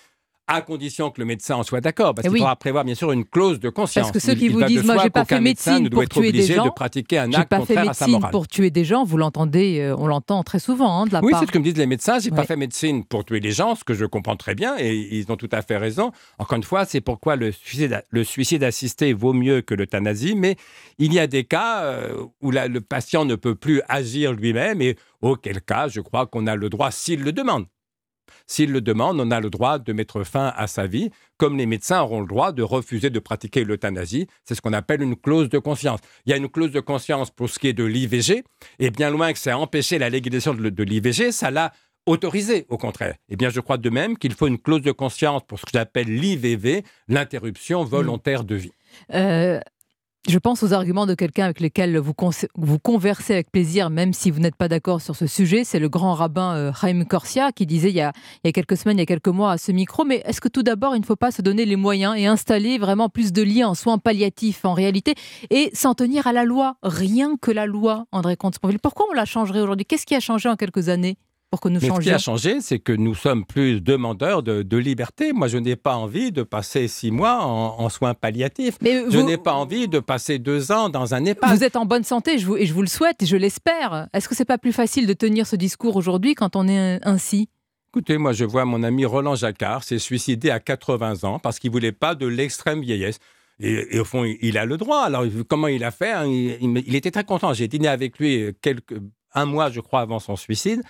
[0.52, 2.14] à condition que le médecin en soit d'accord.
[2.14, 2.38] Parce Eh qu'il oui.
[2.40, 4.06] faudra prévoir bien sûr une clause de conscience.
[4.10, 6.32] Parce que ceux qui il vous disent, moi, j'ai pas fait médecin médecine pour tuer
[6.32, 6.64] des gens.
[6.66, 8.30] de pratiquer un J'ai acte pas fait contraire à sa médecine morale.
[8.32, 9.04] pour tuer des gens.
[9.04, 11.40] Vous l'entendez, euh, on l'entend très souvent hein, de la Oui, part.
[11.40, 12.18] c'est ce que me disent les médecins.
[12.18, 12.46] J'ai pas Ouais.
[12.46, 15.36] fait médecine pour tuer les gens, ce que je comprends très bien, et ils ont
[15.36, 16.12] tout à fait raison.
[16.38, 20.56] Encore une fois, c'est pourquoi le suicide, le suicide assisté vaut mieux que l'euthanasie, mais
[20.98, 24.80] il y a des cas euh, où la- le patient ne peut plus agir lui-même,
[24.82, 27.66] et auquel cas, je crois qu'on a le droit, s'il le demande.
[28.46, 31.66] S'il le demande, on a le droit de mettre fin à sa vie, comme les
[31.66, 34.26] médecins auront le droit de refuser de pratiquer l'euthanasie.
[34.44, 36.00] C'est ce qu'on appelle une clause de conscience.
[36.26, 38.44] Il y a une clause de conscience pour ce qui est de l'IVG,
[38.78, 41.72] et bien loin que ça a empêché la légalisation de, de l'IVG, ça l'a
[42.06, 43.14] autorisé, au contraire.
[43.28, 45.70] Eh bien, je crois de même qu'il faut une clause de conscience pour ce que
[45.72, 48.72] j'appelle l'IVV, l'interruption volontaire de vie.
[49.14, 49.60] Euh,
[50.28, 52.14] je pense aux arguments de quelqu'un avec lequel vous,
[52.54, 55.64] vous conversez avec plaisir, même si vous n'êtes pas d'accord sur ce sujet.
[55.64, 57.04] C'est le grand rabbin euh, Chaim
[57.54, 58.12] qui disait il y, a,
[58.44, 60.40] il y a quelques semaines, il y a quelques mois à ce micro, mais est-ce
[60.40, 63.32] que tout d'abord, il ne faut pas se donner les moyens et installer vraiment plus
[63.32, 65.14] de liens en soins palliatifs en réalité
[65.50, 68.78] et s'en tenir à la loi Rien que la loi, André Comte-Sponville?
[68.78, 69.86] Pourquoi on la changerait aujourd'hui?
[69.86, 71.16] Qu'est-ce qui a changé en quelques années?
[71.52, 74.42] Pour que nous Mais ce qui changions a changé, c'est que nous sommes plus demandeurs
[74.42, 75.34] de, de liberté.
[75.34, 78.78] Moi, je n'ai pas envie de passer six mois en, en soins palliatifs.
[78.80, 81.54] Mais je vous- n'ai pas envie de passer deux ans dans un EHPAD.
[81.54, 84.08] Vous êtes en bonne santé je vous, et je vous le souhaite et je l'espère.
[84.14, 87.50] Est-ce que c'est pas plus facile de tenir ce discours aujourd'hui quand on est ainsi?
[87.94, 91.70] Écoutez, moi, je vois mon ami Roland Jacquard s'est suicidé à 80 ans parce qu'il
[91.70, 93.18] voulait pas de l'extrême vieillesse.
[93.60, 95.02] Et, et au fond, il a le droit.
[95.02, 96.14] Alors, comment il a fait?
[96.26, 97.52] Il, il- il était très content.
[97.52, 98.94] J'ai dîné avec lui quelques,
[99.34, 100.80] un mois, je crois, avant son suicide.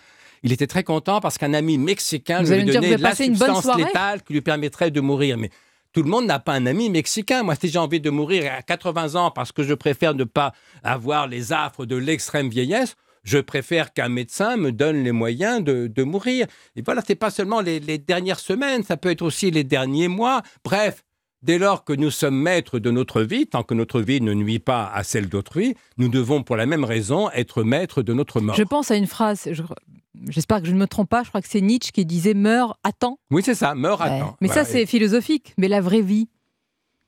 [0.43, 4.23] Il était très content parce qu'un ami mexicain Vous lui vous avez la substance létale
[4.23, 5.39] qui lui permettrait de mourir.
[5.39, 5.51] Mais
[5.93, 7.43] tout le monde n'a pas un ami mexicain.
[7.43, 10.53] Moi, si j'ai envie de mourir à 80 ans parce que je préfère ne pas
[10.83, 15.87] avoir les affres de l'extrême vieillesse, je préfère qu'un médecin me donne les moyens de,
[15.87, 16.47] de mourir.
[16.75, 20.09] Et voilà, c'est pas seulement les, les dernières semaines, ça peut être aussi les derniers
[20.09, 20.43] mois.
[20.65, 21.05] Bref,
[21.43, 24.59] dès lors que nous sommes maîtres de notre vie, tant que notre vie ne nuit
[24.59, 28.57] pas à celle d'autrui, nous devons pour la même raison être maîtres de notre mort.
[28.57, 29.63] Je pense à une phrase, je-
[30.29, 32.79] j'espère que je ne me trompe pas, je crois que c'est Nietzsche qui disait meurs
[32.85, 33.19] à temps.
[33.31, 34.19] Oui, c'est ça, meurs Ouais.
[34.21, 34.37] temps.
[34.41, 35.55] Mais Ouais, ça, et- c'est philosophique.
[35.59, 36.29] Mais la vraie vie,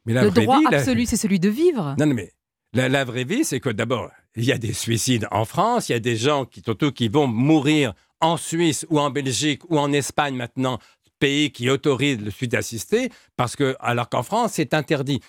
[0.07, 1.95] mais la le vraie droit vie, la- absolu, c'est celui de vivre.
[1.99, 2.33] Non, non, mais
[2.73, 5.93] la, la vraie vie, c'est que d'abord, il y a des suicides en France, il
[5.93, 9.79] y a des gens qui, surtout, qui vont mourir en Suisse ou en Belgique ou
[9.79, 10.79] en Espagne maintenant,
[11.19, 15.21] pays qui autorisent le suicide assisté, parce que, alors qu'en France, c'est interdit.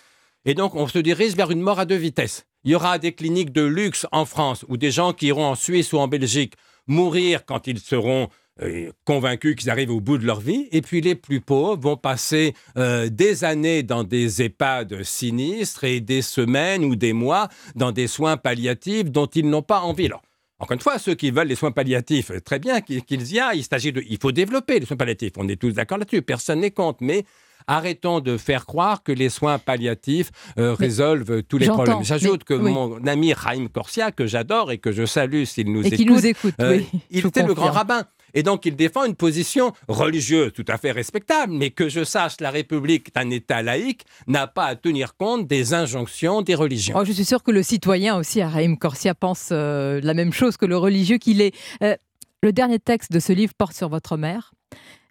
[0.46, 2.46] Et donc, on se dirige vers une mort à deux vitesses.
[2.64, 5.56] Il y aura des cliniques de luxe en France où des gens qui iront en
[5.56, 6.54] Suisse ou en Belgique
[6.88, 8.30] mourir quand ils seront
[8.62, 10.70] euh, convaincus qu'ils arrivent au bout de leur vie.
[10.72, 16.00] Et puis les plus pauvres vont passer euh, des années dans des EHPAD sinistres et
[16.00, 20.06] des semaines ou des mois dans des soins palliatifs dont ils n'ont pas envie.
[20.06, 20.22] Alors,
[20.60, 23.60] encore une fois, ceux qui veulent les soins palliatifs, euh, très bien qu'ils y aillent.
[23.60, 25.34] Il s'agit de, il faut développer les soins palliatifs.
[25.36, 26.22] On est tous d'accord là-dessus.
[26.22, 27.00] Personne n'est contre.
[27.02, 27.26] Mais
[27.68, 32.04] arrêtons de faire croire que les soins palliatifs euh, résolvent tous les problèmes.
[32.04, 32.72] J'ajoute que oui.
[32.72, 36.26] mon ami Raïm Corsia, que j'adore et que je salue s'il nous Et écoute, nous
[36.26, 38.06] écoute, euh, oui, il était le grand rabbin.
[38.36, 42.34] Et donc, il défend une position religieuse tout à fait respectable, mais que je sache,
[42.42, 46.98] la République est un État laïque, n'a pas à tenir compte des injonctions des religions.
[47.00, 50.58] Oh, je suis sûre que le citoyen aussi, Raïm Corsia, pense euh, la même chose
[50.58, 51.56] que le religieux qu'il est.
[51.82, 51.96] Euh,
[52.44, 54.52] le dernier texte de ce livre porte sur votre mère.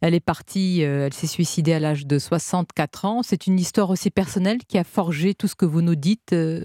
[0.06, 3.22] Elle est partie, euh, elle s'est suicidée à l'âge de 64 ans.
[3.22, 6.62] C'est une histoire aussi personnelle qui a forgé tout ce que vous nous dites euh,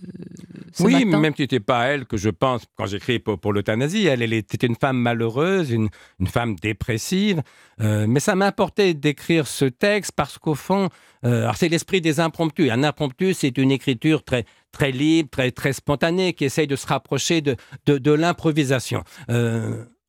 [0.73, 1.21] ce oui, matin.
[1.21, 4.05] même si c'était pas elle que je pense quand j'écris pour, pour l'euthanasie.
[4.07, 5.87] Elle, elle était une femme malheureuse, une,
[6.19, 7.41] une femme dépressive.
[7.79, 10.89] Euh, mais ça m'importait d'écrire ce texte parce qu'au fond,
[11.23, 12.69] euh, c'est l'esprit des impromptus.
[12.69, 14.43] Un impromptu, c'est une écriture très
[14.73, 17.55] très libre, très très spontanée, qui essaye de se rapprocher de
[17.85, 19.01] de, de l'improvisation.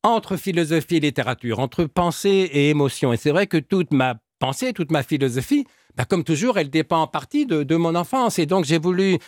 [0.03, 3.13] Entre philosophie et littérature, entre pensée et émotion.
[3.13, 5.65] Et c'est vrai que toute ma pensée, toute ma philosophie,
[5.95, 8.39] bah, comme toujours, elle dépend en partie de, mon enfance.
[8.39, 9.19] Et donc j'ai voulu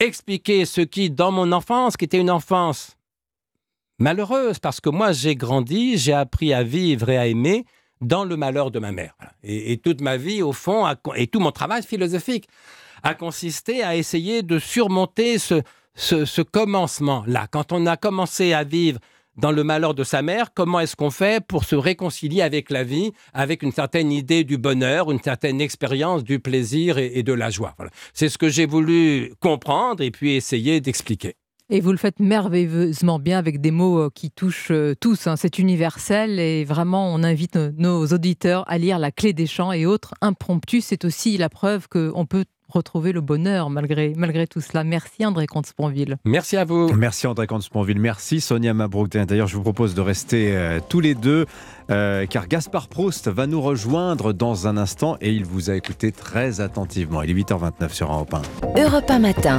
[0.00, 2.96] expliquer ce qui, dans mon enfance, qui était une enfance
[3.98, 7.64] malheureuse, parce que moi, j'ai grandi, j'ai appris à vivre et à aimer
[8.00, 9.14] dans le malheur de ma mère.
[9.42, 12.48] Et, toute ma vie, au fond, et tout mon travail philosophique
[13.02, 17.46] a consisté à essayer de surmonter ce commencement-là.
[17.50, 18.98] Quand on a commencé à vivre
[19.36, 22.84] dans le malheur de sa mère, comment est-ce qu'on fait pour se réconcilier avec la
[22.84, 27.50] vie, avec une certaine idée du bonheur, une certaine expérience du plaisir et, de la
[27.50, 27.74] joie?
[28.12, 31.34] C'est ce que j'ai voulu comprendre et puis essayer d'expliquer.
[31.70, 35.26] Et vous le faites merveilleusement bien avec des mots euh, qui touchent euh, tous.
[35.26, 35.36] hein.
[35.36, 39.72] C'est universel et vraiment, on invite euh, nos auditeurs à lire La clé des champs
[39.72, 40.84] et autres impromptus.
[40.84, 44.84] C'est aussi la preuve qu'on peut retrouver le bonheur malgré, malgré tout cela.
[44.84, 46.16] Merci André Comte-Sponville.
[46.24, 46.92] Merci à vous.
[46.94, 47.98] Merci André Comte-Sponville.
[47.98, 49.10] Merci Sonia Mabrouk.
[49.10, 51.46] D'ailleurs, je vous propose de rester euh, tous les deux
[51.90, 56.12] euh, car Gaspard Proust va nous rejoindre dans un instant et il vous a écouté
[56.12, 57.22] très attentivement.
[57.22, 58.82] Il est 8h29 sur Europe 1.
[58.82, 59.58] Europe 1 matin.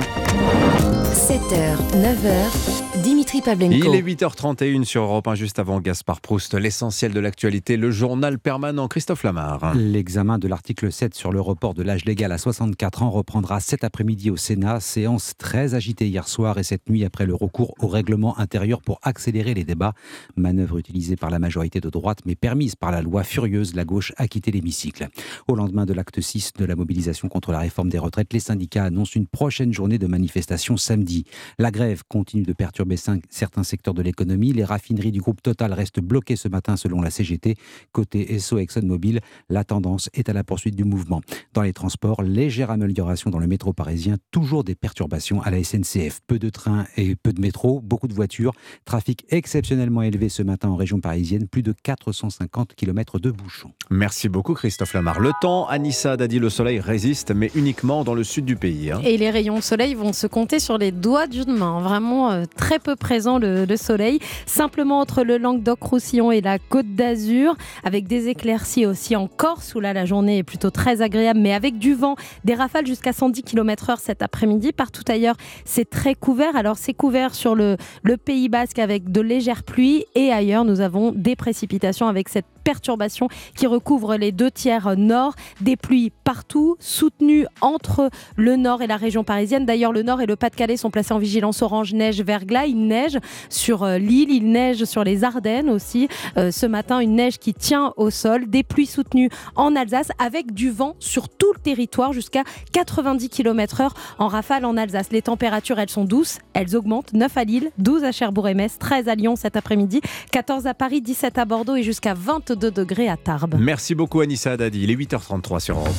[1.15, 3.93] 7h, 9h, Dimitri Pavlenko.
[3.93, 6.53] Il est 8h31 sur Europe 1, juste avant Gaspard Proust.
[6.53, 8.87] L'essentiel de l'actualité, le journal permanent.
[8.87, 9.73] Christophe Lamar.
[9.75, 13.83] L'examen de l'article 7 sur le report de l'âge légal à 64 ans reprendra cet
[13.83, 14.81] après-midi au Sénat.
[14.81, 18.99] Séance très agitée hier soir et cette nuit après le recours au règlement intérieur pour
[19.01, 19.93] accélérer les débats.
[20.35, 23.75] Manœuvre utilisée par la majorité de droite mais permise par la loi furieuse.
[23.75, 25.09] La gauche a quitté l'hémicycle.
[25.47, 28.85] Au lendemain de l'acte 6 de la mobilisation contre la réforme des retraites, les syndicats
[28.85, 31.25] annoncent une prochaine journée de manifestation samedi.
[31.59, 32.95] La grève continue de perturber
[33.29, 34.53] certains secteurs de l'économie.
[34.53, 37.55] Les raffineries du groupe Total restent bloquées ce matin selon la CGT.
[37.91, 39.19] Côté SO ExxonMobil,
[39.49, 41.21] la tendance est à la poursuite du mouvement.
[41.53, 46.21] Dans les transports, légère amélioration dans le métro parisien, toujours des perturbations à la SNCF.
[46.27, 48.53] Peu de trains et peu de métro, beaucoup de voitures.
[48.85, 51.73] Trafic exceptionnellement élevé ce matin en région parisienne, plus de
[52.05, 53.71] 450 km de bouchons.
[53.89, 55.19] Merci beaucoup Christophe Lamar.
[55.19, 58.91] Le temps, Anissa a dit le soleil résiste, mais uniquement dans le sud du pays.
[58.91, 59.01] hein.
[59.03, 61.79] Et les rayons de soleil vont se compter sur les doigts d'une main.
[61.81, 64.19] Vraiment euh, très peu présent le, le soleil.
[64.45, 69.79] Simplement entre le Languedoc-Roussillon et la Côte d'Azur, avec des éclaircies aussi en Corse, où
[69.79, 73.43] là la journée est plutôt très agréable, mais avec du vent, des rafales jusqu'à 110
[73.43, 74.71] km/h cet après-midi.
[74.73, 76.55] Partout ailleurs, c'est très couvert.
[76.55, 80.81] Alors c'est couvert sur le, le Pays Basque avec de légères pluies et ailleurs, nous
[80.81, 85.35] avons des précipitations avec cette perturbation qui recouvre les deux tiers nord.
[85.61, 89.65] Des pluies partout, soutenues entre le nord et la région parisienne.
[89.65, 92.65] D'ailleurs, le nord et le Pas-de-Calais sont placés en vigilance orange neige verglas.
[92.65, 93.19] Il neige
[93.49, 96.09] sur euh, l'île, il neige sur les Ardennes aussi.
[96.37, 98.47] Euh, ce matin, une neige qui tient au sol.
[98.47, 102.43] Des pluies soutenues en Alsace avec du vent sur tout le territoire jusqu'à
[102.73, 105.11] 90 km/h en rafale en Alsace.
[105.11, 107.13] Les températures, elles sont douces, elles augmentent.
[107.13, 110.01] 9 à Lille, 12 à Cherbourg et Metz, 13 à Lyon cet après-midi,
[110.31, 113.55] 14 à Paris, 17 à Bordeaux et jusqu'à 22 degrés à Tarbes.
[113.59, 114.83] Merci beaucoup Anissa Haddadi.
[114.83, 115.95] Il est 8h33 sur Europe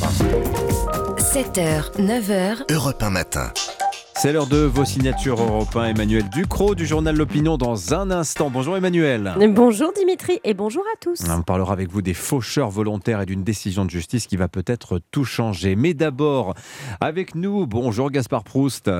[1.19, 3.53] 7h, 9h, Europe 1 matin.
[3.65, 3.77] 1.
[4.19, 5.89] C'est l'heure de vos signatures Europe 1.
[5.89, 8.49] Emmanuel Ducrot du journal L'Opinion dans un instant.
[8.49, 9.35] Bonjour Emmanuel.
[9.51, 11.23] Bonjour Dimitri et bonjour à tous.
[11.29, 15.01] On parlera avec vous des faucheurs volontaires et d'une décision de justice qui va peut-être
[15.11, 15.77] tout changer.
[15.77, 16.55] Mais d'abord,
[17.01, 18.91] avec nous, bonjour Gaspard Proust.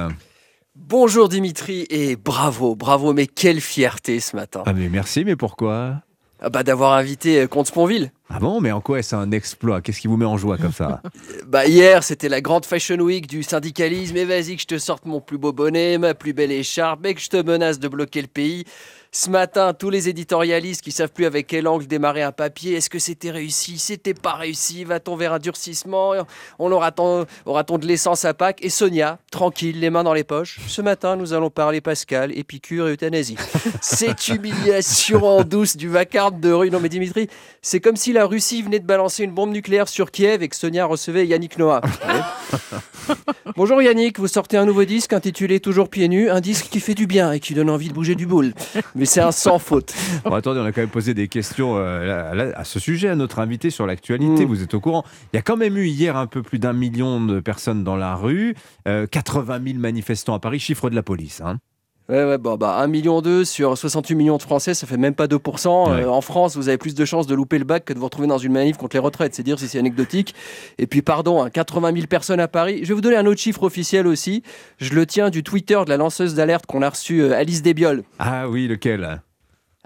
[0.75, 4.63] Bonjour Dimitri et bravo, bravo, mais quelle fierté ce matin.
[4.67, 6.03] Ah mais merci, mais pourquoi?
[6.51, 8.13] Bah, D'avoir invité euh, Comte Sponville.
[8.29, 9.81] Ah bon, mais en quoi est-ce un exploit?
[9.81, 11.01] Qu'est-ce qui vous met en joie comme ça?
[11.47, 15.07] Bah hier c'était la grande fashion week du syndicalisme et vas-y que je te sorte
[15.07, 18.21] mon plus beau bonnet, ma plus belle écharpe et que je te menace de bloquer
[18.21, 18.65] le pays.
[19.19, 22.91] Ce matin, tous les éditorialistes qui savent plus avec quel angle démarrer un papier, est-ce
[22.91, 26.13] que c'était réussi, c'était pas réussi, va-t-on vers un durcissement,
[26.59, 30.61] on aura-t-on aura-t-on de l'essence à Pâques Et Sonia, tranquille, les mains dans les poches.
[30.69, 33.39] Ce matin, nous allons parler Pascal, épicure et euthanasie.
[33.81, 36.71] Cette humiliation en douce du vacarme de rue.
[36.71, 37.31] Non mais Dimitri,
[37.63, 40.57] c'est comme si la Russie venait de balancer une bombe nucléaire sur Kiev et que
[40.57, 41.81] Sonia recevait Yannick Noah.
[43.57, 46.95] Bonjour Yannick, vous sortez un nouveau disque intitulé Toujours pieds nus, un disque qui fait
[46.95, 48.53] du bien et qui donne envie de bouger du boule.
[49.07, 49.95] C'est un sans faute.
[50.25, 53.15] Bon, attendez, on a quand même posé des questions euh, à, à ce sujet à
[53.17, 54.45] notre invité sur l'actualité.
[54.45, 54.49] Mm.
[54.49, 55.05] Vous êtes au courant.
[55.33, 57.97] Il y a quand même eu hier un peu plus d'un million de personnes dans
[57.97, 58.55] la rue,
[58.89, 61.41] euh, 80 000 manifestants à Paris, chiffre de la police.
[61.41, 61.59] hein.
[62.09, 65.27] Ouais, ouais, bon, bah, 1 million sur 68 millions de Français, ça fait même pas
[65.27, 65.91] 2%.
[65.91, 66.03] Ouais.
[66.03, 68.05] Euh, en France, vous avez plus de chances de louper le bac que de vous
[68.05, 69.35] retrouver dans une manif contre les retraites.
[69.35, 70.35] C'est dire si c'est anecdotique.
[70.79, 72.81] Et puis, pardon, hein, 80 000 personnes à Paris.
[72.83, 74.45] Je vais vous donner un autre chiffre officiel aussi.
[74.79, 78.05] Je le tiens du Twitter de la lanceuse d'alerte qu'on a reçue, euh, Alice Desbioles.
[78.21, 79.21] Ah oui, lequel?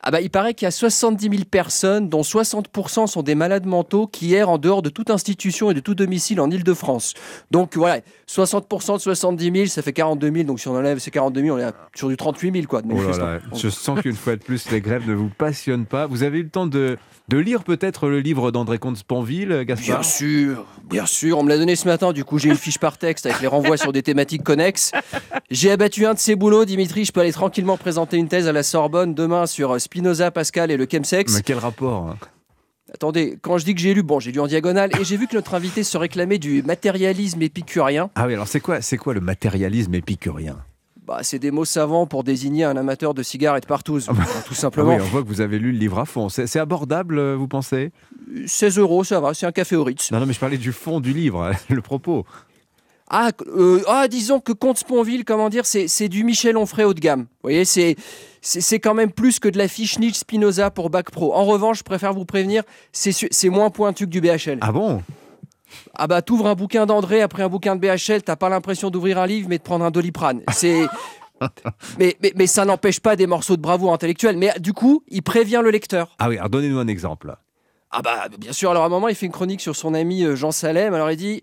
[0.03, 3.67] Ah bah, il paraît qu'il y a 70 000 personnes, dont 60% sont des malades
[3.67, 7.15] mentaux, qui errent en dehors de toute institution et de tout domicile en Ile-de-France.
[7.51, 10.45] Donc voilà, 60% de 70 000, ça fait 42 000.
[10.45, 12.87] Donc si on enlève ces 42 000, on est sur du 38 000 quoi, de
[12.91, 13.25] Oh là manifestants.
[13.27, 16.07] là, je sens qu'une fois de plus, les grèves ne vous passionnent pas.
[16.07, 16.97] Vous avez eu le temps de,
[17.29, 20.01] de lire peut-être le livre d'André Comte-Spanville, Gaspard?
[20.01, 22.79] Bien sûr, bien sûr, on me l'a donné ce matin, du coup j'ai une fiche
[22.79, 24.93] par texte avec les renvois sur des thématiques connexes.
[25.51, 28.53] J'ai abattu un de ces boulots, Dimitri, je peux aller tranquillement présenter une thèse à
[28.53, 31.35] la Sorbonne demain sur euh, Spinoza, Pascal et le chemsex.
[31.35, 32.17] Mais quel rapport hein
[32.95, 35.27] Attendez, quand je dis que j'ai lu, bon j'ai lu en diagonale et j'ai vu
[35.27, 38.09] que notre invité se réclamait du matérialisme épicurien.
[38.15, 40.59] Ah oui, alors c'est quoi, c'est quoi le matérialisme épicurien?
[41.05, 44.13] Bah, c'est des mots savants pour désigner un amateur de cigares et de partouze, tout
[44.17, 44.95] Ah simplement.
[44.95, 46.29] oui, on voit que vous avez lu le livre à fond.
[46.29, 47.91] C'est abordable, euh, vous pensez?
[48.47, 50.13] 16 euros, ça va, c'est un café au Ritz.
[50.13, 52.25] Non, non, mais je parlais du fond du livre, le propos.
[53.13, 57.01] Ah, euh, ah, disons que Comte Sponville, comment dire, c'est du Michel Onfray haut de
[57.01, 57.23] gamme.
[57.23, 57.97] Vous voyez, c'est
[58.41, 61.35] c'est quand même plus que de la fiche Nietzsche Spinoza pour Bac Pro.
[61.35, 62.63] En revanche, je préfère vous prévenir,
[62.93, 64.59] c'est moins pointu que du BHL.
[64.61, 65.03] Ah bon?
[65.95, 69.19] Ah bah, t'ouvres un bouquin d'André après un bouquin de BHL, t'as pas l'impression d'ouvrir
[69.19, 70.43] un livre, mais de prendre un doliprane.
[70.53, 70.87] C'est.
[71.99, 74.37] mais, mais, mais ça n'empêche pas des morceaux de bravoure intellectuelle.
[74.37, 76.15] Mais du coup, il prévient le lecteur.
[76.19, 77.35] Ah oui, alors donnez-nous un exemple.
[77.91, 80.23] Ah bah bien sûr, alors à un moment il fait une chronique sur son ami
[80.23, 81.43] euh, Jean Salem, alors il dit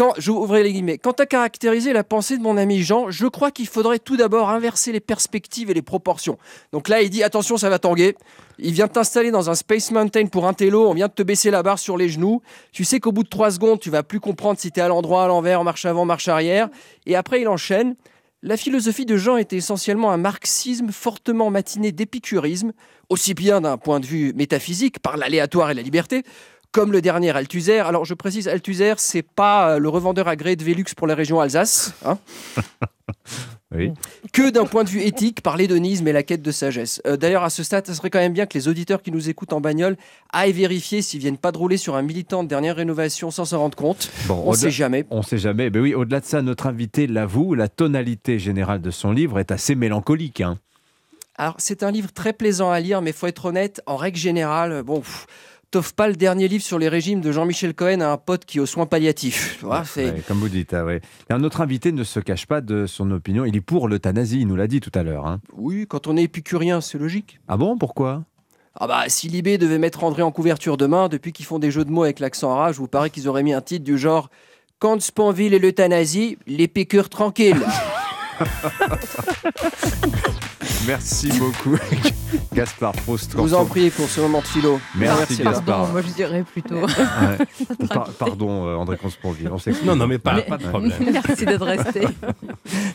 [0.00, 3.26] quand, je ouvrais les guillemets, quant à caractériser la pensée de mon ami Jean, je
[3.26, 6.38] crois qu'il faudrait tout d'abord inverser les perspectives et les proportions.
[6.72, 8.16] Donc là il dit attention ça va tanguer,
[8.58, 11.50] il vient t'installer dans un Space Mountain pour un télo, on vient de te baisser
[11.50, 12.40] la barre sur les genoux,
[12.72, 14.88] tu sais qu'au bout de trois secondes tu vas plus comprendre si tu es à
[14.88, 16.70] l'endroit, à l'envers, marche avant, marche arrière,
[17.04, 17.94] et après il enchaîne.
[18.42, 22.72] La philosophie de Jean était essentiellement un marxisme fortement matiné d'épicurisme,
[23.10, 26.22] aussi bien d'un point de vue métaphysique, par l'aléatoire et la liberté,
[26.72, 27.78] comme le dernier Althusser.
[27.78, 31.40] Alors je précise, Althusser, c'est pas euh, le revendeur agréé de Velux pour la région
[31.40, 32.18] Alsace, hein,
[33.72, 33.92] Oui.
[34.32, 37.00] que d'un point de vue éthique, par l'hédonisme et la quête de sagesse.
[37.06, 39.28] Euh, D'ailleurs, à ce stade, ça serait quand même bien que les auditeurs qui nous
[39.28, 39.96] écoutent en bagnole
[40.32, 43.60] aillent vérifier s'ils viennent pas de rouler sur un militant de dernière rénovation sans s'en
[43.60, 44.10] rendre compte.
[44.26, 45.06] Bon, on au-delà- sait jamais.
[45.10, 45.70] On sait jamais.
[45.70, 49.52] Ben oui, au-delà de ça, notre invité l'avoue, la tonalité générale de son livre est
[49.52, 50.40] assez mélancolique.
[50.40, 50.58] hein.
[51.36, 54.82] Alors, c'est un livre très plaisant à lire, mais faut être honnête, en règle générale,
[54.82, 55.26] bon, pff,
[55.70, 58.58] t'offres pas le dernier livre sur les régimes de Jean-Michel Cohen à un pote qui
[58.58, 59.56] est aux soins palliatifs.
[59.60, 61.00] Tu vois, c'est- Ouais, comme vous dites, ah ouais.
[61.30, 63.44] Et notre invité ne se cache pas de son opinion.
[63.44, 65.26] Il est pour l'euthanasie, il nous l'a dit tout à l'heure.
[65.26, 65.40] hein.
[65.56, 67.38] Oui, quand on est épicurien, c'est logique.
[67.48, 68.24] Ah bon, pourquoi?
[68.74, 71.84] Ah bah, si Libé devait mettre André en couverture demain, depuis qu'ils font des jeux
[71.84, 74.30] de mots avec l'accent arabe, je vous parie qu'ils auraient mis un titre du genre
[74.78, 77.60] Quand Spanville et l'euthanasie, les piqûres tranquilles.
[80.86, 81.76] Merci beaucoup,
[82.54, 83.32] Gaspard Proust.
[83.32, 84.80] Je vous en prie pour ce moment de philo.
[84.96, 85.64] Merci, les Gaspard.
[85.64, 86.76] Pardon, moi je dirais plutôt.
[86.76, 86.86] Ouais.
[87.88, 89.50] Par- pardon, euh, André Consponville.
[89.84, 90.92] Non, non, mais pas- Mais- pas de problème.
[91.12, 92.06] Merci d'être resté.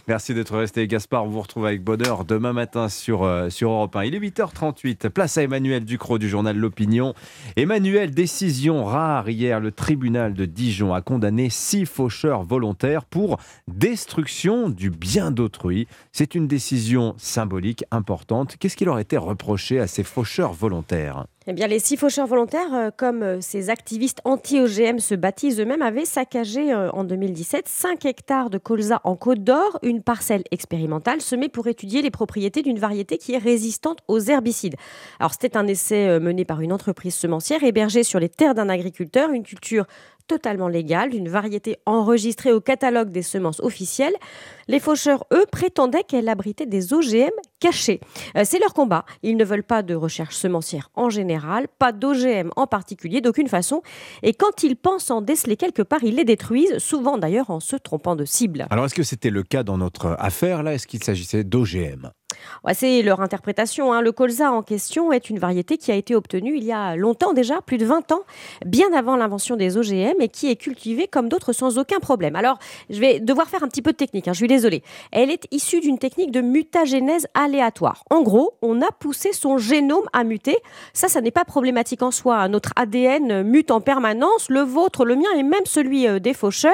[0.07, 0.87] Merci d'être resté.
[0.87, 4.05] Gaspard, on vous retrouve avec bonheur demain matin sur, euh, sur Europe 1.
[4.05, 5.09] Il est 8h38.
[5.09, 7.13] Place à Emmanuel Ducrot du journal L'Opinion.
[7.55, 9.59] Emmanuel, décision rare hier.
[9.59, 15.87] Le tribunal de Dijon a condamné six faucheurs volontaires pour destruction du bien d'autrui.
[16.11, 18.55] C'est une décision symbolique importante.
[18.57, 21.27] Qu'est-ce qui leur était reproché à ces faucheurs volontaires?
[21.47, 25.83] Eh bien, les six faucheurs volontaires, euh, comme euh, ces activistes anti-OGM se baptisent eux-mêmes,
[25.83, 31.21] avaient saccagé euh, en 2017 5 hectares de colza en Côte d'Or, une parcelle expérimentale
[31.21, 34.75] semée pour étudier les propriétés d'une variété qui est résistante aux herbicides.
[35.19, 39.29] Alors, c'était un essai mené par une entreprise semencière hébergée sur les terres d'un agriculteur,
[39.29, 39.85] une culture
[40.27, 44.15] totalement légale, d'une variété enregistrée au catalogue des semences officielles.
[44.67, 47.99] Les faucheurs, eux, prétendaient qu'elle abritait des OGM cachés.
[48.43, 49.05] C'est leur combat.
[49.21, 51.34] Ils ne veulent pas de recherche semencière en général,
[51.79, 53.81] pas d'OGM en particulier, d'aucune façon.
[54.23, 57.75] Et quand ils pensent en déceler quelque part, ils les détruisent, souvent d'ailleurs en se
[57.75, 58.67] trompant de cible.
[58.69, 60.73] Alors, est-ce que c'était le cas dans notre affaire là?
[60.73, 62.11] Est-ce qu'il s'agissait d'OGM
[62.73, 63.93] C'est leur interprétation.
[63.93, 64.01] hein.
[64.01, 67.33] Le colza en question est une variété qui a été obtenue il y a longtemps
[67.33, 68.21] déjà, plus de 20 ans,
[68.65, 72.35] bien avant l'invention des OGM et qui est cultivée comme d'autres sans aucun problème.
[72.35, 72.57] Alors,
[72.89, 74.83] je vais devoir faire un petit peu de technique, hein, je suis désolée.
[75.11, 78.03] Elle est issue d'une technique de mutagénèse aléatoire.
[78.09, 80.57] En gros, on a poussé son génome à muter.
[80.93, 82.37] Ça, ça n'est pas problématique en soi.
[82.37, 82.49] hein.
[82.49, 86.71] Notre ADN mute en permanence, le vôtre, le mien et même celui euh, des faucheurs.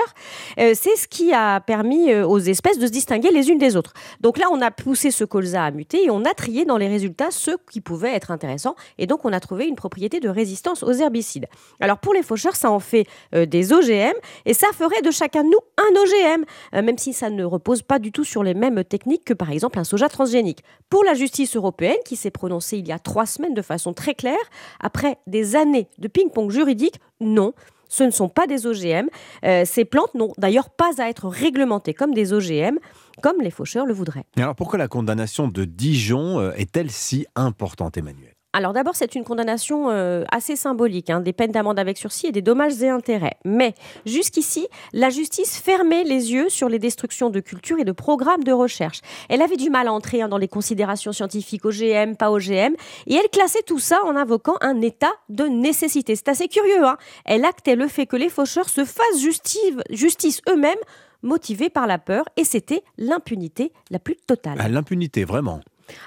[0.59, 3.75] Euh, c'est ce qui a permis euh, aux espèces de se distinguer les unes des
[3.75, 3.93] autres.
[4.21, 6.87] Donc là, on a poussé ce colza a muté et on a trié dans les
[6.87, 8.75] résultats ceux qui pouvaient être intéressants.
[8.97, 11.47] Et donc, on a trouvé une propriété de résistance aux herbicides.
[11.79, 13.05] Alors, pour les faucheurs, ça en fait
[13.35, 14.13] euh, des OGM
[14.45, 16.43] et ça ferait de chacun de nous un OGM,
[16.75, 19.51] euh, même si ça ne repose pas du tout sur les mêmes techniques que, par
[19.51, 20.63] exemple, un soja transgénique.
[20.89, 24.15] Pour la justice européenne, qui s'est prononcée il y a trois semaines de façon très
[24.15, 24.37] claire,
[24.79, 27.53] après des années de ping-pong juridique, non,
[27.91, 29.09] ce ne sont pas des OGM.
[29.43, 32.79] Euh, ces plantes n'ont d'ailleurs pas à être réglementées comme des OGM,
[33.21, 34.25] comme les faucheurs le voudraient.
[34.37, 38.30] Alors pourquoi la condamnation de Dijon euh, est-elle si importante, Emmanuel?
[38.53, 42.31] Alors d'abord, c'est une condamnation euh, assez symbolique, hein, des peines d'amende avec sursis et
[42.31, 43.37] des dommages et intérêts.
[43.45, 43.73] Mais
[44.05, 48.51] jusqu'ici, la justice fermait les yeux sur les destructions de cultures et de programmes de
[48.51, 49.01] recherche.
[49.29, 52.75] Elle avait du mal à entrer hein, dans les considérations scientifiques OGM, pas OGM,
[53.07, 56.15] et elle classait tout ça en invoquant un état de nécessité.
[56.15, 56.85] C'est assez curieux.
[56.85, 60.75] Hein elle actait le fait que les faucheurs se fassent justice, justice eux-mêmes
[61.23, 64.57] motivés par la peur, et c'était l'impunité la plus totale.
[64.59, 65.61] Ah, L'impunité, vraiment.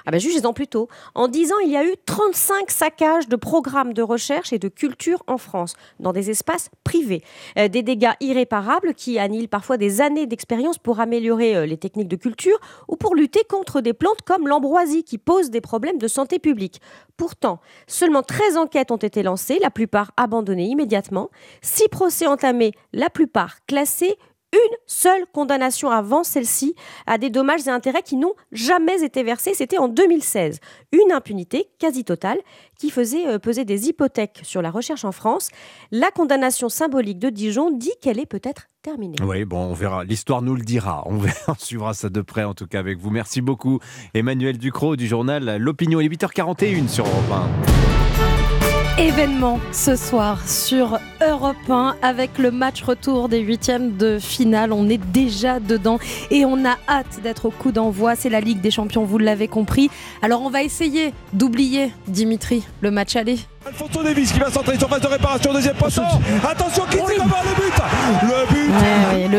[0.05, 0.87] Ah ben jugez-en plutôt.
[1.13, 4.67] En 10 ans, il y a eu 35 saccages de programmes de recherche et de
[4.67, 7.23] culture en France, dans des espaces privés.
[7.57, 12.07] Euh, des dégâts irréparables qui annihilent parfois des années d'expérience pour améliorer euh, les techniques
[12.07, 16.07] de culture ou pour lutter contre des plantes comme l'ambroisie qui posent des problèmes de
[16.07, 16.81] santé publique.
[17.17, 21.29] Pourtant, seulement 13 enquêtes ont été lancées, la plupart abandonnées immédiatement,
[21.61, 24.17] 6 procès entamés, la plupart classés,
[24.55, 26.75] une seule condamnation avant celle-ci
[27.05, 29.53] à des dommages et intérêts qui n'ont jamais été versés.
[29.53, 30.59] C'était en 2016.
[30.91, 32.39] Une impunité quasi totale
[32.79, 35.49] qui faisait euh, peser des hypothèques sur la recherche en France.
[35.91, 39.17] La condamnation symbolique de Dijon dit qu'elle est peut-être terminée.
[39.23, 40.03] Oui, bon, on verra.
[40.03, 41.03] L'histoire nous le dira.
[41.07, 41.19] On,
[41.57, 43.09] suivra ça de près, en tout cas, avec vous.
[43.09, 43.79] Merci beaucoup,
[44.13, 45.99] Emmanuel Ducrot du journal L'Opinion.
[45.99, 48.34] Il est 8h41 sur Europe 1.
[48.97, 54.71] Événement ce soir sur Europe 1 avec le match retour des huitièmes de finale.
[54.71, 55.99] On est déjà dedans
[56.31, 58.15] et on a hâte d'être au coup d'envoi.
[58.15, 59.89] C'est la Ligue des Champions, vous l'avez compris.
[60.21, 63.37] Alors on va essayer d'oublier, Dimitri, le match aller.
[63.67, 66.01] Alfonso Davis qui va centrer sur phase de réparation, deuxième poteau.
[66.47, 67.73] Attention, qui le but
[68.21, 68.44] Le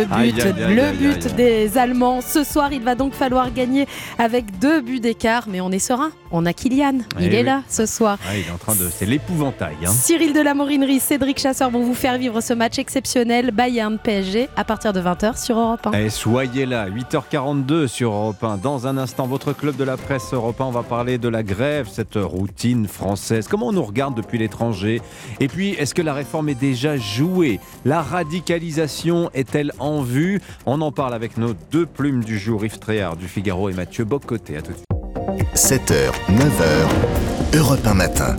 [0.07, 1.33] but le but, Aïe, aïe, aïe, le aïe, but aïe.
[1.35, 2.21] des Allemands.
[2.21, 3.87] Ce soir, il va donc falloir gagner
[4.19, 6.11] avec deux buts d'écart, mais on est serein.
[6.33, 7.43] On a Kylian, il Eh est oui.
[7.45, 8.19] là ce soir.
[8.29, 8.89] Ah, il est en train de.
[8.91, 9.77] C'est l'épouvantail.
[9.85, 9.91] Hein.
[9.91, 14.49] Cyril de la Morinerie, Cédric Chasseur vont vous faire vivre ce match exceptionnel Bayern PSG
[14.57, 15.93] à partir de 20h sur Europe 1.
[15.93, 18.57] Et soyez là, 8h42 sur Europe 1.
[18.59, 21.43] Dans un instant, votre club de la presse Europe 1, on va parler de la
[21.43, 23.47] grève, cette routine française.
[23.49, 25.01] Comment on nous regarde depuis l'étranger?
[25.41, 27.61] Et puis, est-ce que la réforme est déjà jouée?
[27.85, 32.79] La radicalisation est-elle en vue On en parle avec nos deux plumes du jour, Yves
[32.79, 34.57] Tréhard du Figaro et Mathieu Bocoté.
[34.57, 34.87] À tout de suite.
[35.55, 38.37] 7h, 9h, Europe 1 matin.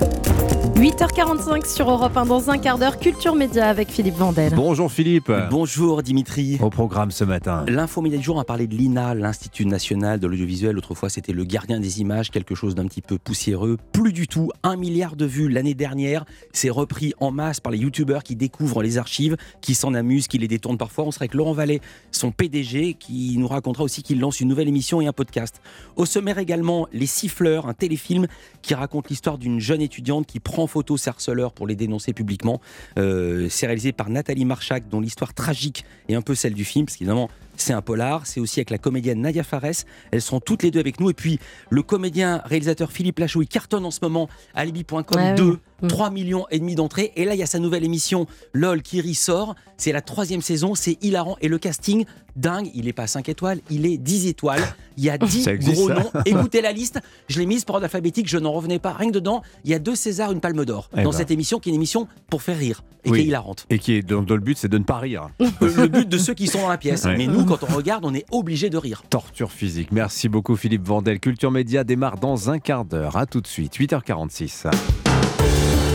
[0.78, 4.54] 8h45 sur Europe 1 dans un quart d'heure, Culture Média avec Philippe Vandel.
[4.54, 5.32] Bonjour Philippe.
[5.50, 6.60] Bonjour Dimitri.
[6.62, 7.66] Au programme ce matin.
[7.68, 10.78] L'info média du jour a parlé de l'INA, l'Institut national de l'audiovisuel.
[10.78, 13.78] Autrefois, c'était le gardien des images, quelque chose d'un petit peu poussiéreux.
[13.92, 14.52] Plus du tout.
[14.62, 16.26] Un milliard de vues l'année dernière.
[16.54, 20.38] C'est repris en masse par les youtubeurs qui découvrent les archives, qui s'en amusent, qui
[20.38, 21.06] les détournent parfois.
[21.06, 21.82] On serait avec Laurent Vallée,
[22.12, 25.60] son PDG, qui nous racontera aussi qu'il lance une nouvelle émission et un podcast.
[25.96, 28.28] Au sommaire également, Les Siffleurs, un téléfilm
[28.62, 32.12] qui raconte l'histoire d'une jeune étudiante qui prend en photo ses harceleurs pour les dénoncer
[32.12, 32.60] publiquement.
[33.00, 36.86] Euh, c'est réalisé par Nathalie Marchak, dont l'histoire tragique est un peu celle du film,
[36.86, 38.28] parce qu'évidemment, c'est un polar.
[38.28, 39.86] C'est aussi avec la comédienne Nadia Fares.
[40.12, 41.10] Elles sont toutes les deux avec nous.
[41.10, 41.40] Et puis,
[41.70, 44.28] le comédien réalisateur Philippe Lachaud, il cartonne en ce moment.
[44.54, 45.58] Alibi.com Ouais, 2, oui.
[45.82, 45.88] Mm.
[45.88, 47.12] 3 millions et demi d'entrées.
[47.16, 49.56] Et là, il y a sa nouvelle émission, LOL, qui ressort.
[49.78, 50.76] C'est la troisième saison.
[50.76, 51.38] C'est hilarant.
[51.42, 52.06] Et le casting,
[52.36, 52.70] dingue.
[52.74, 54.62] Il est pas 5 étoiles, il est 10 étoiles.
[54.98, 56.12] Il y a 10 Ça existe, gros noms.
[56.26, 57.00] Écoutez la liste.
[57.28, 58.28] Je l'ai mise par ordre alphabétique.
[58.28, 58.94] Je n'en revenais pas.
[58.94, 60.90] Rien que dedans, il y a deux Césars, une Palme d'Or.
[60.94, 61.18] Eh dans ben.
[61.18, 63.20] cette émission qui est une émission pour faire rire et Oui.
[63.20, 63.66] qui est hilarante.
[63.70, 65.30] Et qui est dans le but, c'est de ne pas rire.
[65.40, 67.06] le but de ceux qui sont dans la pièce.
[67.06, 67.18] Ouais.
[67.18, 69.04] Mais nous, quand on regarde, on est obligé de rire.
[69.10, 69.92] Torture physique.
[69.92, 71.20] Merci beaucoup Philippe Vandel.
[71.20, 73.18] Culture Média démarre dans un quart d'heure.
[73.18, 74.68] À tout de suite, 8h46.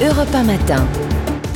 [0.04, 0.84] Europe 1 matin.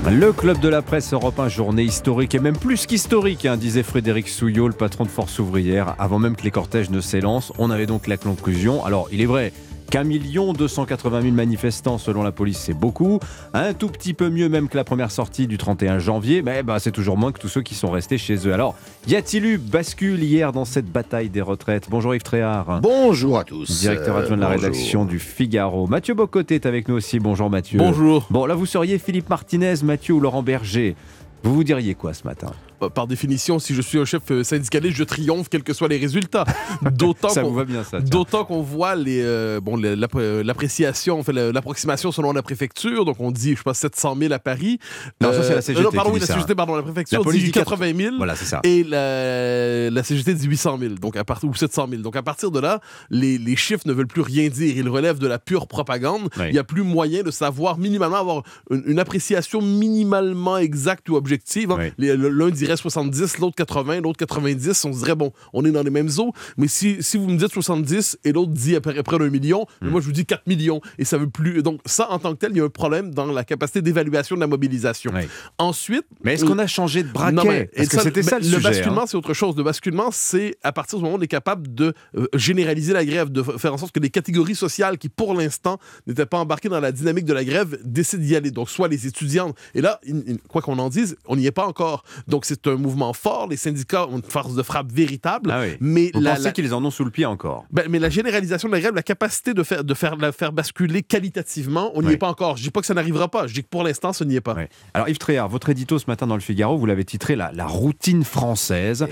[0.09, 3.83] Le club de la presse Europe 1, journée historique et même plus qu'historique, hein, disait
[3.83, 7.53] Frédéric Souillot, le patron de Force ouvrière, avant même que les cortèges ne s'élancent.
[7.59, 8.85] On avait donc la conclusion.
[8.85, 9.53] Alors, il est vrai
[9.91, 13.21] qu'un million 280 000 manifestants selon la police, c'est beaucoup.
[13.55, 16.79] Un tout petit peu mieux même que la première sortie du 31 janvier, mais bah,
[16.79, 18.53] c'est toujours moins que tous ceux qui sont restés chez eux.
[18.53, 18.75] Alors,
[19.07, 21.87] y a-t-il eu bascule hier dans cette bataille des retraites?
[21.91, 22.81] Bonjour Yves Tréhard.
[22.83, 23.81] Bonjour à tous.
[23.81, 24.63] Directeur adjoint de la Euh, bonjour.
[24.65, 25.87] rédaction du Figaro.
[25.87, 27.19] Mathieu Bocoté est avec nous aussi.
[27.19, 27.79] Bonjour Mathieu.
[27.79, 28.27] Bonjour.
[28.31, 30.97] Bon, là vous seriez Philippe Martinez, Mathieu ou Laurent Berger.
[31.43, 32.53] Vous vous diriez quoi ce matin?
[32.95, 35.99] Par définition, si je suis un chef euh, syndicaliste, je triomphe quels que soient les
[35.99, 36.45] résultats.
[36.93, 38.01] D'autant qu'on- vous va bien, ça, tiens.
[38.09, 43.05] D'autant qu'on voit les, euh, bon, euh, l'appréciation, enfin, la- l'approximation selon la préfecture.
[43.05, 44.79] Donc, on dit, je pense, 700 000 à Paris.
[45.21, 46.27] Non, ça, c'est la Euh, CGT non, pardon, oui, la.
[46.27, 48.15] CGT, pardon, la préfecture La dit dit quatre- 80 000.
[48.17, 48.61] Voilà, c'est ça.
[48.65, 52.03] Et la, la CGT dit 800 000, donc à partir, ou 700 000.
[52.03, 52.81] Donc, à partir de là,
[53.11, 54.77] les, les chiffres ne veulent plus rien dire.
[54.77, 56.29] Ils relèvent de la pure propagande.
[56.39, 56.45] Oui.
[56.49, 61.17] Il n'y a plus moyen de savoir minimalement, avoir une, une appréciation minimalement exacte ou
[61.17, 61.71] objective.
[61.73, 61.91] hein.
[61.99, 64.85] Les- L'un dirait 70, l'autre 80, l'autre 90.
[64.85, 66.33] On se dirait, bon, on est dans les mêmes eaux.
[66.57, 69.67] Mais si, si vous me dites 70 et l'autre dit à peu près d'un million,
[69.81, 69.89] Hmm.
[69.89, 70.81] moi je vous dis 4 millions.
[70.99, 71.63] Et ça veut plus.
[71.63, 74.37] Donc, ça, en tant que tel, il y a un problème dans la capacité d'évaluation
[74.37, 75.13] de la mobilisation.
[75.59, 76.05] Ensuite.
[76.23, 77.33] Mais est-ce qu'on a changé de braquet?
[77.35, 79.07] Non, mais- Parce que c'était ça le sujet, basculement, hein.
[79.07, 79.57] c'est autre chose.
[79.57, 83.05] Le basculement, c'est à partir du moment où on est capable de euh, généraliser la
[83.05, 86.69] grève, de faire en sorte que les catégories sociales qui, pour l'instant, n'étaient pas embarquées
[86.69, 88.51] dans la dynamique de la grève, décident d'y aller.
[88.51, 89.53] Donc, soit les étudiants.
[89.75, 92.05] Et là, in- in- quoi qu'on en dise, on n'y est pas encore.
[92.29, 93.49] Donc, c'est un mouvement fort.
[93.49, 95.53] Les syndicats ont une force de frappe véritable.
[95.81, 97.65] Mais Vous la, pensez la- qu'ils en ont sous le pied encore?
[97.71, 100.53] Ben, mais la généralisation de la grève, la capacité de faire, de faire, la faire
[100.53, 102.57] basculer qualitativement, on n'y est pas encore.
[102.57, 103.47] Je dis pas que ça n'arrivera pas.
[103.47, 104.57] Je dis que pour l'instant, ce n'y est pas.
[104.95, 107.67] Alors Yves Tréhard, votre édito ce matin dans le Figaro, vous l'avez titré la, la
[107.67, 109.07] routine française.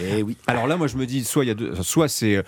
[0.47, 2.43] Alors là, moi je me dis, soit, il y a deux- soit c'est euh,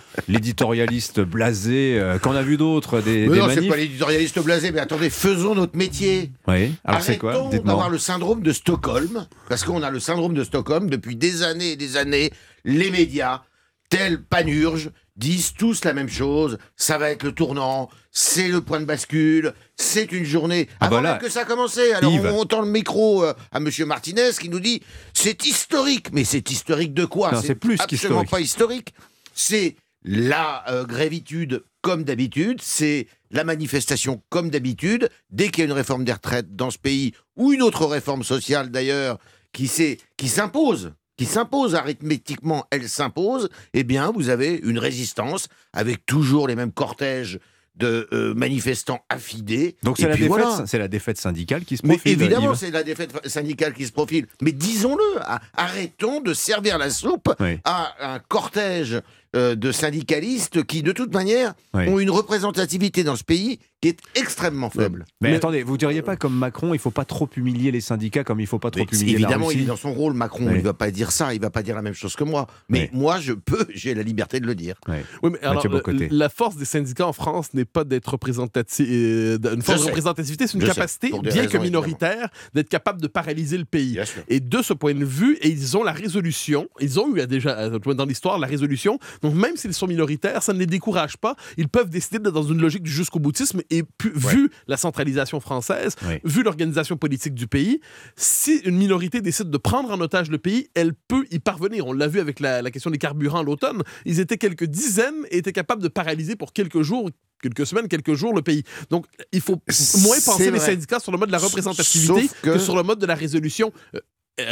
[0.47, 3.71] l'éditorialiste blasé, euh, qu'on a vu d'autres, des, Mais des non, c'est manifs.
[3.71, 6.31] pas l'éditorialiste blasé, mais attendez, faisons notre métier.
[6.47, 7.33] Oui, alors c'est quoi?
[7.35, 11.43] Arrêtons d'avoir le syndrome de Stockholm, parce qu'on a le syndrome de Stockholm depuis des
[11.43, 12.31] années et des années.
[12.65, 13.43] Les médias,
[13.89, 16.59] tels panurges, disent tous la même chose.
[16.77, 20.69] Ça va être le tournant, c'est le point de bascule, c'est une journée.
[20.81, 22.27] Ah Avant bah même que ça a commencé, alors Yves.
[22.27, 24.83] on, on tend le micro euh, à Monsieur Martinez qui nous dit
[25.15, 26.13] c'est historique.
[26.13, 27.41] Mais c'est historique de quoi?
[27.43, 28.95] C'est plus absolument pas historique.
[29.35, 35.09] C'est la euh, grévitude comme d'habitude, c'est la manifestation comme d'habitude.
[35.31, 38.23] Dès qu'il y a une réforme des retraites dans ce pays, ou une autre réforme
[38.25, 39.19] sociale d'ailleurs,
[39.57, 46.47] qui, s'impose, qui s'impose arithmétiquement, elle s'impose, eh bien vous avez une résistance avec toujours
[46.47, 47.39] les mêmes cortèges
[47.75, 49.77] de euh, manifestants affidés.
[49.83, 50.65] Donc c'est la, défaite, voilà.
[50.67, 52.13] c'est la défaite syndicale qui se Mais profile.
[52.23, 54.27] évidemment, c'est la défaite syndicale qui se profile.
[54.41, 55.21] Mais disons-le,
[55.55, 57.59] arrêtons de servir la soupe Oui.
[57.65, 59.03] à un cortège
[59.35, 61.87] euh, de syndicalistes qui, de toute manière, Oui.
[61.89, 63.59] ont une représentativité dans ce pays
[63.93, 65.05] qui est extrêmement faible.
[65.21, 68.41] Mais, attendez, vous diriez pas comme Macron, il faut pas trop humilier les syndicats comme
[68.41, 70.47] il faut pas trop humilier évidemment, la il est dans son rôle, Macron.
[70.47, 70.53] Oui.
[70.55, 72.25] Il ne va pas dire ça, il ne va pas dire la même chose que
[72.25, 72.47] moi.
[72.69, 74.77] Mais moi, je peux, j'ai la liberté de le dire.
[74.89, 75.65] Oui, mais alors,
[76.11, 78.87] la force des syndicats en France n'est pas d'être représentatif.
[78.89, 83.07] euh, Une force de représentativité, c'est une Je capacité, bien que minoritaire, d'être capable de
[83.07, 83.99] paralyser le pays.
[84.29, 87.59] Et de ce point de vue, et ils ont la résolution, ils ont eu déjà
[87.59, 88.99] euh, dans l'histoire la résolution.
[89.23, 91.37] Donc même s'ils sont minoritaires, ça ne les décourage pas.
[91.57, 93.63] Ils peuvent décider d'être dans une logique du jusqu'au boutisme.
[93.71, 95.95] Et pu- vu la centralisation française,
[96.25, 97.81] vu l'organisation politique du pays,
[98.17, 101.87] si une minorité décide de prendre en otage le pays, elle peut y parvenir.
[101.87, 103.83] On l'a vu avec la, la question des carburants l'automne.
[104.05, 107.11] Ils étaient quelques dizaines et étaient capables de paralyser pour quelques jours
[107.43, 108.63] quelques semaines, quelques jours le pays.
[108.89, 109.61] Donc, il faut
[110.03, 112.51] moins penser les syndicats sur le mode de la représentativité que...
[112.53, 114.01] que- sur le mode de la résolution euh,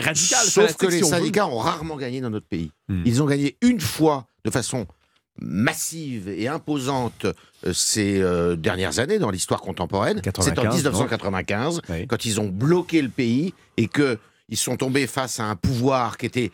[0.00, 0.46] radicale.
[0.46, 2.70] Sauf que les syndicats ont rarement gagné dans notre pays.
[2.88, 3.02] Hmm.
[3.06, 4.86] Ils ont gagné une fois de façon
[5.40, 10.20] massive et imposante euh, ces euh, dernières années dans l'histoire contemporaine.
[10.24, 14.18] C'est en 95, 1995, quand ils ont bloqué le pays et qu'ils
[14.56, 16.50] sont tombés face à un pouvoir qui était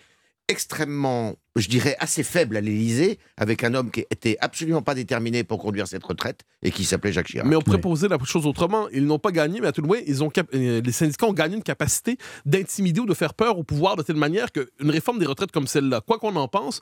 [0.49, 5.45] extrêmement, je dirais, assez faible à l'Élysée, avec un homme qui était absolument pas déterminé
[5.45, 7.47] pour conduire cette retraite et qui s'appelait Jacques Chirac.
[7.47, 8.89] Mais on pourrait poser la chose autrement.
[8.89, 11.27] Ils n'ont pas gagné, mais à tout le moins, ils ont cap- euh, les syndicats
[11.27, 14.91] ont gagné une capacité d'intimider ou de faire peur au pouvoir de telle manière qu'une
[14.91, 16.81] réforme des retraites comme celle-là, quoi qu'on en pense,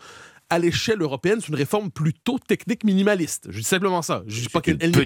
[0.51, 3.49] à l'échelle européenne, c'est une réforme plutôt technique minimaliste.
[3.51, 4.23] Je dis simplement ça.
[4.27, 5.03] Je dis pas qu'elle elle n'est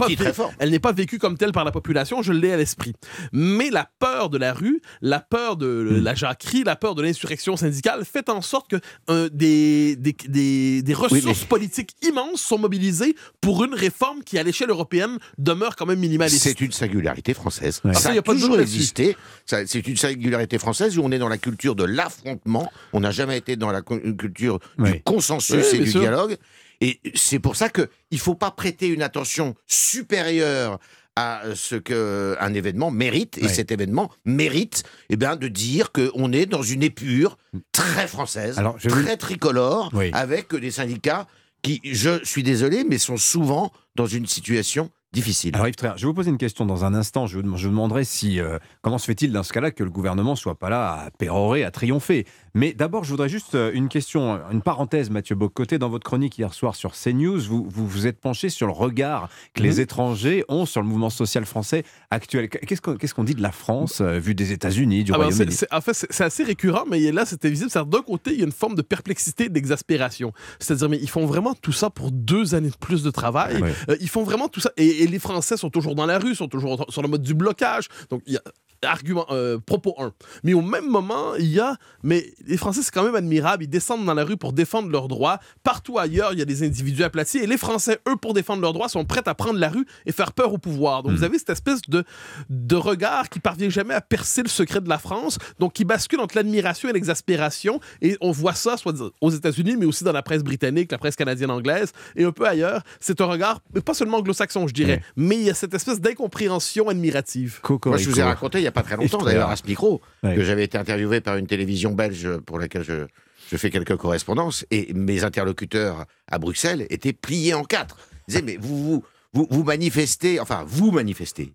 [0.78, 2.93] pas, vé- vécue comme telle par la population, je l'ai à l'esprit.
[3.32, 6.05] Mais la peur de la rue, la peur de Hmm.
[6.05, 8.77] la jacquerie, la peur de l'insurrection syndicale fait en sorte que
[9.10, 14.44] euh, des, des, des- des ressources politiques immenses sont mobilisées pour une réforme qui, à
[14.44, 16.43] l'échelle européenne, demeure quand même minimaliste.
[16.44, 17.81] C'est une singularité française.
[17.85, 19.16] Ah, ça, Ça a a pas toujours existé.
[19.47, 22.70] C'est une singularité française où on est dans la culture de l'affrontement.
[22.93, 26.00] On n'a jamais été dans la culture du consensus Oui, et du sûr.
[26.00, 26.36] dialogue.
[26.80, 30.78] Et c'est pour ça qu'il ne faut pas prêter une attention supérieure
[31.14, 33.48] à ce qu'un événement mérite, et Ouais.
[33.52, 37.36] cet événement mérite eh bien, de dire qu'on est dans une épure
[37.70, 40.10] très française, Alors, je vais- très tricolore, Oui.
[40.14, 41.26] avec des syndicats
[41.60, 45.50] qui, je suis désolé, mais sont souvent dans une situation difficile.
[45.54, 47.26] Alors Yves Tréhard, je vais vous poser une question dans un instant.
[47.26, 49.90] Je vous, je vous demanderai si, euh, comment se fait-il dans ce cas-là que le
[49.90, 52.26] gouvernement soit pas là à pérorer, à triompher?
[52.54, 55.78] Mais d'abord, je voudrais juste euh, une question, une parenthèse, Mathieu Bocoté.
[55.78, 59.30] Dans votre chronique hier soir sur CNews, vous vous, vous êtes penché sur le regard
[59.54, 59.80] que les Mhm.
[59.80, 62.48] étrangers ont sur le mouvement social français actuel.
[62.50, 65.56] Qu'est-ce qu'on dit de la France, euh, vu des États-Unis, du Ah ben, Royaume-Uni?
[65.70, 67.70] en fait, c'est assez récurrent, mais là, c'était visible.
[67.70, 70.32] D'un côté, il y a une forme de perplexité, d'exaspération.
[70.58, 73.62] C'est-à-dire, mais ils font vraiment tout ça pour deux années de plus de travail.
[73.62, 73.72] Ouais.
[73.88, 74.70] Euh, ils font vraiment tout ça.
[74.76, 77.32] Et, et les Français sont toujours dans la rue, sont toujours sur le mode du
[77.34, 77.88] blocage.
[78.10, 78.42] Donc, il y a
[78.84, 80.12] argument, euh, propos 1.
[80.44, 81.76] Mais au même moment, il y a.
[82.02, 83.64] Mais les Français, c'est quand même admirable.
[83.64, 85.40] Ils descendent dans la rue pour défendre leurs droits.
[85.62, 87.38] Partout ailleurs, il y a des individus aplatis.
[87.38, 90.12] Et les Français, eux, pour défendre leurs droits, sont prêts à prendre la rue et
[90.12, 91.02] faire peur au pouvoir.
[91.02, 92.04] Donc, vous avez cette espèce de,
[92.50, 95.38] de regard qui parvient jamais à percer le secret de la France.
[95.59, 97.80] Donc, qui bascule entre l'admiration et l'exaspération.
[98.00, 101.16] Et on voit ça soit aux États-Unis, mais aussi dans la presse britannique, la presse
[101.16, 102.82] canadienne-anglaise et un peu ailleurs.
[103.00, 106.00] C'est un regard, mais pas seulement anglo-saxon, je dirais, mais il y a cette espèce
[106.00, 107.60] d'incompréhension admirative.
[107.90, 110.00] Moi, je vous ai raconté il n'y a pas très longtemps, d'ailleurs, à ce micro,
[110.22, 110.34] Ouais.
[110.34, 113.06] que j'avais été interviewé par une télévision belge pour laquelle je,
[113.50, 117.96] je fais quelques correspondances, et mes interlocuteurs à Bruxelles étaient pliés en quatre.
[118.28, 119.04] Ils disaient, mais vous, vous,
[119.34, 121.52] vous, vous manifestez, enfin, vous manifestez.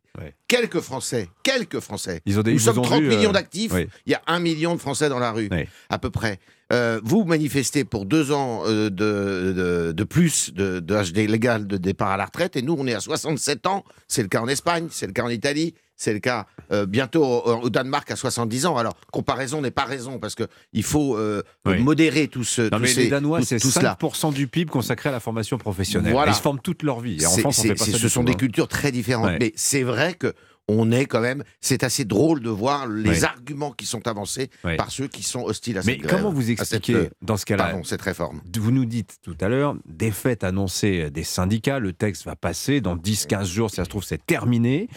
[0.48, 2.22] Quelques Français, quelques Français.
[2.26, 3.88] Ils ont des- Nous ils sommes ont 30 vu, millions euh, d'actifs, oui.
[4.06, 5.50] il y a un million de Français dans la rue,
[5.90, 6.40] à peu près.
[6.74, 11.78] Euh, vous manifestez pour deux ans euh, de, de, de plus de, de légal de
[11.78, 13.86] départ à la retraite, et nous, on est à 67 ans.
[14.10, 17.26] C'est le cas en Espagne, c'est le cas en Italie, c'est le cas euh, bientôt
[17.26, 18.78] au, au Danemark à 70 ans.
[18.78, 21.80] Alors, comparaison n'est pas raison, parce qu'il faut euh, Oui.
[21.80, 23.98] modérer tout, ce, Non, tout mais ces- les Danois, c'est tout cela.
[24.00, 26.14] 5% du PIB consacré à la formation professionnelle.
[26.14, 26.32] Voilà.
[26.32, 27.18] Ils se forment toute leur vie.
[27.22, 28.36] Et en France, on c'est- fait pas c'est- ça ce sont des hein.
[28.36, 29.26] cultures très différentes.
[29.28, 29.38] Ouais.
[29.40, 30.34] Mais c'est vrai que
[30.70, 31.46] on est quand même.
[31.62, 35.78] C'est assez drôle de voir les arguments qui sont avancés par ceux qui sont hostiles
[35.78, 38.42] à Mais cette grève, comment vous à cette, expliquez, euh, dans ce cas-là, cette réforme?
[38.60, 42.98] Vous nous dites tout à l'heure, défaite annoncée des syndicats, le texte va passer dans
[42.98, 44.90] 10-15 jours, si ça se trouve, c'est terminé.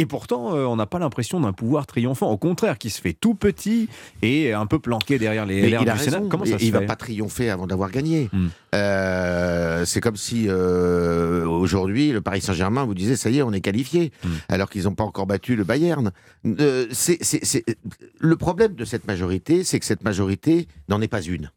[0.00, 2.30] Et pourtant, euh, on n'a pas l'impression d'un pouvoir triomphant.
[2.30, 3.90] Au contraire, qui se fait tout petit
[4.22, 6.22] et un peu planqué derrière les LR du Sénat.
[6.30, 8.30] Comment ça se il va fait pas triompher avant d'avoir gagné.
[8.32, 8.48] Hmm.
[8.74, 13.52] Euh, c'est comme si euh, aujourd'hui le Paris Saint-Germain vous disait ça y est, on
[13.52, 14.28] est qualifié, Hmm.
[14.48, 16.12] alors qu'ils n'ont pas encore battu le Bayern.
[16.44, 16.86] Le
[18.36, 21.50] problème de cette majorité, c'est que cette majorité n'en est pas une.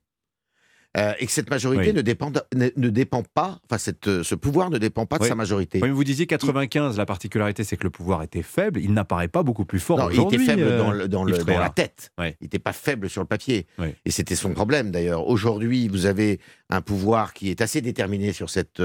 [0.96, 1.94] Euh, et que cette majorité Oui.
[1.94, 5.24] ne, dépend, ne, ne dépend pas, enfin cette, euh, ce pouvoir ne dépend pas de
[5.24, 5.30] Oui.
[5.30, 5.80] sa majorité.
[5.82, 9.28] Oui, mais vous disiez 95, la particularité c'est que le pouvoir était faible, il n'apparaît
[9.28, 11.70] pas beaucoup plus fort il était faible euh, dans, le- dans, le- Yves dans la
[11.72, 12.12] tête.
[12.20, 13.66] Il n'était pas faible sur le papier.
[14.06, 15.28] Et c'était son problème d'ailleurs.
[15.28, 16.40] Aujourd'hui, vous avez
[16.70, 18.82] un pouvoir qui est assez déterminé sur cette.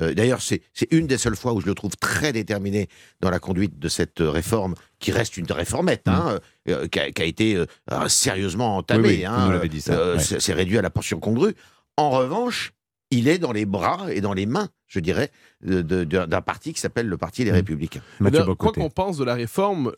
[0.00, 2.88] Euh, d'ailleurs, c'est une des seules fois où je le trouve très déterminé
[3.20, 6.38] dans la conduite de cette euh, réforme, qui reste une réformette, hein,
[6.68, 9.02] euh, qui, a, qui a été euh, sérieusement entamée.
[9.02, 9.10] Mm.
[9.10, 10.20] Oui, oui, hein, vous nous l'avez dit, ça, ouais.
[10.20, 11.54] c'est réduit à la portion congrue.
[11.96, 12.72] En revanche,
[13.10, 15.30] il est dans les bras et dans les mains, je dirais,
[15.62, 18.00] d'un parti qui s'appelle le Parti des Républicains.
[18.20, 19.92] Mais d'ailleurs, quoi qu'on pense de la réforme,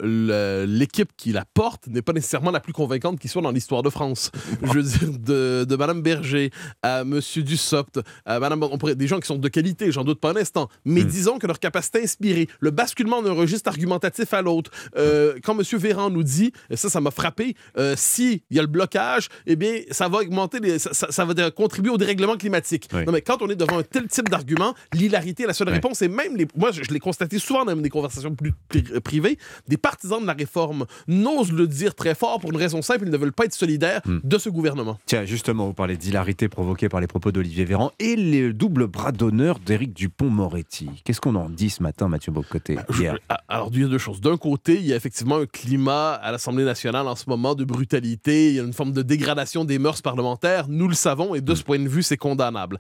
[0.66, 3.91] l'équipe qui la porte n'est pas nécessairement la plus convaincante qui soit dans l'histoire de
[3.91, 4.31] France.
[4.62, 6.51] Je veux dire, de, de Mme Berger
[6.82, 7.20] à M.
[7.36, 10.36] Dussopt, à Madame, on pourrait, des gens qui sont de qualité, j'en doute pas un
[10.36, 14.70] instant, mais disons que leur capacité à inspirer, le basculement d'un registre argumentatif à l'autre,
[14.97, 15.65] euh, quand M.
[15.78, 19.57] Véran nous dit, et ça, ça m'a frappé, euh, s'il y a le blocage, eh
[19.57, 22.89] bien, ça va augmenter, les- ça, ça- ça va contribuer au dérèglement climatique.
[22.93, 26.02] Non, mais quand on est devant un tel type d'argument, l'hilarité la seule réponse.
[26.02, 29.39] Et même, les, moi, je, je l'ai constaté souvent dans des conversations plus euh, privées,
[29.68, 33.10] des partisans de la réforme n'osent le dire très fort pour une raison simple, ils
[33.10, 34.98] ne veulent pas être solidaires de ce gouvernement.
[35.06, 39.12] Tiens, justement, vous parlez d'hilarité provoquée par les propos d'Olivier Véran et le double bras
[39.12, 40.90] d'honneur d'Éric Dupont-Moretti.
[41.05, 43.18] Qu'est-ce qu'on en dit ce matin, Mathieu Bocoté hier?
[43.28, 44.20] Ah, Alors, il y a deux choses.
[44.20, 47.64] D'un côté, il y a effectivement un climat à l'Assemblée nationale en ce moment de
[47.64, 48.48] brutalité.
[48.51, 50.66] Il y a une forme de dégradation des mœurs parlementaires.
[50.68, 52.78] Nous le savons et de ce point de vue, c'est condamnable.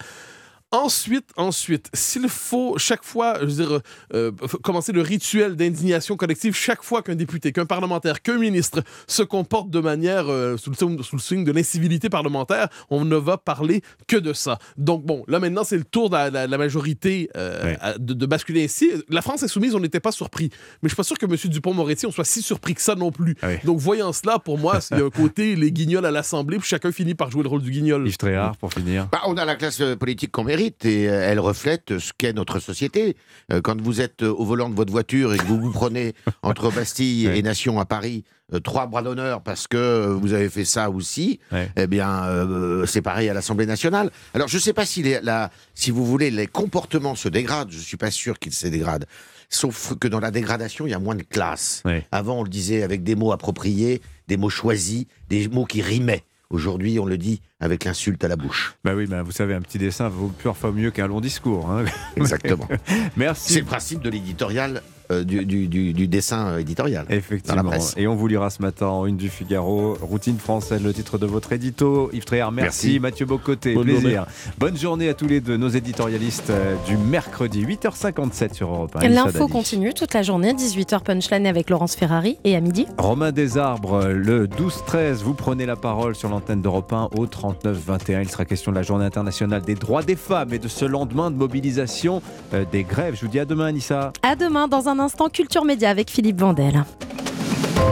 [0.74, 3.80] Ensuite, ensuite, s'il faut chaque fois, je veux dire,
[4.12, 4.32] euh,
[4.62, 9.70] commencer le rituel d'indignation collective chaque fois qu'un député, qu'un parlementaire, qu'un ministre se comporte
[9.70, 13.38] de manière euh, sous, le signe, sous le signe de l'incivilité parlementaire, on ne va
[13.38, 14.58] parler que de ça.
[14.76, 18.12] Donc bon, là maintenant, c'est le tour de la, la- la majorité euh, à- de,
[18.12, 18.90] de basculer ainsi.
[19.08, 20.50] La France est soumise, on n'était pas surpris.
[20.82, 21.36] Mais je suis pas sûr que M.
[21.44, 23.36] Dupont-Moretti, on soit si surpris que ça non plus.
[23.64, 26.68] Donc voyant cela, pour moi, il y a un côté les guignols à l'Assemblée, puis
[26.68, 28.06] chacun finit par jouer le rôle du guignol.
[28.08, 29.06] Yves Tréhard, pour finir.
[29.12, 32.58] Bah, on a la classe politique qu'on mérite et euh, elle reflète ce qu'est notre
[32.58, 33.16] société.
[33.52, 36.14] Euh, Quand vous êtes euh, au volant de votre voiture et que vous vous prenez
[36.42, 38.24] entre Bastille et Nation à Paris
[38.62, 41.40] trois bras d'honneur parce que vous avez fait ça aussi,
[41.76, 44.10] eh bien, euh, c'est pareil à l'Assemblée nationale.
[44.34, 47.70] Alors, je ne sais pas si, les, la, si vous voulez, les comportements se dégradent.
[47.72, 49.06] Je ne suis pas sûr qu'ils se dégradent.
[49.48, 51.82] Sauf que dans la dégradation, il y a moins de classe.
[52.12, 56.22] Avant, on le disait avec des mots appropriés, des mots choisis, des mots qui rimaient.
[56.50, 58.76] Aujourd'hui, on le dit avec l'insulte à la bouche.
[58.84, 61.70] Bah oui, bah vous savez, un petit dessin vaut parfois mieux qu'un long discours.
[61.70, 61.84] hein.
[62.16, 62.68] Exactement.
[63.16, 63.54] Merci.
[63.54, 67.04] C'est le principe de l'éditorial, du, du- du- du dessin euh, éditorial.
[67.04, 67.70] Dans la Effectivement.
[67.96, 69.96] Et on vous lira ce matin en une du Figaro.
[70.00, 72.10] Routine française, le titre de votre édito.
[72.12, 72.86] Yves Tréhard, merci.
[72.86, 73.00] Merci.
[73.00, 74.26] Mathieu Bocoté, Bonne plaisir.
[74.58, 79.00] Bonne journée à tous les deux, nos éditorialistes euh, du mercredi, 8h57 sur Europe 1.
[79.00, 82.86] Elsa L'info continue toute la journée, 18h punchline avec Laurence Ferrari et à midi?
[82.98, 88.22] Romain Desarbres, le 12-13, vous prenez la parole sur l'antenne d'Europe 1 au 39-21.
[88.22, 91.30] Il sera question de la journée internationale des droits des femmes et de ce lendemain
[91.30, 92.22] de mobilisation
[92.52, 93.14] euh, des grèves.
[93.16, 94.12] Je vous dis à demain, Anissa.
[94.22, 96.84] À demain dans instant Culture Média avec Philippe Vandel.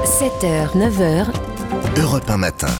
[0.04, 1.26] 7h, 9h,
[2.00, 2.68] Europe 1 matin.